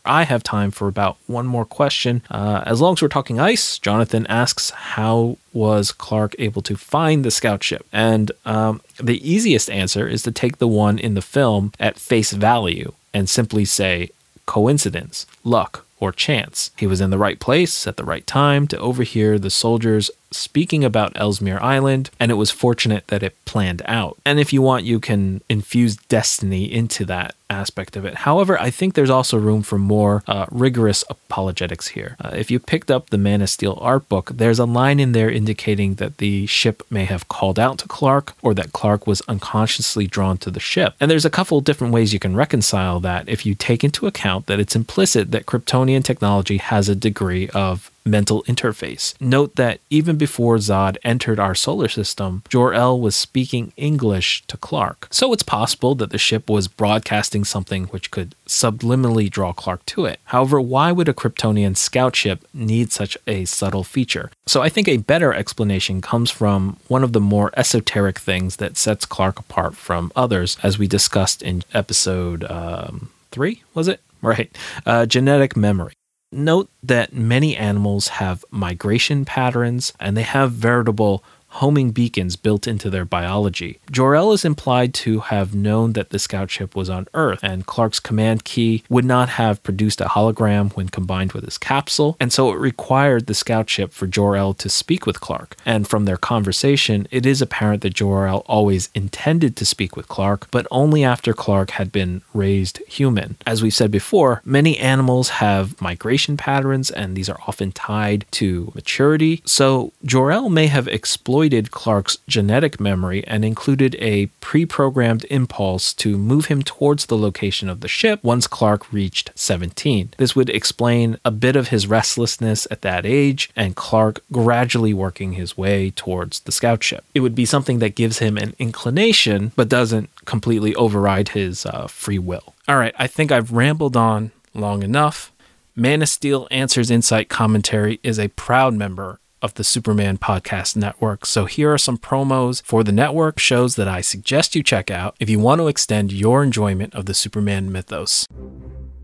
I 0.06 0.24
have 0.24 0.44
time 0.44 0.72
for 0.72 0.88
about 0.88 1.18
one 1.28 1.46
more 1.46 1.66
question. 1.66 2.22
Uh, 2.30 2.64
as 2.66 2.82
long 2.82 2.94
as 2.94 3.02
we're 3.02 3.08
talking 3.08 3.40
ice, 3.40 3.80
Jonathan 3.80 4.26
asks, 4.28 4.70
How 4.72 5.38
was 5.54 5.92
Clark 5.92 6.36
able 6.40 6.62
to 6.64 6.76
find 6.76 7.24
the 7.24 7.32
scout 7.32 7.64
ship? 7.64 7.86
And 7.92 8.32
um, 8.46 8.82
the 8.98 9.28
easiest 9.30 9.70
answer 9.70 10.08
is 10.08 10.24
to 10.24 10.32
take 10.32 10.58
the 10.58 10.68
one 10.68 11.00
in 11.00 11.14
the 11.14 11.22
film 11.22 11.74
at 11.80 11.98
face 11.98 12.32
value 12.32 12.94
and 13.14 13.30
simply 13.30 13.66
say 13.66 14.10
coincidence, 14.46 15.26
luck, 15.44 15.86
or 16.00 16.12
chance. 16.12 16.72
He 16.78 16.88
was 16.88 17.02
in 17.02 17.10
the 17.10 17.18
right 17.18 17.40
place 17.40 17.88
at 17.88 17.98
the 17.98 18.04
right 18.04 18.26
time 18.28 18.68
to 18.68 18.78
overhear 18.80 19.40
the 19.40 19.50
soldiers 19.50 20.12
speaking 20.36 20.84
about 20.84 21.14
Ellesmere 21.16 21.62
Island, 21.62 22.10
and 22.20 22.32
it 22.32 22.36
was 22.36 22.52
fortunate 22.52 23.08
that 23.08 23.24
it 23.24 23.36
planned 23.46 23.82
out. 23.86 24.18
And 24.26 24.40
if 24.40 24.52
you 24.54 24.62
want, 24.62 24.86
you 24.86 25.00
can 25.00 25.42
infuse 25.50 25.96
destiny 25.96 26.72
into 26.72 27.06
that 27.06 27.36
aspect 27.50 27.96
of 27.96 28.06
it. 28.06 28.16
However, 28.16 28.60
I 28.60 28.70
think 28.70 28.94
there's 28.94 29.10
also 29.10 29.38
room 29.38 29.62
for 29.62 29.78
more 29.78 30.24
uh, 30.28 30.46
rigorous 30.52 31.04
apologetics 31.10 31.90
here. 31.90 32.16
Uh, 32.20 32.32
if 32.34 32.50
you 32.50 32.60
picked 32.60 32.90
up 32.90 33.10
the 33.10 33.18
Man 33.18 33.42
of 33.42 33.50
Steel 33.50 33.78
art 33.82 34.10
book, 34.10 34.32
there's 34.34 34.60
a 34.60 34.66
line 34.66 35.00
in 35.00 35.12
there 35.12 35.30
indicating 35.30 35.96
that 35.96 36.18
the 36.18 36.48
ship 36.48 36.84
may 36.90 37.06
have 37.06 37.28
called 37.28 37.60
out 37.60 37.78
to 37.80 37.88
Clark 37.88 38.34
or 38.42 38.54
that 38.56 38.74
Clark 38.74 39.06
was 39.06 39.22
unconsciously 39.28 40.08
drawn 40.08 40.38
to 40.40 40.50
the 40.50 40.60
ship. 40.60 40.96
And 41.00 41.10
there's 41.10 41.26
a 41.26 41.30
couple 41.30 41.62
different 41.62 41.94
ways 41.94 42.14
you 42.14 42.20
can 42.20 42.36
reconcile 42.36 43.00
that 43.02 43.30
if 43.30 43.46
you 43.46 43.54
take 43.56 43.84
into 43.84 44.08
account 44.08 44.48
that 44.48 44.60
it's 44.60 44.76
implicit 44.76 45.32
that 45.32 45.46
Kryptonian 45.46 46.04
technology 46.04 46.58
has 46.58 46.90
a 46.90 46.96
degree 46.96 47.50
of 47.50 47.92
mental 48.06 48.44
interface. 48.44 49.20
Note 49.20 49.56
that 49.56 49.80
even 49.90 50.16
before 50.16 50.58
Zod 50.58 50.98
entered 51.04 51.40
our 51.40 51.56
solar 51.56 51.88
system, 51.88 52.44
Jor-El 52.50 53.00
was 53.00 53.16
speaking 53.16 53.74
English 53.76 54.44
to 54.48 54.58
Clark. 54.58 55.08
So 55.10 55.34
it's 55.34 55.44
possible 55.44 55.96
that 55.96 56.12
the 56.12 56.18
ship 56.18 56.50
was 56.50 56.68
broadcasting 56.68 57.44
something 57.44 57.86
which 57.86 58.12
could 58.12 58.36
subliminally 58.48 59.30
draw 59.30 59.54
Clark 59.54 59.86
to 59.88 60.06
it. 60.06 60.20
However, 60.26 60.62
why 60.62 60.92
would 60.92 61.10
a 61.10 61.14
Kryptonian 61.14 61.76
scout 61.76 62.16
ship 62.16 62.46
need 62.54 62.92
such 62.92 63.18
a 63.26 63.46
subtle 63.46 63.84
feature? 63.84 64.30
So 64.46 64.62
I 64.62 64.70
think 64.70 64.88
a 64.88 64.98
better 64.98 65.34
explanation 65.34 66.02
comes 66.02 66.30
from 66.30 66.78
one 66.88 67.04
of 67.04 67.14
the 67.14 67.20
more 67.20 67.52
esoteric 67.58 68.20
things 68.20 68.58
that 68.58 68.78
sets 68.78 69.06
Clark 69.06 69.40
apart 69.40 69.76
from 69.76 70.12
others, 70.16 70.58
as 70.62 70.78
we 70.78 70.88
discussed 70.88 71.42
in 71.42 71.64
episode 71.74 72.44
um, 72.46 73.10
three, 73.32 73.64
was 73.74 73.88
it? 73.88 74.02
Right. 74.22 74.56
Uh, 74.86 75.06
genetic 75.06 75.56
memory. 75.56 75.94
Note 76.36 76.70
that 76.84 77.14
many 77.14 77.56
animals 77.56 78.10
have 78.10 78.44
migration 78.52 79.24
patterns 79.24 79.94
and 80.02 80.18
they 80.18 80.24
have 80.24 80.52
veritable 80.52 81.24
homing 81.56 81.92
beacons 81.92 82.36
built 82.36 82.68
into 82.68 82.90
their 82.90 83.06
biology. 83.06 83.80
Jor-El 83.90 84.34
is 84.34 84.44
implied 84.44 84.94
to 84.94 85.22
have 85.22 85.56
known 85.56 85.94
that 85.94 86.10
the 86.10 86.20
scout 86.20 86.52
ship 86.52 86.76
was 86.76 86.90
on 86.90 87.08
Earth, 87.14 87.40
and 87.44 87.66
Clark's 87.66 88.02
command 88.02 88.44
key 88.44 88.84
would 88.90 89.06
not 89.06 89.30
have 89.30 89.64
produced 89.64 90.02
a 90.02 90.06
hologram 90.06 90.74
when 90.74 90.90
combined 90.90 91.32
with 91.32 91.46
his 91.46 91.58
capsule, 91.58 92.18
and 92.20 92.34
so 92.34 92.52
it 92.52 92.60
required 92.60 93.28
the 93.28 93.34
scout 93.34 93.70
ship 93.70 93.94
for 93.94 94.06
Jor-El 94.06 94.54
to 94.56 94.68
speak 94.68 95.06
with 95.06 95.22
Clark. 95.22 95.56
And 95.66 95.88
from 95.88 96.04
their 96.04 96.18
conversation, 96.18 97.08
it 97.10 97.26
is 97.26 97.42
apparent 97.42 97.84
that 97.84 97.94
Jor-El 97.94 98.40
always 98.48 98.90
intended 98.94 99.56
to 99.56 99.66
speak 99.66 99.96
with 99.96 100.10
Clark, 100.10 100.52
but 100.52 100.68
only 100.72 101.06
after 101.06 101.34
Clark 101.34 101.72
had 101.72 101.90
been 101.90 102.22
raised 102.34 102.80
human. 102.88 103.38
As 103.48 103.64
we've 103.64 103.74
said 103.74 103.92
before, 103.92 104.42
many 104.44 104.78
animals 104.78 105.30
have 105.30 105.80
migration 105.82 106.36
patterns, 106.36 106.92
and 106.92 107.16
these 107.16 107.30
are 107.30 107.40
often 107.48 107.72
tied 107.72 108.26
to 108.32 108.74
maturity, 108.76 109.42
so 109.46 109.94
Jor-El 110.04 110.50
may 110.50 110.68
have 110.68 110.90
exploited 110.90 111.45
exploited 111.46 111.70
Clark's 111.70 112.18
genetic 112.28 112.80
memory 112.80 113.24
and 113.28 113.46
included 113.46 113.96
a 114.00 114.26
pre 114.42 114.66
programmed 114.66 115.26
impulse 115.30 115.94
to 115.94 116.18
move 116.18 116.46
him 116.46 116.64
towards 116.64 117.06
the 117.06 117.18
location 117.18 117.70
of 117.70 117.82
the 117.82 117.88
ship 117.88 118.20
once 118.24 118.48
Clark 118.48 118.92
reached 118.92 119.30
17. 119.36 120.10
This 120.18 120.36
would 120.36 120.50
explain 120.50 121.20
a 121.24 121.30
bit 121.30 121.56
of 121.56 121.68
his 121.68 121.86
restlessness 121.86 122.68
at 122.72 122.82
that 122.82 123.06
age 123.06 123.52
and 123.56 123.76
Clark 123.76 124.22
gradually 124.32 124.92
working 124.92 125.34
his 125.34 125.56
way 125.56 125.92
towards 125.92 126.40
the 126.40 126.52
scout 126.52 126.84
ship. 126.84 127.06
It 127.14 127.20
would 127.20 127.36
be 127.36 127.46
something 127.46 127.78
that 127.78 127.94
gives 127.94 128.18
him 128.18 128.38
an 128.38 128.56
inclination 128.58 129.52
but 129.56 129.70
doesn't 129.70 130.10
completely 130.26 130.74
override 130.74 131.30
his 131.30 131.64
uh, 131.68 131.86
free 131.86 132.20
will. 132.20 132.56
All 132.68 132.78
right, 132.78 132.96
I 132.98 133.06
think 133.06 133.32
I've 133.32 133.52
rambled 133.52 133.96
on 133.96 134.32
long 134.56 134.82
enough. 134.82 135.32
Man 135.76 136.02
of 136.02 136.10
Steel 136.10 136.48
Answers 136.50 136.90
Insight 136.90 137.30
Commentary 137.30 138.00
is 138.02 138.18
a 138.18 138.30
proud 138.30 138.74
member 138.74 139.20
of 139.46 139.54
the 139.54 139.64
Superman 139.64 140.18
Podcast 140.18 140.76
Network. 140.76 141.24
So 141.24 141.46
here 141.46 141.72
are 141.72 141.78
some 141.78 142.00
promos 142.00 142.64
for 142.64 142.84
the 142.84 142.92
network 142.92 143.38
shows 143.38 143.76
that 143.76 143.88
I 143.88 144.02
suggest 144.02 144.56
you 144.56 144.64
check 144.64 144.90
out 144.90 145.16
if 145.20 145.30
you 145.30 145.38
want 145.38 145.62
to 145.62 145.68
extend 145.68 146.12
your 146.12 146.44
enjoyment 146.44 146.96
of 146.96 147.06
the 147.06 147.14
Superman 147.14 147.72
mythos. 147.72 148.26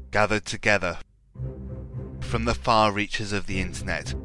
Gathered 0.10 0.46
together 0.46 0.98
from 2.22 2.46
the 2.46 2.56
far 2.56 2.92
reaches 2.92 3.32
of 3.32 3.46
the 3.46 3.62
internet 3.62 4.16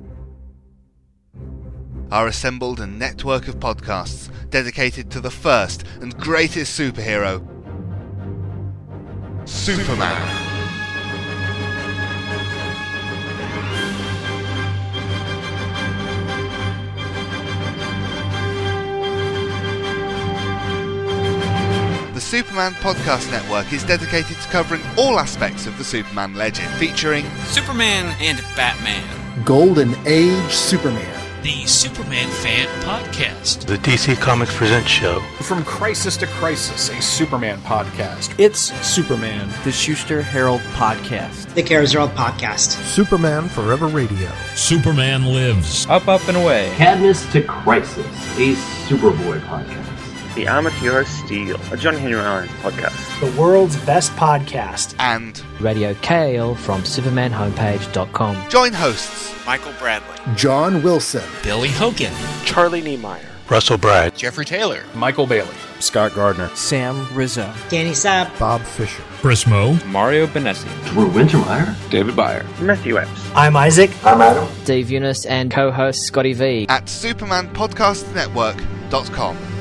are 2.11 2.29
assembled 2.29 2.81
a 2.81 2.87
network 2.87 3.47
of 3.47 3.57
podcasts 3.57 4.31
dedicated 4.49 5.11
to 5.11 5.21
the 5.21 5.31
first 5.31 5.85
and 6.01 6.17
greatest 6.17 6.79
superhero, 6.79 7.47
Superman. 9.47 10.46
The 22.17 22.23
Superman 22.23 22.73
Podcast 22.73 23.31
Network 23.31 23.71
is 23.75 23.85
dedicated 23.85 24.39
to 24.39 24.49
covering 24.49 24.81
all 24.97 25.21
aspects 25.21 25.67
of 25.67 25.77
the 25.77 25.85
Superman 25.85 26.33
legend, 26.33 26.73
featuring 26.77 27.27
Superman 27.45 28.17
and 28.21 28.39
Batman, 28.57 29.05
Golden 29.45 29.95
Age 30.07 30.51
Superman, 30.51 31.23
the 31.43 31.67
Superman 31.67 32.27
Fan 32.31 32.69
Podcast. 32.85 33.67
The 33.67 33.77
DC 33.77 34.19
Comics 34.19 34.57
Presents 34.57 34.89
show. 34.89 35.21
From 35.43 35.63
Crisis 35.67 36.17
to 36.17 36.27
Crisis, 36.27 36.89
a 36.89 37.03
Superman 37.03 37.59
podcast. 37.59 38.35
It's 38.41 38.73
Superman, 38.81 39.51
the 39.65 39.73
Schuster 39.73 40.23
Herald 40.23 40.63
Podcast. 40.73 41.53
The 41.53 41.63
Kara 41.63 41.87
Zor-El 41.87 42.09
Podcast. 42.09 42.83
Superman 42.87 43.47
Forever 43.51 43.89
Radio. 43.89 44.31
Superman 44.55 45.27
Lives. 45.27 45.87
Up, 45.91 46.09
Up, 46.09 46.27
and 46.29 46.39
Away. 46.39 46.73
Cadmus 46.77 47.31
to 47.33 47.43
Crisis, 47.43 48.07
a 48.39 48.55
Superboy 48.89 49.39
podcast. 49.41 49.86
The 50.37 50.47
Amateur 50.47 51.03
Steel, 51.07 51.59
a 51.73 51.77
John 51.79 51.97
Henry 51.97 52.21
Irons 52.21 52.51
podcast. 52.61 53.21
The 53.21 53.31
world's 53.41 53.79
best 53.87 54.13
podcast. 54.13 54.95
And 54.99 55.43
Radio 55.63 55.95
Kal 55.95 56.55
from 56.55 56.83
SupermanHomepage.com. 56.83 58.51
Join 58.51 58.75
hosts 58.75 59.33
Michael 59.47 59.73
Bradley, 59.79 60.15
John 60.35 60.83
Wilson, 60.83 61.25
Billy 61.43 61.71
Hogan, 61.71 62.13
Charlie 62.45 62.83
Niemeyer, 62.83 63.25
Russell 63.49 63.79
Brad, 63.79 64.15
Jeffrey 64.15 64.45
Taylor, 64.45 64.85
Michael 64.95 65.27
Bailey, 65.27 65.55
Scott 65.81 66.15
Gardner, 66.15 66.51
Sam 66.55 67.09
Rizzo, 67.15 67.51
Danny 67.71 67.93
Saab, 67.93 68.39
Bob 68.39 68.61
Fisher, 68.61 69.03
Prismo, 69.23 69.83
Mario 69.87 70.27
Benessi, 70.27 70.69
Drew 70.85 71.09
Wintermeyer, 71.09 71.75
David 71.89 72.15
Byer, 72.15 72.45
Matthew 72.61 72.99
Epps. 72.99 73.31
I'm 73.35 73.57
Isaac. 73.57 73.91
I'm 74.05 74.21
Adam. 74.21 74.47
Dave 74.67 74.91
Eunice 74.91 75.25
and 75.25 75.51
co-host 75.51 76.03
Scotty 76.03 76.35
V 76.35 76.67
at 76.69 76.85
SupermanPodcastNetwork.com. 76.85 79.56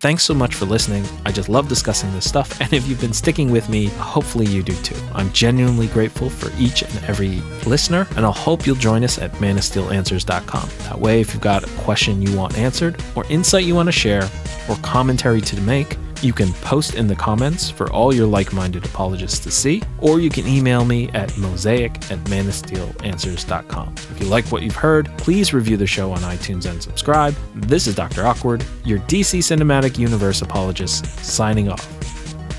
Thanks 0.00 0.24
so 0.24 0.32
much 0.32 0.54
for 0.54 0.64
listening. 0.64 1.04
I 1.26 1.30
just 1.30 1.50
love 1.50 1.68
discussing 1.68 2.10
this 2.14 2.26
stuff, 2.26 2.58
and 2.62 2.72
if 2.72 2.88
you've 2.88 3.02
been 3.02 3.12
sticking 3.12 3.50
with 3.50 3.68
me, 3.68 3.88
hopefully 3.88 4.46
you 4.46 4.62
do 4.62 4.72
too. 4.76 4.96
I'm 5.14 5.30
genuinely 5.34 5.88
grateful 5.88 6.30
for 6.30 6.50
each 6.58 6.80
and 6.80 7.04
every 7.04 7.42
listener, 7.66 8.08
and 8.16 8.24
I'll 8.24 8.32
hope 8.32 8.66
you'll 8.66 8.76
join 8.76 9.04
us 9.04 9.18
at 9.18 9.30
manofsteelanswers.com. 9.32 10.70
That 10.84 10.98
way, 10.98 11.20
if 11.20 11.34
you've 11.34 11.42
got 11.42 11.64
a 11.64 11.82
question 11.82 12.22
you 12.22 12.34
want 12.34 12.56
answered, 12.56 12.98
or 13.14 13.26
insight 13.26 13.64
you 13.64 13.74
want 13.74 13.88
to 13.88 13.92
share, 13.92 14.26
or 14.70 14.76
commentary 14.76 15.42
to 15.42 15.60
make, 15.60 15.98
you 16.22 16.32
can 16.32 16.52
post 16.54 16.94
in 16.94 17.06
the 17.06 17.16
comments 17.16 17.70
for 17.70 17.90
all 17.92 18.14
your 18.14 18.26
like 18.26 18.52
minded 18.52 18.84
apologists 18.84 19.38
to 19.40 19.50
see, 19.50 19.82
or 19.98 20.20
you 20.20 20.30
can 20.30 20.46
email 20.46 20.84
me 20.84 21.08
at 21.10 21.36
mosaic 21.38 21.94
at 22.10 22.18
manofsteelanswers.com. 22.24 23.94
If 23.96 24.20
you 24.20 24.26
like 24.26 24.46
what 24.46 24.62
you've 24.62 24.76
heard, 24.76 25.10
please 25.18 25.52
review 25.52 25.76
the 25.76 25.86
show 25.86 26.12
on 26.12 26.18
iTunes 26.20 26.70
and 26.70 26.82
subscribe. 26.82 27.34
This 27.54 27.86
is 27.86 27.94
Dr. 27.94 28.26
Awkward, 28.26 28.64
your 28.84 28.98
DC 29.00 29.38
Cinematic 29.40 29.98
Universe 29.98 30.42
apologist, 30.42 31.06
signing 31.24 31.68
off. 31.68 31.86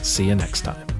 See 0.04 0.26
you 0.26 0.36
next 0.36 0.62
time. 0.62 0.91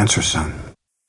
Answer, 0.00 0.22
son. 0.22 0.54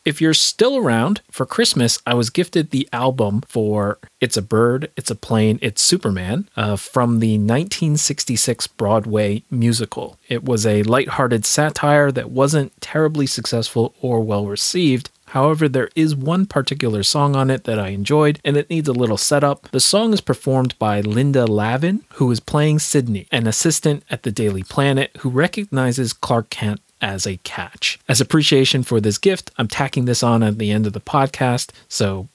If 0.03 0.19
you're 0.19 0.33
still 0.33 0.77
around, 0.77 1.21
for 1.29 1.45
Christmas, 1.45 1.99
I 2.07 2.15
was 2.15 2.31
gifted 2.31 2.71
the 2.71 2.89
album 2.91 3.41
for 3.47 3.99
It's 4.19 4.35
a 4.35 4.41
Bird, 4.41 4.91
It's 4.97 5.11
a 5.11 5.15
Plane, 5.15 5.59
It's 5.61 5.81
Superman 5.81 6.49
uh, 6.57 6.75
from 6.75 7.19
the 7.19 7.33
1966 7.37 8.65
Broadway 8.67 9.43
musical. 9.51 10.17
It 10.27 10.43
was 10.43 10.65
a 10.65 10.81
lighthearted 10.83 11.45
satire 11.45 12.11
that 12.13 12.31
wasn't 12.31 12.79
terribly 12.81 13.27
successful 13.27 13.93
or 14.01 14.21
well 14.21 14.47
received. 14.47 15.11
However, 15.27 15.69
there 15.69 15.89
is 15.95 16.13
one 16.15 16.45
particular 16.47 17.03
song 17.03 17.35
on 17.35 17.49
it 17.51 17.63
that 17.65 17.79
I 17.79 17.89
enjoyed, 17.89 18.39
and 18.43 18.57
it 18.57 18.69
needs 18.69 18.89
a 18.89 18.93
little 18.93 19.17
setup. 19.17 19.69
The 19.71 19.79
song 19.79 20.13
is 20.13 20.19
performed 20.19 20.77
by 20.79 20.99
Linda 20.99 21.45
Lavin, 21.45 22.03
who 22.15 22.29
is 22.31 22.41
playing 22.41 22.79
Sydney, 22.79 23.27
an 23.31 23.47
assistant 23.47 24.03
at 24.09 24.23
the 24.23 24.31
Daily 24.31 24.63
Planet 24.63 25.15
who 25.19 25.29
recognizes 25.29 26.11
Clark 26.11 26.49
Kent 26.49 26.81
as 27.01 27.25
a 27.25 27.37
catch. 27.37 27.99
As 28.07 28.21
appreciation 28.21 28.83
for 28.83 29.01
this 29.01 29.17
gift, 29.17 29.51
I'm 29.57 29.67
tacking 29.67 30.05
this 30.05 30.23
on 30.23 30.43
at 30.43 30.57
the 30.57 30.71
end 30.71 30.85
of 30.87 30.93
the 30.93 31.01
podcast, 31.01 31.71
so 31.87 32.27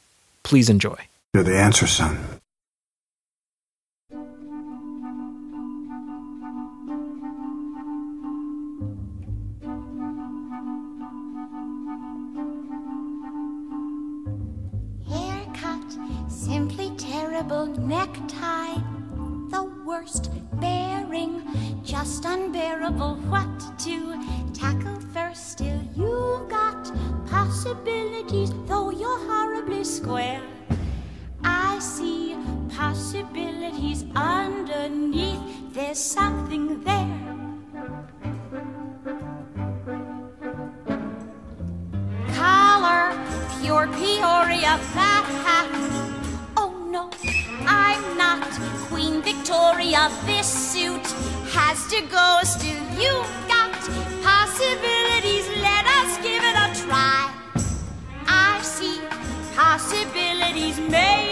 please 0.42 0.68
enjoy. 0.68 0.96
You're 1.34 1.44
the 1.44 1.58
answer, 1.58 1.86
son. 1.86 2.18
Haircut, 15.08 15.98
simply 16.28 16.90
terrible 16.96 17.66
necktie, 17.66 18.78
the 19.50 19.70
worst 19.84 20.30
bearing, 20.60 21.42
just 21.98 22.26
unbearable. 22.26 23.14
What 23.32 23.48
to 23.78 23.94
tackle 24.52 25.00
first? 25.14 25.52
Still, 25.52 25.80
you've 25.94 26.46
got 26.46 26.92
possibilities, 27.26 28.52
though 28.66 28.90
you're 28.90 29.22
horribly 29.30 29.82
square. 29.82 30.42
I 31.42 31.78
see 31.78 32.36
possibilities 32.68 34.04
underneath. 34.14 35.40
There's 35.72 35.98
something 35.98 36.84
there. 36.84 37.34
Collar, 42.34 43.04
pure 43.62 43.86
Peoria 43.96 44.76
fat 44.92 45.24
hat. 45.46 46.25
I'm 47.66 48.16
not 48.16 48.48
Queen 48.88 49.22
Victoria. 49.22 50.10
This 50.24 50.46
suit 50.72 51.06
has 51.52 51.86
to 51.88 52.00
go. 52.02 52.40
Still, 52.44 52.82
you've 53.00 53.32
got 53.48 53.72
possibilities. 54.22 55.46
Let 55.60 55.84
us 56.00 56.16
give 56.18 56.42
it 56.42 56.56
a 56.64 56.68
try. 56.86 57.32
I 58.26 58.60
see 58.62 59.00
possibilities, 59.54 60.78
maybe 60.78 61.25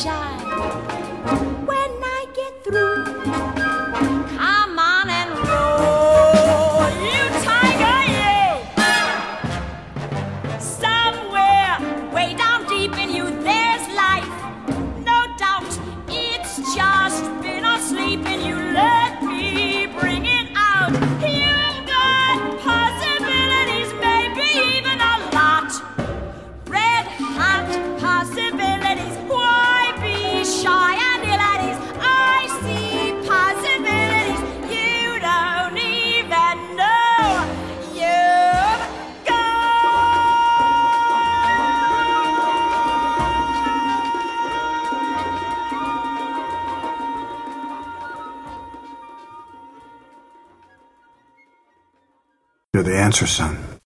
shy 0.00 0.49